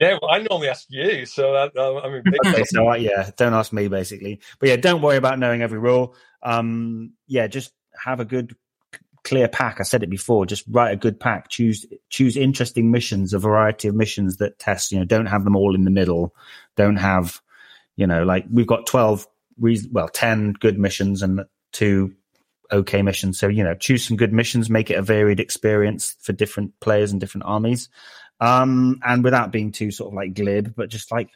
[0.00, 2.94] yeah, well, I normally ask you, so that, uh, I mean, big Okay, so uh,
[2.94, 4.40] yeah, don't ask me basically.
[4.58, 6.14] But yeah, don't worry about knowing every rule.
[6.42, 8.54] Um, yeah, just have a good,
[9.24, 9.80] clear pack.
[9.80, 10.46] I said it before.
[10.46, 11.48] Just write a good pack.
[11.48, 14.92] Choose choose interesting missions, a variety of missions that test.
[14.92, 16.34] You know, don't have them all in the middle.
[16.76, 17.40] Don't have,
[17.96, 19.26] you know, like we've got twelve,
[19.58, 21.40] well, ten good missions and
[21.72, 22.14] two
[22.70, 23.38] okay missions.
[23.38, 24.70] So you know, choose some good missions.
[24.70, 27.88] Make it a varied experience for different players and different armies.
[28.40, 31.30] Um, and without being too sort of like glib, but just like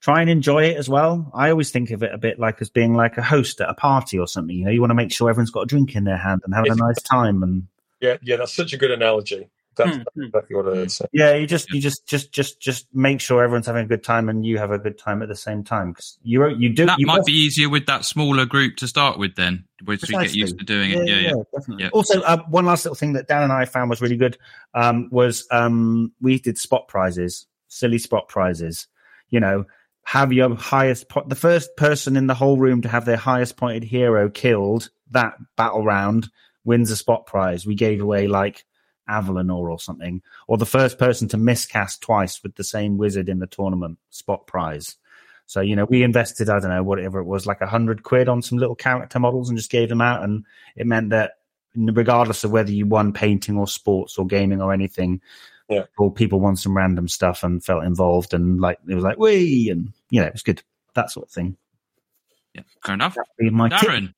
[0.00, 1.30] try and enjoy it as well.
[1.34, 3.74] I always think of it a bit like as being like a host at a
[3.74, 4.56] party or something.
[4.56, 6.54] You know, you want to make sure everyone's got a drink in their hand and
[6.54, 7.42] having a nice time.
[7.42, 7.66] And
[8.00, 9.48] Yeah, yeah, that's such a good analogy.
[9.76, 10.22] That's Hmm, hmm.
[10.24, 10.96] exactly what it is.
[10.96, 14.02] So, Yeah, you just you just just just just make sure everyone's having a good
[14.02, 16.84] time and you have a good time at the same time because you you do
[16.86, 20.02] That you might must- be easier with that smaller group to start with, then, once
[20.08, 21.06] we get used to doing it.
[21.06, 21.32] Yeah, yeah.
[21.54, 21.84] definitely.
[21.84, 21.90] Yeah.
[21.90, 24.36] Also, uh, one last little thing that Dan and I found was really good
[24.74, 28.88] um, was um, we did spot prizes, silly spot prizes.
[29.30, 29.64] You know,
[30.08, 33.58] have your highest po- the first person in the whole room to have their highest
[33.58, 36.30] pointed hero killed that battle round
[36.64, 37.66] wins a spot prize.
[37.66, 38.64] We gave away like
[39.06, 43.38] Avalenor or something, or the first person to miscast twice with the same wizard in
[43.38, 44.96] the tournament spot prize.
[45.44, 48.30] So you know, we invested I don't know whatever it was, like a hundred quid
[48.30, 50.44] on some little character models and just gave them out, and
[50.74, 51.32] it meant that
[51.76, 55.20] regardless of whether you won painting or sports or gaming or anything,
[55.68, 55.82] Yeah.
[55.82, 59.68] people, people won some random stuff and felt involved and like it was like we
[59.68, 60.62] and you know it was good
[60.94, 61.56] that sort of thing.
[62.54, 62.62] yeah.
[62.84, 63.14] Fair enough.
[63.14, 63.88] That'd tip.
[63.88, 64.14] Darren,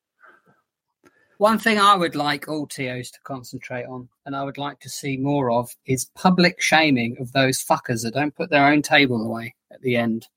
[1.37, 4.89] One thing I would like all TOs to concentrate on, and I would like to
[4.89, 9.25] see more of, is public shaming of those fuckers that don't put their own table
[9.25, 10.27] away at the end.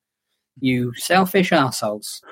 [0.61, 2.23] You selfish assholes.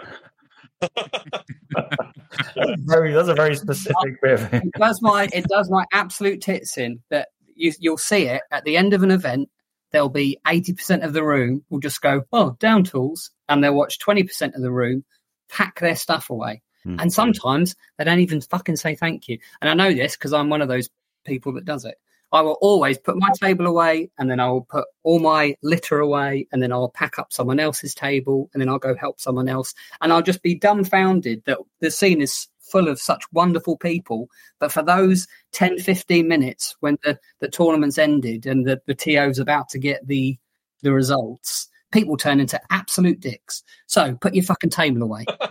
[0.81, 4.40] That's very that's a very specific bit.
[4.40, 4.65] Of it.
[4.65, 8.65] It does my it does my absolute tits in that you, you'll see it at
[8.65, 9.49] the end of an event.
[9.93, 13.74] There'll be eighty percent of the room will just go oh down tools, and they'll
[13.74, 15.05] watch twenty percent of the room
[15.48, 16.62] pack their stuff away.
[16.85, 16.97] Hmm.
[16.98, 19.39] And sometimes they don't even fucking say thank you.
[19.60, 20.89] And I know this because I'm one of those
[21.24, 21.97] people that does it.
[22.32, 25.98] I will always put my table away and then I will put all my litter
[25.98, 29.51] away and then I'll pack up someone else's table and then I'll go help someone
[29.51, 29.74] else.
[30.01, 34.28] And I'll just be dumbfounded that the scene is full of such wonderful people.
[34.59, 39.39] But for those 10, 15 minutes when the, the tournament's ended and the, the TO's
[39.39, 40.36] about to get the,
[40.82, 43.62] the results, people turn into absolute dicks.
[43.86, 45.24] So put your fucking table away.
[45.40, 45.49] I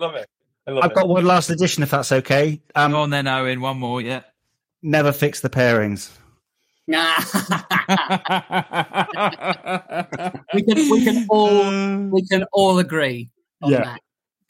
[0.00, 0.28] love it.
[0.66, 0.94] I love I've it.
[0.94, 2.56] got one last addition if that's okay.
[2.74, 3.60] go Um, on then, Owen.
[3.60, 4.22] One more, yeah.
[4.82, 6.10] never fix the pairings.
[6.86, 7.14] Nah.
[10.54, 13.30] we can we can all we can all agree
[13.62, 13.84] on Yeah.
[13.84, 14.00] that.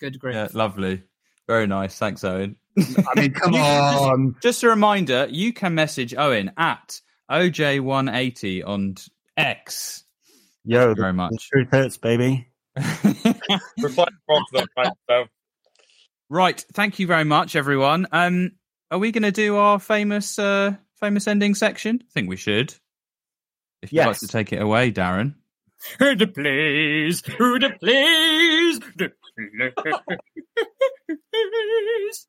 [0.01, 0.35] Good grief.
[0.35, 1.03] yeah, lovely.
[1.47, 1.99] Very nice.
[1.99, 2.57] Thanks, Owen.
[2.79, 4.37] I mean, come You- on.
[4.43, 7.01] Just a reminder, you can message Owen at
[7.31, 8.95] OJ180 on
[9.37, 10.05] X.
[10.65, 11.31] Yo, Thank you very much.
[11.33, 12.49] the truth hurts, baby.
[12.77, 14.67] Reply wrong to
[15.09, 15.29] that,
[16.31, 16.65] right?
[16.73, 18.07] Thank you very much, everyone.
[18.11, 18.53] Um,
[18.91, 22.01] are we going to do our famous uh, famous ending section?
[22.03, 22.75] I think we should.
[23.83, 25.35] If you'd like to take it away, Darren.
[25.99, 27.23] Who to please?
[27.39, 28.81] Who to please?
[31.09, 32.27] please.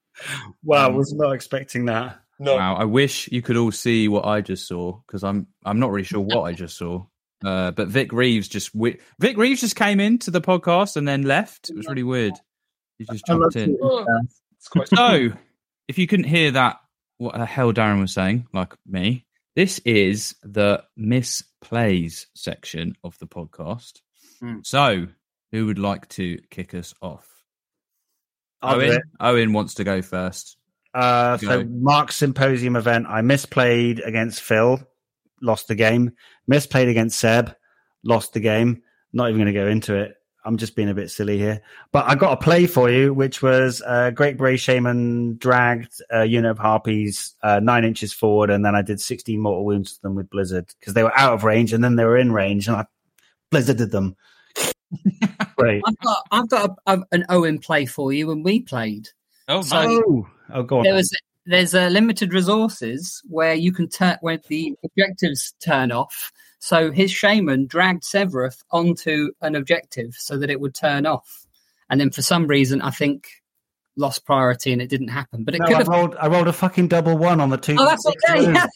[0.63, 2.19] Wow, was not expecting that.
[2.39, 5.79] no, Wow, I wish you could all see what I just saw because I'm I'm
[5.79, 7.05] not really sure what I just saw.
[7.43, 11.23] Uh, but Vic Reeves just wi- Vic Reeves just came into the podcast and then
[11.23, 11.69] left.
[11.69, 12.33] It was really weird.
[12.97, 13.77] He just jumped in.
[13.79, 14.89] it's.
[14.95, 15.29] So,
[15.87, 16.77] if you couldn't hear that,
[17.17, 19.25] what the hell Darren was saying, like me,
[19.55, 23.99] this is the misplays section of the podcast.
[24.39, 24.59] Hmm.
[24.63, 25.07] So,
[25.51, 27.34] who would like to kick us off?
[28.65, 28.91] Owen.
[28.91, 29.01] it.
[29.19, 30.57] Owen wants to go first.
[30.93, 31.69] Uh, so Go.
[31.69, 34.79] Mark's symposium event, I misplayed against Phil,
[35.41, 36.11] lost the game.
[36.49, 37.55] Misplayed against Seb,
[38.03, 38.81] lost the game.
[39.11, 40.15] Not even going to go into it.
[40.45, 41.61] I'm just being a bit silly here.
[41.91, 46.23] But I got a play for you, which was uh, Great Bray Shaman dragged a
[46.23, 50.01] unit of Harpies uh, nine inches forward, and then I did 16 mortal wounds to
[50.03, 52.67] them with Blizzard because they were out of range, and then they were in range,
[52.67, 52.85] and I
[53.51, 54.15] Blizzarded them.
[55.57, 55.81] Great.
[55.85, 59.09] I've got I've got a, a, an Owen play for you when we played.
[59.47, 60.01] Oh, So- nice.
[60.07, 60.83] Oh, oh, go on.
[60.83, 61.15] There was
[61.45, 66.31] there's a limited resources where you can turn when the objectives turn off.
[66.59, 71.45] So his shaman dragged Sevireth onto an objective so that it would turn off,
[71.89, 73.27] and then for some reason I think
[73.97, 75.43] lost priority and it didn't happen.
[75.45, 75.87] But it No, could I have.
[75.87, 77.77] rolled, I rolled a fucking double one on the two.
[77.79, 78.45] Oh, that's okay.
[78.47, 78.67] wounds.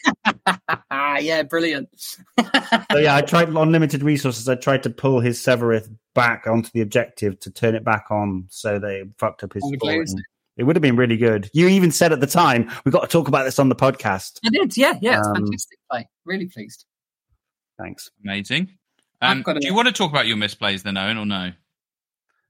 [1.25, 1.89] yeah, brilliant.
[2.91, 4.47] So yeah, I tried on limited resources.
[4.47, 8.45] I tried to pull his Sevireth back onto the objective to turn it back on,
[8.49, 9.63] so they fucked up his.
[9.63, 9.91] And we score.
[9.97, 10.23] lose it.
[10.57, 11.49] It would have been really good.
[11.53, 14.39] You even said at the time, "We've got to talk about this on the podcast."
[14.45, 14.75] I did.
[14.75, 15.19] Yeah, yeah.
[15.19, 16.09] It's Um, fantastic play.
[16.25, 16.85] Really pleased.
[17.77, 18.11] Thanks.
[18.23, 18.69] Amazing.
[19.21, 21.51] I've Um, got do you want to talk about your misplays then, Owen, or no?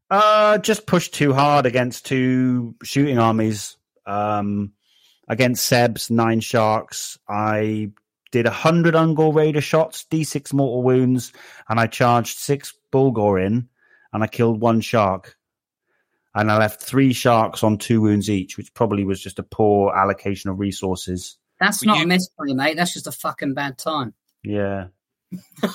[0.09, 3.77] Uh, just pushed too hard against two shooting armies.
[4.07, 4.73] Um,
[5.27, 7.91] against Seb's nine sharks, I
[8.31, 11.31] did a hundred Ungor Raider shots, d6 mortal wounds,
[11.67, 13.69] and I charged six Bullgor in,
[14.13, 15.35] and I killed one shark.
[16.35, 19.93] And I left three sharks on two wounds each, which probably was just a poor
[19.95, 21.37] allocation of resources.
[21.59, 22.77] That's Were not you- a misplay, mate.
[22.77, 24.13] That's just a fucking bad time.
[24.43, 24.87] Yeah.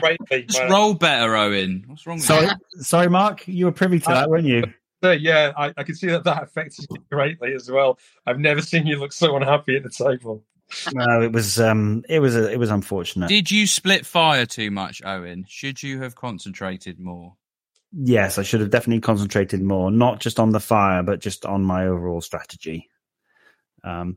[0.00, 1.84] greatly, Just roll better, Owen.
[1.86, 2.82] What's wrong with Sorry, you?
[2.82, 3.46] sorry, Mark.
[3.48, 4.64] You were privy to uh, that, weren't you?
[5.02, 7.98] So, yeah, I, I can see that that affected you greatly as well.
[8.26, 10.44] I've never seen you look so unhappy at the table.
[10.92, 13.28] No, it was um, it was it was unfortunate.
[13.28, 15.44] Did you split fire too much, Owen?
[15.48, 17.34] Should you have concentrated more?
[17.92, 21.64] Yes, I should have definitely concentrated more, not just on the fire, but just on
[21.64, 22.88] my overall strategy.
[23.82, 24.16] Um,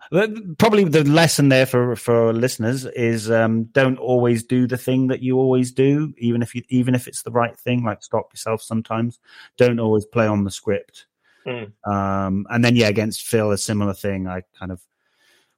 [0.58, 5.22] probably the lesson there for for listeners is um, don't always do the thing that
[5.22, 7.84] you always do, even if you even if it's the right thing.
[7.84, 9.20] Like stop yourself sometimes.
[9.58, 11.06] Don't always play on the script.
[11.48, 11.72] Mm.
[11.86, 14.28] Um, and then yeah, against Phil, a similar thing.
[14.28, 14.82] I kind of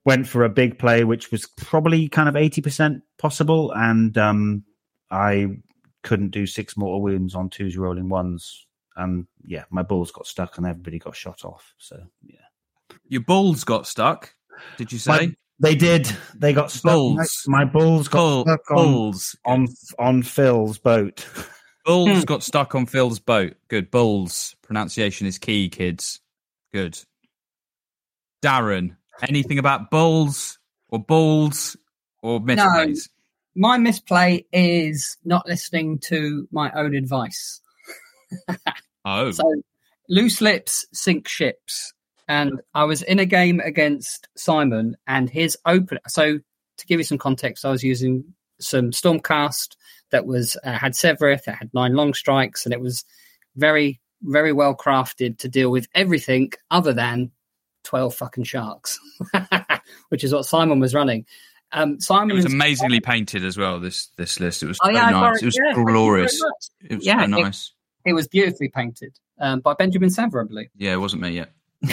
[0.06, 4.64] went for a big play, which was probably kind of eighty percent possible, and um,
[5.12, 5.48] I
[6.04, 8.68] couldn't do six mortal wounds on twos rolling ones.
[8.96, 11.74] And yeah, my balls got stuck, and everybody got shot off.
[11.78, 12.40] So yeah.
[13.08, 14.34] Your bulls got stuck.
[14.78, 15.12] Did you say?
[15.12, 16.10] My, they did.
[16.36, 16.94] They got stuck.
[16.94, 17.44] Bulls.
[17.48, 19.36] My, my bulls got Bull, stuck on, bulls.
[19.46, 19.68] on
[20.00, 21.28] on Phil's boat.
[21.84, 23.56] Bulls got stuck on Phil's boat.
[23.68, 23.92] Good.
[23.92, 24.56] Bulls.
[24.62, 26.20] Pronunciation is key, kids.
[26.74, 27.00] Good.
[28.44, 28.96] Darren,
[29.28, 30.58] anything about bulls
[30.90, 31.78] or bulls
[32.22, 33.10] or misplays?
[33.56, 37.62] My misplay is not listening to my own advice.
[39.08, 39.30] Oh.
[39.30, 39.62] So
[40.10, 41.94] loose lips sink ships.
[42.28, 46.00] And I was in a game against Simon and his open.
[46.08, 48.24] So to give you some context, I was using
[48.60, 49.76] some Stormcast
[50.10, 53.06] that was uh, had Sevireth, it had nine long strikes, and it was
[53.56, 57.32] very, very well crafted to deal with everything other than
[57.86, 59.00] twelve fucking sharks,
[60.10, 61.26] which is what Simon was running.
[61.72, 63.80] Um, Simon it was amazingly painted as well.
[63.80, 64.64] This this list.
[64.64, 65.42] It was Oh, so yeah, nice.
[65.42, 66.44] It was yeah, thank you very glorious.
[66.90, 67.72] It was Yeah, so nice.
[68.06, 70.70] It was beautifully painted um, by Benjamin Savre, I believe.
[70.76, 71.52] Yeah, it wasn't me yet.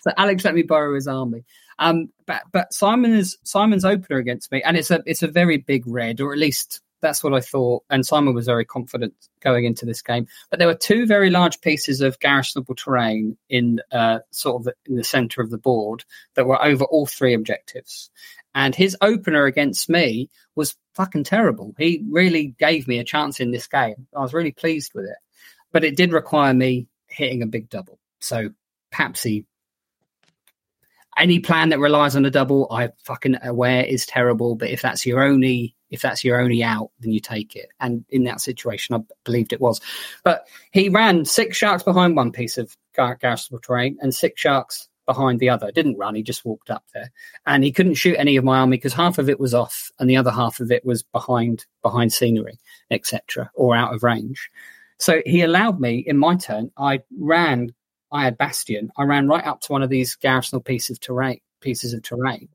[0.00, 1.44] so Alex let me borrow his army.
[1.78, 5.58] Um, but but Simon is Simon's opener against me, and it's a it's a very
[5.58, 7.84] big red, or at least that's what I thought.
[7.90, 10.26] And Simon was very confident going into this game.
[10.50, 14.74] But there were two very large pieces of garrisonable terrain in uh, sort of the,
[14.86, 16.04] in the centre of the board
[16.34, 18.10] that were over all three objectives.
[18.54, 21.74] And his opener against me was fucking terrible.
[21.78, 24.06] He really gave me a chance in this game.
[24.16, 25.18] I was really pleased with it,
[25.70, 27.98] but it did require me hitting a big double.
[28.20, 28.50] So
[28.90, 29.44] perhaps he
[31.16, 34.54] any plan that relies on a double, I fucking aware is terrible.
[34.54, 37.68] But if that's your only if that's your only out, then you take it.
[37.80, 39.80] And in that situation, I believed it was.
[40.24, 44.88] But he ran six sharks behind one piece of gar- garrisonable terrain and six sharks
[45.06, 45.72] behind the other.
[45.72, 47.10] Didn't run; he just walked up there,
[47.46, 50.08] and he couldn't shoot any of my army because half of it was off, and
[50.08, 52.58] the other half of it was behind behind scenery,
[52.90, 54.50] etc., or out of range.
[54.98, 56.70] So he allowed me in my turn.
[56.76, 57.74] I ran.
[58.12, 58.90] I had Bastion.
[58.96, 61.40] I ran right up to one of these garrisonal pieces of terrain.
[61.60, 62.48] Pieces of terrain,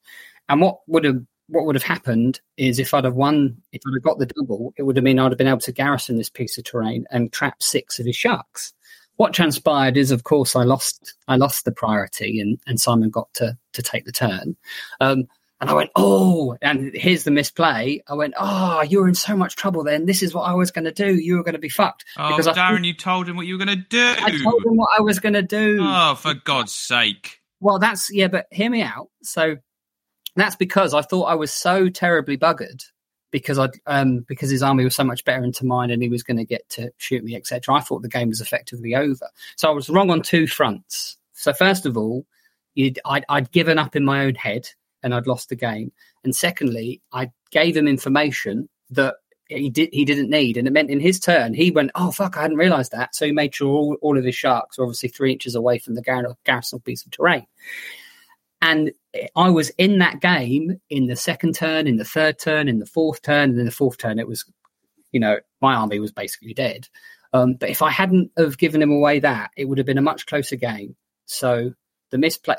[0.48, 3.96] and what would have what would have happened is if I'd have won, if I'd
[3.96, 6.30] have got the double, it would have been I'd have been able to garrison this
[6.30, 8.74] piece of terrain and trap six of his sharks.
[9.18, 13.34] What transpired is, of course, I lost I lost the priority, and, and Simon got
[13.36, 14.56] to to take the turn.
[15.00, 15.28] Um,
[15.62, 18.04] and I went, oh, and here's the misplay.
[18.10, 20.06] I went, oh, you were in so much trouble then.
[20.06, 21.16] This is what I was going to do.
[21.16, 22.04] You were going to be fucked.
[22.18, 24.14] Oh, because I, Darren, you told him what you were going to do.
[24.18, 25.78] I told him what I was going to do.
[25.80, 27.40] Oh, for God's sake.
[27.62, 29.08] Well, that's yeah, but hear me out.
[29.22, 29.56] So
[30.36, 32.84] that's because I thought I was so terribly buggered
[33.32, 36.24] because I um because his army was so much better into mine and he was
[36.24, 37.76] going to get to shoot me, etc.
[37.76, 39.30] I thought the game was effectively over.
[39.58, 41.18] So I was wrong on two fronts.
[41.34, 42.26] So first of all,
[42.78, 44.70] I'd, I'd given up in my own head
[45.02, 45.92] and I'd lost the game,
[46.24, 49.16] and secondly, I gave him information that
[49.50, 52.38] he did he didn't need, and it meant in his turn he went, oh fuck,
[52.38, 53.16] I hadn't realised that.
[53.16, 55.96] So he made sure all, all of his sharks were obviously three inches away from
[55.96, 57.46] the gar- garrison piece of terrain.
[58.62, 58.94] And
[59.36, 62.86] I was in that game in the second turn, in the third turn, in the
[62.86, 64.46] fourth turn, and in the fourth turn, it was,
[65.12, 66.88] you know, my army was basically dead.
[67.32, 70.04] Um, but if I hadn't have given him away that, it would have been a
[70.04, 70.96] much closer game.
[71.26, 71.74] So
[72.12, 72.56] the misplay,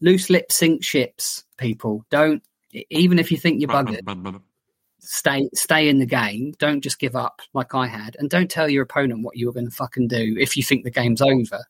[0.00, 1.44] loose lips sink ships.
[1.58, 2.42] People don't,
[2.90, 4.40] even if you think you're buggered,
[5.00, 6.54] stay stay in the game.
[6.58, 9.52] Don't just give up like I had, and don't tell your opponent what you were
[9.52, 11.64] going to fucking do if you think the game's over,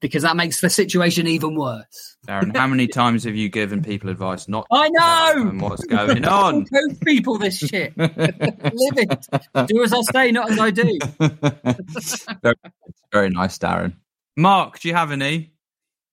[0.00, 2.16] because that makes the situation even worse.
[2.26, 5.48] Darren, how many times have you given people advice not I know.
[5.48, 6.66] and what's going on?
[6.66, 7.96] Coach people this shit.
[7.96, 9.26] Live it.
[9.66, 10.98] Do as I say, not as I do.
[12.42, 12.56] very,
[13.12, 13.94] very nice, Darren.
[14.36, 15.52] Mark, do you have any?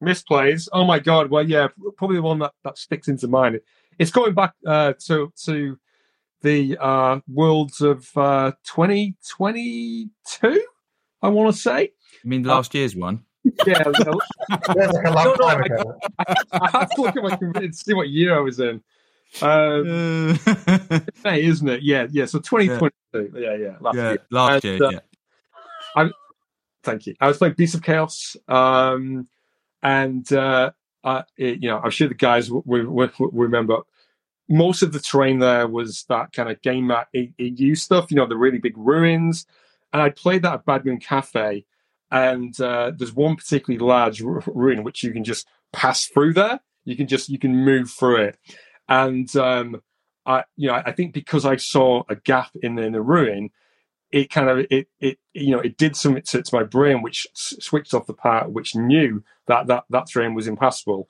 [0.03, 0.68] misplays.
[0.72, 1.31] Oh my god!
[1.31, 3.60] Well, yeah, probably the one that, that sticks into mind.
[3.97, 5.77] It's going back uh, to to
[6.41, 10.65] the uh, worlds of uh, 2022.
[11.22, 11.91] I want to say.
[12.23, 13.23] I mean, last year's one.
[13.65, 14.19] Yeah, well,
[14.73, 15.99] Feels like a long No, no, time I- ago.
[16.53, 18.81] I have to look at my computer to see what year I was in.
[19.41, 20.39] Um,
[21.23, 21.81] May, isn't it?
[21.81, 22.25] Yeah, yeah.
[22.25, 23.39] So 2022.
[23.39, 23.77] Yeah, yeah.
[23.81, 24.17] Last yeah, year.
[24.31, 24.87] last And, year.
[24.87, 26.09] uh, yeah.
[26.83, 27.15] Thank you.
[27.21, 29.27] I was playing Beast of Chaos, um,
[29.81, 30.71] and uh,
[31.03, 33.77] uh, it, you know, I'm sure the guys will, will, will remember
[34.49, 38.27] most of the terrain there was that kind of game mat EU stuff, you know,
[38.27, 39.45] the really big ruins.
[39.93, 41.65] And I played that at Bad Moon Cafe,
[42.14, 46.61] and uh, there's one particularly large ruin which you can just pass through there.
[46.85, 48.40] You can just you can move through it,
[48.90, 49.84] and um,
[50.26, 53.52] I you know I think because I saw a gap in the, in the ruin,
[54.11, 57.27] it kind of it it you know it did something to, to my brain which
[57.35, 61.10] s- switched off the part which knew that that that terrain was impassable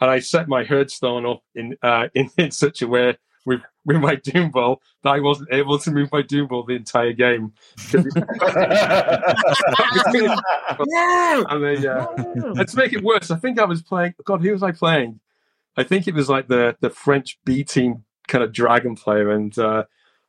[0.00, 3.98] and I set my herdstone up in uh, in, in such a way with with
[3.98, 7.52] my Doombull that I wasn't able to move my Doombull the entire game.
[7.92, 8.04] and
[11.64, 14.14] then, uh, and to make it worse, I think I was playing.
[14.24, 15.20] God, who was I playing?
[15.76, 19.56] I think it was like the the French B team kind of dragon player, and
[19.58, 19.84] uh,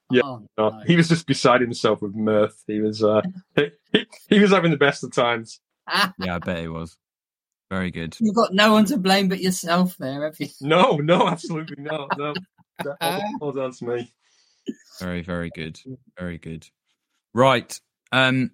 [0.10, 0.82] yeah, Oh, no, no.
[0.86, 2.64] he was just beside himself with mirth.
[2.68, 3.22] He was uh,
[3.56, 3.72] he,
[4.30, 5.60] he was having the best of times.
[6.18, 6.96] Yeah, I bet he was.
[7.70, 8.16] Very good.
[8.20, 10.48] You've got no one to blame but yourself there, have you?
[10.62, 12.18] No, no, absolutely not.
[12.18, 12.34] No,
[13.02, 14.14] all, all down to me.
[15.00, 15.80] Very, very good.
[16.18, 16.68] Very good.
[17.34, 17.80] Right.
[18.12, 18.52] Um,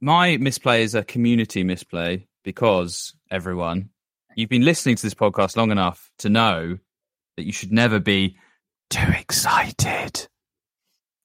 [0.00, 3.90] my misplay is a community misplay because everyone,
[4.34, 6.78] you've been listening to this podcast long enough to know
[7.36, 8.36] that you should never be
[8.90, 10.28] too excited.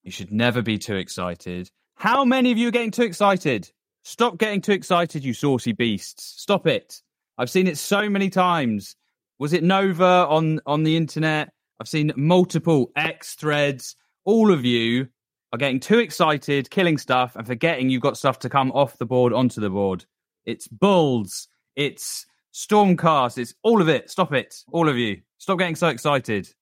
[0.03, 1.69] You should never be too excited.
[1.95, 3.71] How many of you are getting too excited?
[4.03, 6.41] Stop getting too excited, you saucy beasts.
[6.41, 7.01] Stop it.
[7.37, 8.95] I've seen it so many times.
[9.39, 11.52] Was it Nova on on the internet?
[11.79, 13.95] I've seen multiple X threads.
[14.25, 15.07] All of you
[15.51, 19.05] are getting too excited, killing stuff, and forgetting you've got stuff to come off the
[19.05, 20.05] board onto the board.
[20.45, 21.47] It's bulls.
[21.75, 23.37] It's stormcast.
[23.37, 24.09] It's all of it.
[24.09, 25.21] Stop it, all of you.
[25.37, 26.45] Stop getting so excited.
[26.47, 26.53] So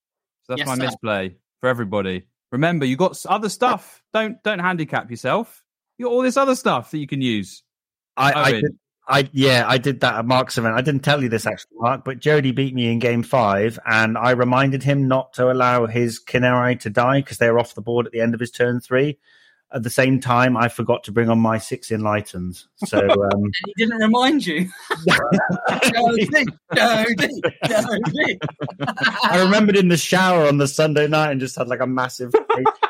[0.49, 0.83] that's Yes, my sir.
[0.85, 2.27] misplay for everybody.
[2.51, 4.01] Remember, you got other stuff.
[4.13, 5.63] Don't don't handicap yourself.
[5.97, 7.63] You got all this other stuff that you can use.
[8.17, 8.61] I, I Owen.
[8.61, 8.71] did,
[9.07, 10.75] I yeah, I did that at Mark's event.
[10.75, 14.17] I didn't tell you this actually, Mark, but Jody beat me in game five, and
[14.17, 17.81] I reminded him not to allow his Khinerai to die because they were off the
[17.81, 19.17] board at the end of his turn three.
[19.73, 22.68] At the same time, I forgot to bring on my six enlightens.
[22.85, 22.99] So
[23.34, 24.69] um, he didn't remind you.
[25.93, 26.30] Jody,
[26.76, 28.39] Jody, Jody.
[29.23, 32.34] I remembered in the shower on the Sunday night and just had like a massive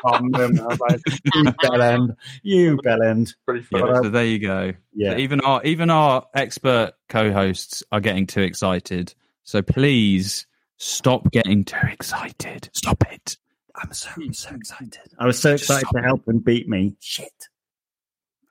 [0.04, 0.60] moment.
[0.60, 1.00] I was like,
[1.34, 4.72] "You bellend, you bellend." Pretty Yeah, so there you go.
[4.94, 5.12] Yeah.
[5.12, 9.14] So even our even our expert co-hosts are getting too excited.
[9.44, 10.46] So please
[10.78, 12.70] stop getting too excited.
[12.72, 13.36] Stop it.
[13.74, 15.00] I'm so, I'm so excited.
[15.18, 16.96] I was so excited to help and beat me.
[17.00, 17.48] Shit.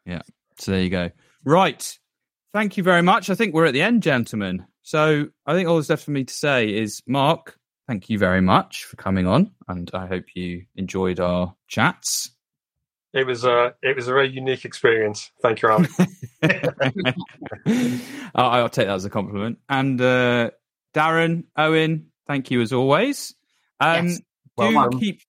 [0.05, 0.21] Yeah.
[0.57, 1.11] So there you go.
[1.45, 1.97] Right.
[2.53, 3.29] Thank you very much.
[3.29, 4.65] I think we're at the end, gentlemen.
[4.83, 7.57] So I think all that's left for me to say is, Mark,
[7.87, 12.31] thank you very much for coming on, and I hope you enjoyed our chats.
[13.13, 15.31] It was a it was a very unique experience.
[15.41, 15.87] Thank you, Alan.
[18.35, 19.59] I'll, I'll take that as a compliment.
[19.67, 20.51] And uh,
[20.93, 23.35] Darren, Owen, thank you as always.
[23.79, 24.21] Um, Yes.
[24.69, 24.99] Do Well done.
[24.99, 25.21] keep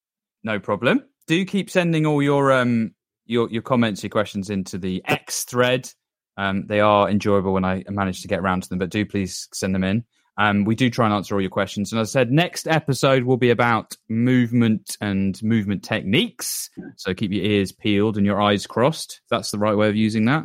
[0.44, 1.02] no problem.
[1.26, 2.94] Do keep sending all your um
[3.26, 5.90] your your comments, your questions into the X thread.
[6.36, 9.48] Um, they are enjoyable when I manage to get around to them, but do please
[9.52, 10.04] send them in.
[10.38, 11.92] Um, we do try and answer all your questions.
[11.92, 16.70] And as I said, next episode will be about movement and movement techniques.
[16.96, 19.20] So keep your ears peeled and your eyes crossed.
[19.30, 20.44] That's the right way of using that.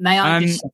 [0.00, 0.64] May I Um, just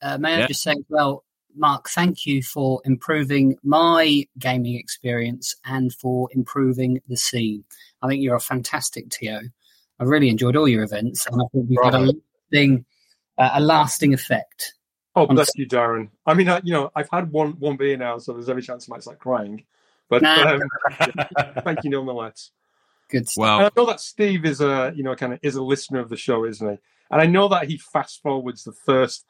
[0.00, 0.44] uh, may yeah.
[0.44, 1.23] I just say as well,
[1.56, 7.64] Mark, thank you for improving my gaming experience and for improving the scene.
[8.02, 9.38] I think you're a fantastic TO.
[10.00, 12.84] I really enjoyed all your events, and I think we've had a lasting,
[13.38, 14.74] uh, a lasting effect.
[15.16, 16.08] Oh, bless you, Darren.
[16.26, 18.88] I mean, I, you know, I've had one one beer now, so there's every chance
[18.88, 19.64] I might start crying.
[20.08, 20.56] But Nah.
[20.56, 20.62] um,
[21.64, 22.50] thank you nonetheless.
[23.08, 23.40] Good stuff.
[23.40, 26.00] Well, And I know that Steve is a you know kind of is a listener
[26.00, 26.78] of the show, isn't he?
[27.10, 29.24] And I know that he fast forwards the first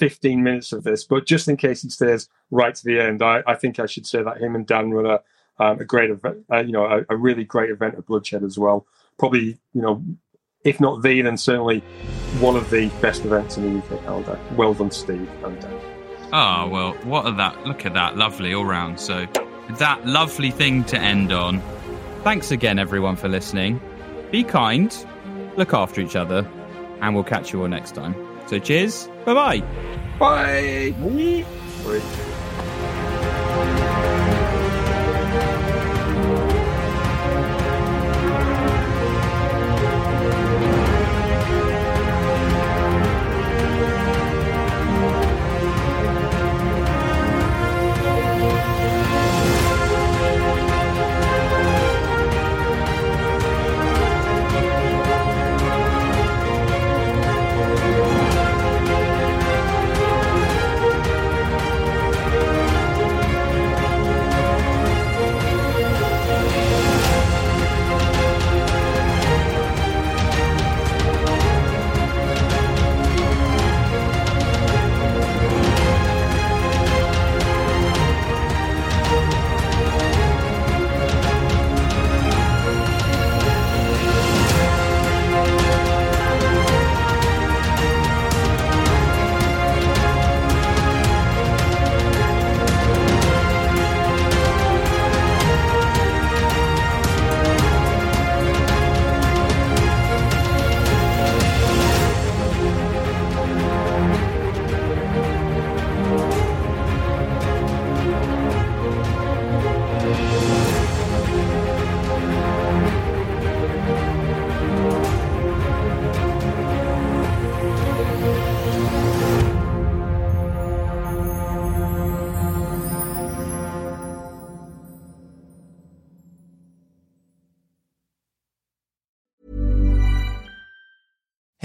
[0.00, 3.42] 15 minutes of this, but just in case he stays right to the end, I,
[3.46, 5.20] I think I should say that him and Dan run a
[5.60, 8.58] um, a great event, uh, you know, a, a really great event at Bloodshed as
[8.58, 8.86] well.
[9.18, 10.02] Probably, you know,
[10.64, 11.80] if not the, then certainly
[12.40, 14.38] one of the best events in the UK calendar.
[14.56, 15.80] Well done, Steve and Dan.
[16.32, 17.66] Oh, well, what are that?
[17.66, 18.16] Look at that.
[18.16, 18.98] Lovely all round.
[18.98, 19.26] So,
[19.78, 21.60] that lovely thing to end on.
[22.22, 23.80] Thanks again, everyone, for listening.
[24.30, 24.94] Be kind,
[25.56, 26.48] look after each other,
[27.00, 28.14] and we'll catch you all next time.
[28.46, 29.08] So, cheers.
[29.26, 29.89] Bye bye.
[30.20, 30.94] Bye.
[31.84, 32.26] Bye.